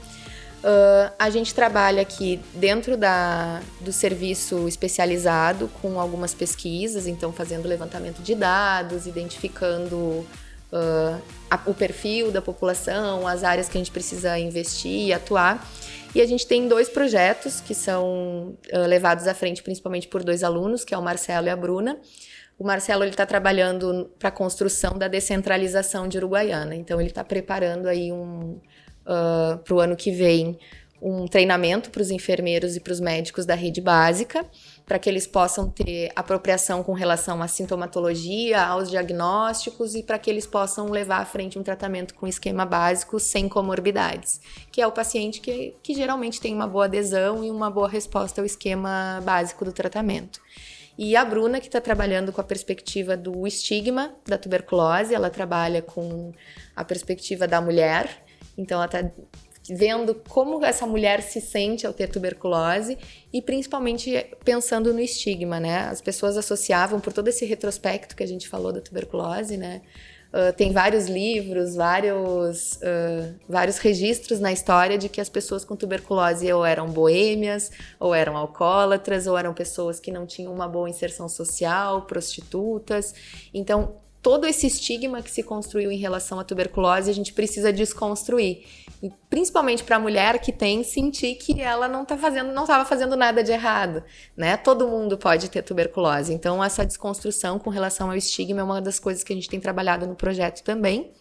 Uh, 0.63 1.11
a 1.19 1.31
gente 1.31 1.55
trabalha 1.55 2.03
aqui 2.03 2.39
dentro 2.55 2.95
da, 2.95 3.63
do 3.81 3.91
serviço 3.91 4.69
especializado 4.69 5.71
com 5.81 5.99
algumas 5.99 6.35
pesquisas, 6.35 7.07
então 7.07 7.33
fazendo 7.33 7.67
levantamento 7.67 8.21
de 8.21 8.35
dados, 8.35 9.07
identificando 9.07 9.97
uh, 9.97 11.23
a, 11.51 11.61
o 11.65 11.73
perfil 11.73 12.31
da 12.31 12.43
população, 12.43 13.27
as 13.27 13.43
áreas 13.43 13.71
que 13.71 13.79
a 13.79 13.81
gente 13.81 13.91
precisa 13.91 14.39
investir 14.39 15.07
e 15.07 15.13
atuar. 15.15 15.67
E 16.15 16.21
a 16.21 16.27
gente 16.27 16.47
tem 16.47 16.69
dois 16.69 16.91
projetos 16.91 17.63
que 17.63 17.75
são 17.75 18.55
uh, 18.71 18.87
levados 18.87 19.27
à 19.27 19.33
frente 19.33 19.63
principalmente 19.63 20.09
por 20.09 20.23
dois 20.23 20.45
alunos, 20.45 20.85
que 20.85 20.93
é 20.93 20.99
o 20.99 21.03
Marcelo 21.03 21.47
e 21.47 21.51
a 21.51 21.57
Bruna. 21.57 21.99
O 22.59 22.65
Marcelo 22.65 23.05
está 23.05 23.25
trabalhando 23.25 24.11
para 24.19 24.29
a 24.29 24.33
construção 24.33 24.99
da 24.99 25.09
descentralização 25.09 26.07
de 26.07 26.19
Uruguaiana, 26.19 26.77
então 26.77 27.01
ele 27.01 27.09
está 27.09 27.25
preparando 27.25 27.87
aí 27.87 28.13
um 28.13 28.61
ah, 29.11 29.59
para 29.65 29.75
o 29.75 29.81
ano 29.81 29.97
que 29.97 30.13
vem 30.13 30.57
um 31.03 31.27
treinamento 31.27 31.91
para 31.91 32.03
os 32.03 32.11
enfermeiros 32.11 32.77
e 32.77 32.81
para 32.81 32.93
os 32.93 33.01
médicos 33.01 33.47
da 33.47 33.55
rede 33.55 33.81
básica, 33.81 34.45
para 34.85 34.99
que 34.99 35.09
eles 35.09 35.27
possam 35.27 35.69
ter 35.69 36.13
apropriação 36.15 36.83
com 36.83 36.93
relação 36.93 37.43
à 37.43 37.49
sintomatologia, 37.49 38.63
aos 38.63 38.91
diagnósticos 38.91 39.95
e 39.95 40.03
para 40.03 40.19
que 40.19 40.29
eles 40.29 40.47
possam 40.47 40.91
levar 40.91 41.23
à 41.23 41.25
frente 41.25 41.59
um 41.59 41.63
tratamento 41.63 42.15
com 42.15 42.27
esquema 42.27 42.67
básico 42.67 43.19
sem 43.19 43.49
comorbidades, 43.49 44.41
que 44.71 44.81
é 44.81 44.87
o 44.87 44.93
paciente 44.93 45.41
que, 45.41 45.75
que 45.83 45.95
geralmente 45.95 46.41
tem 46.41 46.55
uma 46.55 46.67
boa 46.67 46.85
adesão 46.85 47.43
e 47.43 47.51
uma 47.51 47.71
boa 47.71 47.89
resposta 47.89 48.41
ao 48.41 48.45
esquema 48.45 49.21
básico 49.25 49.65
do 49.65 49.73
tratamento. 49.73 50.41
E 50.99 51.17
a 51.17 51.25
Bruna, 51.25 51.61
que 51.61 51.67
está 51.67 51.81
trabalhando 51.81 52.31
com 52.31 52.43
a 52.43 52.45
perspectiva 52.45 53.17
do 53.17 53.47
estigma 53.47 54.15
da 54.27 54.37
tuberculose, 54.37 55.15
ela 55.15 55.31
trabalha 55.31 55.81
com 55.81 56.31
a 56.77 56.85
perspectiva 56.85 57.49
da 57.49 57.59
mulher 57.59 58.23
então 58.61 58.77
ela 58.79 58.87
está 58.87 59.11
vendo 59.69 60.15
como 60.29 60.65
essa 60.65 60.87
mulher 60.87 61.23
se 61.23 61.41
sente 61.41 61.87
ao 61.87 61.93
ter 61.93 62.09
tuberculose 62.09 62.99
e 63.33 63.41
principalmente 63.41 64.27
pensando 64.45 64.93
no 64.93 65.01
estigma, 65.01 65.61
né? 65.61 65.81
As 65.89 66.01
pessoas 66.01 66.37
associavam 66.37 66.99
por 66.99 67.13
todo 67.13 67.29
esse 67.29 67.45
retrospecto 67.45 68.17
que 68.17 68.23
a 68.23 68.27
gente 68.27 68.49
falou 68.49 68.73
da 68.73 68.81
tuberculose, 68.81 69.57
né? 69.57 69.83
Uh, 70.33 70.53
tem 70.57 70.73
vários 70.73 71.07
livros, 71.07 71.75
vários, 71.75 72.77
uh, 72.77 73.35
vários 73.49 73.79
registros 73.79 74.39
na 74.39 74.53
história 74.53 74.97
de 74.97 75.09
que 75.09 75.21
as 75.21 75.29
pessoas 75.29 75.65
com 75.65 75.75
tuberculose 75.75 76.53
ou 76.53 76.65
eram 76.65 76.87
boêmias, 76.87 77.73
ou 77.99 78.15
eram 78.15 78.37
alcoólatras, 78.37 79.27
ou 79.27 79.37
eram 79.37 79.53
pessoas 79.53 79.99
que 79.99 80.13
não 80.13 80.27
tinham 80.27 80.55
uma 80.55 80.69
boa 80.69 80.89
inserção 80.89 81.29
social, 81.29 82.03
prostitutas. 82.03 83.13
Então, 83.53 83.97
todo 84.23 84.47
esse 84.47 84.67
estigma 84.67 85.23
que 85.23 85.31
se 85.31 85.43
construiu 85.43 85.91
em 85.91 85.97
relação 85.97 86.39
à 86.39 86.45
tuberculose, 86.45 87.11
a 87.11 87.15
gente 87.15 87.33
precisa 87.33 87.73
desconstruir. 87.73 88.65
E 89.03 89.11
principalmente 89.31 89.83
para 89.83 89.97
a 89.97 89.99
mulher 89.99 90.39
que 90.41 90.53
tem 90.53 90.85
sentir 90.85 91.37
que 91.37 91.61
ela 91.61 91.89
não 91.89 92.05
tá 92.05 92.19
fazendo, 92.19 92.53
não 92.53 92.63
estava 92.65 92.85
fazendo 92.85 93.17
nada 93.17 93.43
de 93.43 93.51
errado, 93.51 94.05
né? 94.37 94.59
Todo 94.59 94.87
mundo 94.87 95.17
pode 95.17 95.49
ter 95.49 95.63
tuberculose. 95.63 96.35
Então 96.35 96.63
essa 96.63 96.85
desconstrução 96.85 97.59
com 97.59 97.71
relação 97.71 98.11
ao 98.11 98.17
estigma 98.17 98.61
é 98.61 98.65
uma 98.65 98.81
das 98.81 98.99
coisas 98.99 99.25
que 99.25 99.33
a 99.33 99.37
gente 99.37 99.49
tem 99.49 99.59
trabalhado 99.59 100.07
no 100.07 100.15
projeto 100.15 100.63
também. 100.63 101.13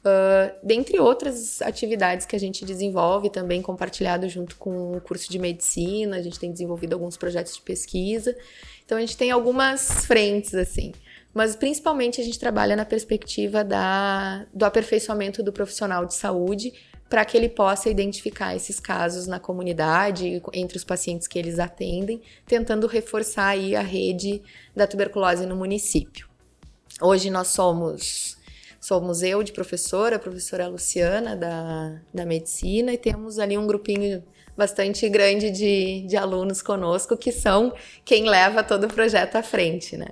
Uh, 0.00 0.54
dentre 0.64 0.98
outras 0.98 1.62
atividades 1.62 2.26
que 2.26 2.34
a 2.34 2.38
gente 2.38 2.64
desenvolve, 2.64 3.30
também 3.30 3.62
compartilhado 3.62 4.28
junto 4.28 4.56
com 4.56 4.96
o 4.96 5.00
curso 5.00 5.30
de 5.30 5.38
medicina, 5.38 6.16
a 6.16 6.22
gente 6.22 6.38
tem 6.38 6.50
desenvolvido 6.50 6.94
alguns 6.94 7.16
projetos 7.16 7.54
de 7.54 7.60
pesquisa. 7.60 8.36
Então 8.84 8.98
a 8.98 9.00
gente 9.00 9.16
tem 9.16 9.30
algumas 9.30 10.06
frentes 10.06 10.54
assim 10.54 10.92
mas 11.36 11.54
principalmente 11.54 12.18
a 12.18 12.24
gente 12.24 12.38
trabalha 12.38 12.74
na 12.74 12.86
perspectiva 12.86 13.62
da, 13.62 14.46
do 14.54 14.64
aperfeiçoamento 14.64 15.42
do 15.42 15.52
profissional 15.52 16.06
de 16.06 16.14
saúde 16.14 16.72
para 17.10 17.26
que 17.26 17.36
ele 17.36 17.50
possa 17.50 17.90
identificar 17.90 18.56
esses 18.56 18.80
casos 18.80 19.26
na 19.26 19.38
comunidade, 19.38 20.42
entre 20.54 20.78
os 20.78 20.82
pacientes 20.82 21.28
que 21.28 21.38
eles 21.38 21.58
atendem, 21.58 22.22
tentando 22.46 22.86
reforçar 22.86 23.48
aí 23.48 23.76
a 23.76 23.82
rede 23.82 24.42
da 24.74 24.86
tuberculose 24.86 25.44
no 25.44 25.54
município. 25.54 26.26
Hoje 27.02 27.28
nós 27.28 27.48
somos 27.48 28.38
somos 28.80 29.22
eu 29.22 29.42
de 29.42 29.52
professora, 29.52 30.16
a 30.16 30.18
professora 30.18 30.66
Luciana 30.68 31.36
da, 31.36 32.00
da 32.14 32.24
medicina 32.24 32.94
e 32.94 32.96
temos 32.96 33.38
ali 33.38 33.58
um 33.58 33.66
grupinho 33.66 34.24
bastante 34.56 35.06
grande 35.10 35.50
de, 35.50 36.00
de 36.06 36.16
alunos 36.16 36.62
conosco 36.62 37.14
que 37.14 37.30
são 37.30 37.74
quem 38.06 38.24
leva 38.24 38.64
todo 38.64 38.84
o 38.84 38.88
projeto 38.88 39.36
à 39.36 39.42
frente, 39.42 39.98
né? 39.98 40.08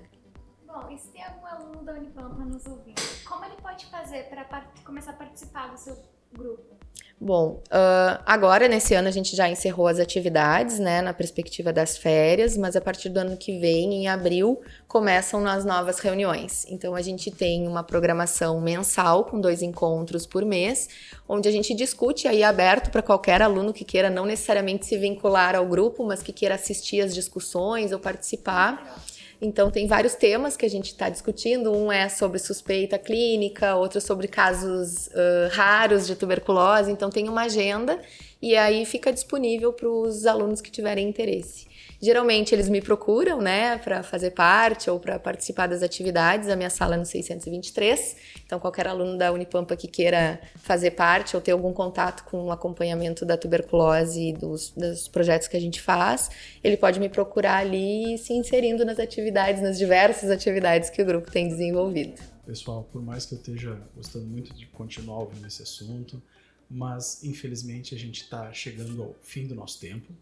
Fazer 4.05 4.24
para 4.24 4.64
começar 4.84 5.12
a 5.12 5.14
participar 5.14 5.68
do 5.68 5.78
seu 5.78 5.97
grupo? 6.32 6.74
Bom, 7.20 7.62
uh, 7.68 8.20
agora 8.26 8.68
nesse 8.68 8.92
ano 8.92 9.09
a 9.09 9.11
gente 9.11 9.34
já 9.34 9.49
encerrou 9.49 9.86
as 9.86 9.99
atividades, 9.99 10.78
né, 10.78 11.01
na 11.01 11.14
perspectiva 11.14 11.72
das 11.72 11.97
férias, 11.97 12.57
mas 12.57 12.76
a 12.76 12.80
partir 12.80 13.09
do 13.09 13.18
ano 13.18 13.36
que 13.36 13.59
vem, 13.59 13.95
em 13.95 14.09
abril, 14.09 14.61
começam 14.86 15.47
as 15.47 15.64
novas 15.64 16.01
reuniões. 16.01 16.66
Então 16.68 16.95
a 16.95 17.01
gente 17.01 17.30
tem 17.30 17.66
uma 17.66 17.82
programação 17.82 18.61
mensal 18.61 19.24
com 19.24 19.40
dois 19.40 19.62
encontros 19.62 20.26
por 20.26 20.45
mês, 20.45 20.88
onde 21.26 21.49
a 21.49 21.53
gente 21.53 21.72
discute 21.72 22.28
aí 22.28 22.42
aberto 22.42 22.90
para 22.90 23.01
qualquer 23.01 23.40
aluno 23.40 23.72
que 23.72 23.84
queira 23.84 24.11
não 24.11 24.26
necessariamente 24.26 24.84
se 24.84 24.99
vincular 24.99 25.55
ao 25.55 25.66
grupo, 25.66 26.05
mas 26.05 26.22
que 26.22 26.32
queira 26.32 26.57
assistir 26.57 27.01
às 27.01 27.14
discussões 27.14 27.92
ou 27.92 27.99
participar. 27.99 29.03
Então, 29.45 29.70
tem 29.70 29.86
vários 29.86 30.14
temas 30.14 30.57
que 30.57 30.64
a 30.64 30.70
gente 30.70 30.86
está 30.86 31.09
discutindo. 31.09 31.70
Um 31.70 31.92
é 31.92 32.09
sobre 32.09 32.38
suspeita 32.38 32.99
clínica, 32.99 33.76
outro 33.76 34.01
sobre 34.01 34.26
casos 34.26 35.09
uh, 35.09 35.49
raros 35.53 36.07
de 36.07 36.16
tuberculose. 36.16 36.90
Então, 36.90 37.11
tem 37.11 37.28
uma 37.28 37.42
agenda 37.42 38.01
e 38.40 38.57
aí 38.57 38.86
fica 38.86 39.12
disponível 39.12 39.72
para 39.72 39.88
os 39.88 40.24
alunos 40.26 40.61
que 40.61 40.70
tiverem 40.70 41.09
interesse. 41.09 41.66
Geralmente 42.05 42.55
eles 42.55 42.68
me 42.68 42.82
procuram, 42.82 43.40
né, 43.40 43.78
para 43.78 44.02
fazer 44.02 44.32
parte 44.32 44.90
ou 44.90 45.00
para 45.00 45.18
participar 45.18 45.66
das 45.66 45.82
atividades. 45.82 46.50
A 46.50 46.57
minha 46.57 46.68
sala 46.68 46.96
é 46.96 46.98
no 46.98 47.07
623. 47.07 48.16
Então, 48.44 48.61
qualquer 48.61 48.86
aluno 48.86 49.16
da 49.16 49.32
Unipampa 49.32 49.74
que 49.74 49.88
queira 49.88 50.38
fazer 50.57 50.90
parte 50.90 51.34
ou 51.34 51.40
ter 51.40 51.52
algum 51.52 51.72
contato 51.72 52.24
com 52.24 52.44
o 52.44 52.52
acompanhamento 52.52 53.24
da 53.24 53.38
tuberculose 53.38 54.28
e 54.28 54.32
dos, 54.34 54.70
dos 54.76 55.09
projetos 55.09 55.48
que 55.48 55.57
a 55.57 55.61
gente 55.61 55.80
faz, 55.80 56.30
ele 56.62 56.76
pode 56.76 57.00
me 57.00 57.09
procurar 57.09 57.57
ali 57.57 58.18
se 58.18 58.34
inserindo 58.34 58.84
nas 58.84 58.98
atividades, 58.98 59.62
nas 59.62 59.78
diversas 59.78 60.30
atividades 60.30 60.90
que 60.90 61.00
o 61.00 61.07
grupo 61.07 61.30
tem 61.30 61.48
desenvolvido. 61.48 62.20
Pessoal, 62.44 62.86
por 62.92 63.00
mais 63.00 63.24
que 63.24 63.32
eu 63.32 63.38
esteja 63.38 63.80
gostando 63.96 64.26
muito 64.26 64.52
de 64.52 64.66
continuar 64.66 65.20
ouvindo 65.20 65.46
esse 65.46 65.62
assunto, 65.62 66.22
mas 66.70 67.24
infelizmente 67.24 67.94
a 67.94 67.98
gente 67.98 68.20
está 68.20 68.52
chegando 68.52 69.02
ao 69.02 69.14
fim 69.22 69.46
do 69.46 69.55
nosso 69.55 69.80
tempo. 69.80 70.12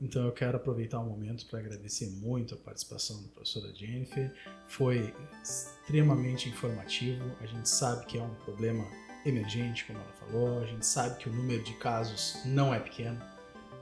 Então 0.00 0.24
eu 0.24 0.32
quero 0.32 0.56
aproveitar 0.56 0.98
o 0.98 1.04
momento 1.04 1.46
para 1.46 1.60
agradecer 1.60 2.10
muito 2.10 2.54
a 2.54 2.58
participação 2.58 3.22
da 3.22 3.28
professora 3.28 3.72
Jennifer. 3.74 4.32
Foi 4.66 5.14
extremamente 5.42 6.48
informativo. 6.48 7.24
A 7.40 7.46
gente 7.46 7.68
sabe 7.68 8.04
que 8.06 8.18
é 8.18 8.22
um 8.22 8.34
problema 8.44 8.86
emergente, 9.24 9.84
como 9.84 9.98
ela 9.98 10.12
falou. 10.12 10.60
A 10.60 10.66
gente 10.66 10.84
sabe 10.84 11.18
que 11.18 11.28
o 11.28 11.32
número 11.32 11.62
de 11.62 11.74
casos 11.74 12.36
não 12.44 12.74
é 12.74 12.80
pequeno, 12.80 13.20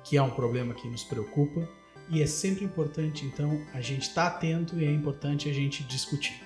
que 0.04 0.16
é 0.16 0.22
um 0.22 0.30
problema 0.30 0.74
que 0.74 0.86
nos 0.88 1.02
preocupa 1.02 1.68
e 2.08 2.22
é 2.22 2.26
sempre 2.26 2.64
importante 2.64 3.24
então 3.24 3.64
a 3.72 3.80
gente 3.80 4.02
estar 4.02 4.30
tá 4.30 4.36
atento 4.36 4.78
e 4.78 4.84
é 4.84 4.90
importante 4.90 5.48
a 5.48 5.52
gente 5.52 5.82
discutir. 5.84 6.42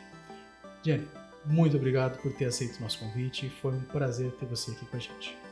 Jennifer, 0.83 1.09
muito 1.45 1.77
obrigado 1.77 2.21
por 2.23 2.33
ter 2.33 2.47
aceito 2.47 2.79
o 2.79 2.83
nosso 2.83 2.99
convite. 2.99 3.49
Foi 3.61 3.73
um 3.73 3.83
prazer 3.83 4.31
ter 4.33 4.47
você 4.47 4.71
aqui 4.71 4.87
com 4.87 4.97
a 4.97 5.01
gente. 5.01 5.46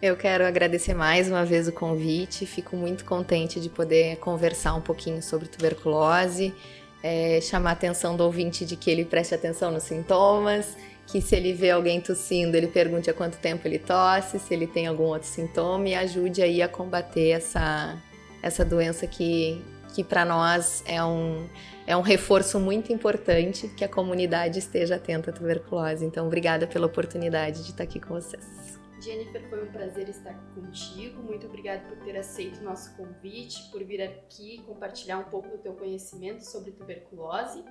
Eu 0.00 0.14
quero 0.14 0.44
agradecer 0.44 0.92
mais 0.92 1.26
uma 1.28 1.44
vez 1.44 1.66
o 1.68 1.72
convite. 1.72 2.44
Fico 2.44 2.76
muito 2.76 3.04
contente 3.04 3.58
de 3.58 3.70
poder 3.70 4.16
conversar 4.16 4.74
um 4.74 4.80
pouquinho 4.80 5.22
sobre 5.22 5.48
tuberculose, 5.48 6.54
é, 7.02 7.40
chamar 7.40 7.70
a 7.70 7.72
atenção 7.72 8.14
do 8.14 8.22
ouvinte 8.22 8.66
de 8.66 8.76
que 8.76 8.90
ele 8.90 9.06
preste 9.06 9.34
atenção 9.34 9.70
nos 9.70 9.84
sintomas, 9.84 10.76
que 11.06 11.22
se 11.22 11.34
ele 11.34 11.54
vê 11.54 11.70
alguém 11.70 11.98
tossindo, 11.98 12.56
ele 12.58 12.66
pergunte 12.66 13.08
há 13.08 13.14
quanto 13.14 13.38
tempo 13.38 13.66
ele 13.66 13.78
tosse, 13.78 14.38
se 14.38 14.52
ele 14.52 14.66
tem 14.66 14.86
algum 14.86 15.04
outro 15.04 15.28
sintoma 15.28 15.88
e 15.88 15.94
ajude 15.94 16.42
aí 16.42 16.60
a 16.60 16.68
combater 16.68 17.30
essa, 17.30 17.96
essa 18.42 18.66
doença 18.66 19.06
que, 19.06 19.64
que 19.94 20.04
para 20.04 20.26
nós 20.26 20.84
é 20.86 21.02
um, 21.02 21.46
é 21.86 21.96
um 21.96 22.02
reforço 22.02 22.60
muito 22.60 22.92
importante 22.92 23.66
que 23.68 23.84
a 23.84 23.88
comunidade 23.88 24.58
esteja 24.58 24.96
atenta 24.96 25.30
à 25.30 25.32
tuberculose. 25.32 26.04
Então, 26.04 26.26
obrigada 26.26 26.66
pela 26.66 26.84
oportunidade 26.84 27.64
de 27.64 27.70
estar 27.70 27.84
aqui 27.84 27.98
com 27.98 28.12
vocês. 28.12 28.85
Jennifer, 29.00 29.48
foi 29.48 29.68
um 29.68 29.72
prazer 29.72 30.08
estar 30.08 30.34
contigo. 30.54 31.22
Muito 31.22 31.46
obrigada 31.46 31.86
por 31.88 31.98
ter 32.04 32.16
aceito 32.16 32.60
o 32.60 32.64
nosso 32.64 32.96
convite, 32.96 33.70
por 33.70 33.82
vir 33.84 34.02
aqui 34.02 34.62
compartilhar 34.66 35.18
um 35.18 35.24
pouco 35.24 35.48
do 35.48 35.58
teu 35.58 35.74
conhecimento 35.74 36.44
sobre 36.44 36.72
tuberculose. 36.72 37.64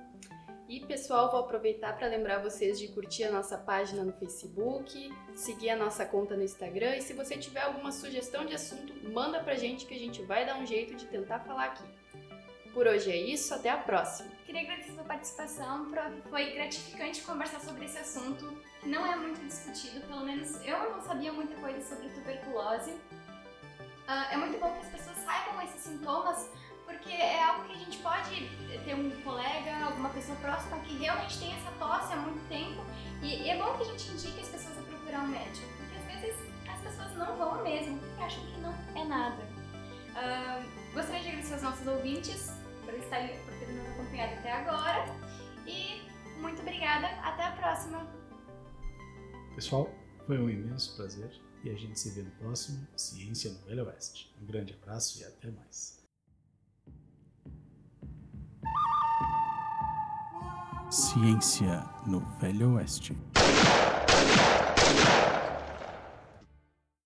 E 0.68 0.80
pessoal, 0.80 1.30
vou 1.30 1.40
aproveitar 1.40 1.96
para 1.96 2.08
lembrar 2.08 2.42
vocês 2.42 2.76
de 2.78 2.88
curtir 2.88 3.22
a 3.22 3.30
nossa 3.30 3.56
página 3.56 4.02
no 4.02 4.12
Facebook, 4.12 5.12
seguir 5.32 5.70
a 5.70 5.76
nossa 5.76 6.04
conta 6.04 6.36
no 6.36 6.42
Instagram 6.42 6.96
e 6.96 7.02
se 7.02 7.12
você 7.12 7.36
tiver 7.36 7.60
alguma 7.60 7.92
sugestão 7.92 8.44
de 8.44 8.54
assunto, 8.54 8.92
manda 9.12 9.40
pra 9.40 9.54
gente 9.54 9.86
que 9.86 9.94
a 9.94 9.98
gente 9.98 10.22
vai 10.22 10.44
dar 10.44 10.58
um 10.58 10.66
jeito 10.66 10.96
de 10.96 11.06
tentar 11.06 11.40
falar 11.40 11.66
aqui. 11.66 11.84
Por 12.76 12.86
hoje 12.86 13.10
é 13.10 13.16
isso, 13.16 13.54
até 13.54 13.70
a 13.70 13.78
próxima. 13.78 14.28
Queria 14.44 14.60
agradecer 14.60 14.90
a 14.90 14.94
sua 14.96 15.04
participação, 15.04 15.90
foi 16.28 16.52
gratificante 16.52 17.22
conversar 17.22 17.58
sobre 17.60 17.86
esse 17.86 17.96
assunto 17.96 18.54
que 18.82 18.88
não 18.90 19.06
é 19.10 19.16
muito 19.16 19.42
discutido, 19.46 20.06
pelo 20.06 20.26
menos 20.26 20.62
eu 20.62 20.90
não 20.90 21.00
sabia 21.00 21.32
muita 21.32 21.54
coisa 21.54 21.80
sobre 21.82 22.10
tuberculose. 22.10 22.90
Uh, 22.90 24.30
é 24.30 24.36
muito 24.36 24.60
bom 24.60 24.70
que 24.72 24.80
as 24.80 24.92
pessoas 24.92 25.16
saibam 25.16 25.62
esses 25.62 25.80
sintomas, 25.80 26.50
porque 26.84 27.12
é 27.12 27.42
algo 27.44 27.64
que 27.64 27.72
a 27.72 27.78
gente 27.78 27.96
pode 27.96 28.46
ter 28.84 28.94
um 28.94 29.10
colega, 29.22 29.86
alguma 29.86 30.10
pessoa 30.10 30.36
próxima 30.36 30.78
que 30.80 30.98
realmente 30.98 31.38
tem 31.38 31.54
essa 31.54 31.70
tosse 31.78 32.12
há 32.12 32.16
muito 32.16 32.46
tempo, 32.50 32.84
e, 33.22 33.48
é 33.48 33.56
bom 33.56 33.74
que 33.78 33.84
a 33.84 33.86
gente 33.86 34.06
indique 34.10 34.38
as 34.38 34.50
pessoas 34.50 34.76
a 34.76 34.82
procurar 34.82 35.20
um 35.20 35.28
médico, 35.28 35.66
porque 35.78 35.96
às 35.96 36.20
vezes 36.20 36.36
as 36.70 36.80
pessoas 36.82 37.16
não 37.16 37.36
vão 37.36 37.62
mesmo, 37.62 37.98
porque 38.00 38.22
acham 38.22 38.44
que 38.44 38.60
não 38.60 38.74
é 38.94 39.04
nada. 39.06 39.42
Uh, 40.12 40.92
gostaria 40.92 41.22
de 41.22 41.28
agradecer 41.28 41.54
aos 41.54 41.62
nossos 41.62 41.86
ouvintes 41.86 42.65
por, 42.86 42.94
estar, 42.94 43.28
por 43.44 43.54
ter 43.58 43.68
nos 43.68 43.86
acompanhado 43.88 44.32
até 44.38 44.52
agora. 44.52 45.04
E 45.66 46.00
muito 46.40 46.62
obrigada. 46.62 47.08
Até 47.22 47.44
a 47.44 47.52
próxima. 47.52 48.06
Pessoal, 49.54 49.90
foi 50.26 50.38
um 50.38 50.48
imenso 50.48 50.96
prazer 50.96 51.30
e 51.64 51.70
a 51.70 51.74
gente 51.74 51.98
se 51.98 52.10
vê 52.10 52.22
no 52.22 52.30
próximo 52.32 52.86
Ciência 52.96 53.50
no 53.50 53.58
Velho 53.66 53.86
Oeste. 53.86 54.34
Um 54.40 54.46
grande 54.46 54.74
abraço 54.74 55.20
e 55.20 55.24
até 55.24 55.50
mais. 55.50 55.96
Ciência 60.90 61.84
no 62.06 62.20
Velho 62.38 62.74
Oeste. 62.74 63.16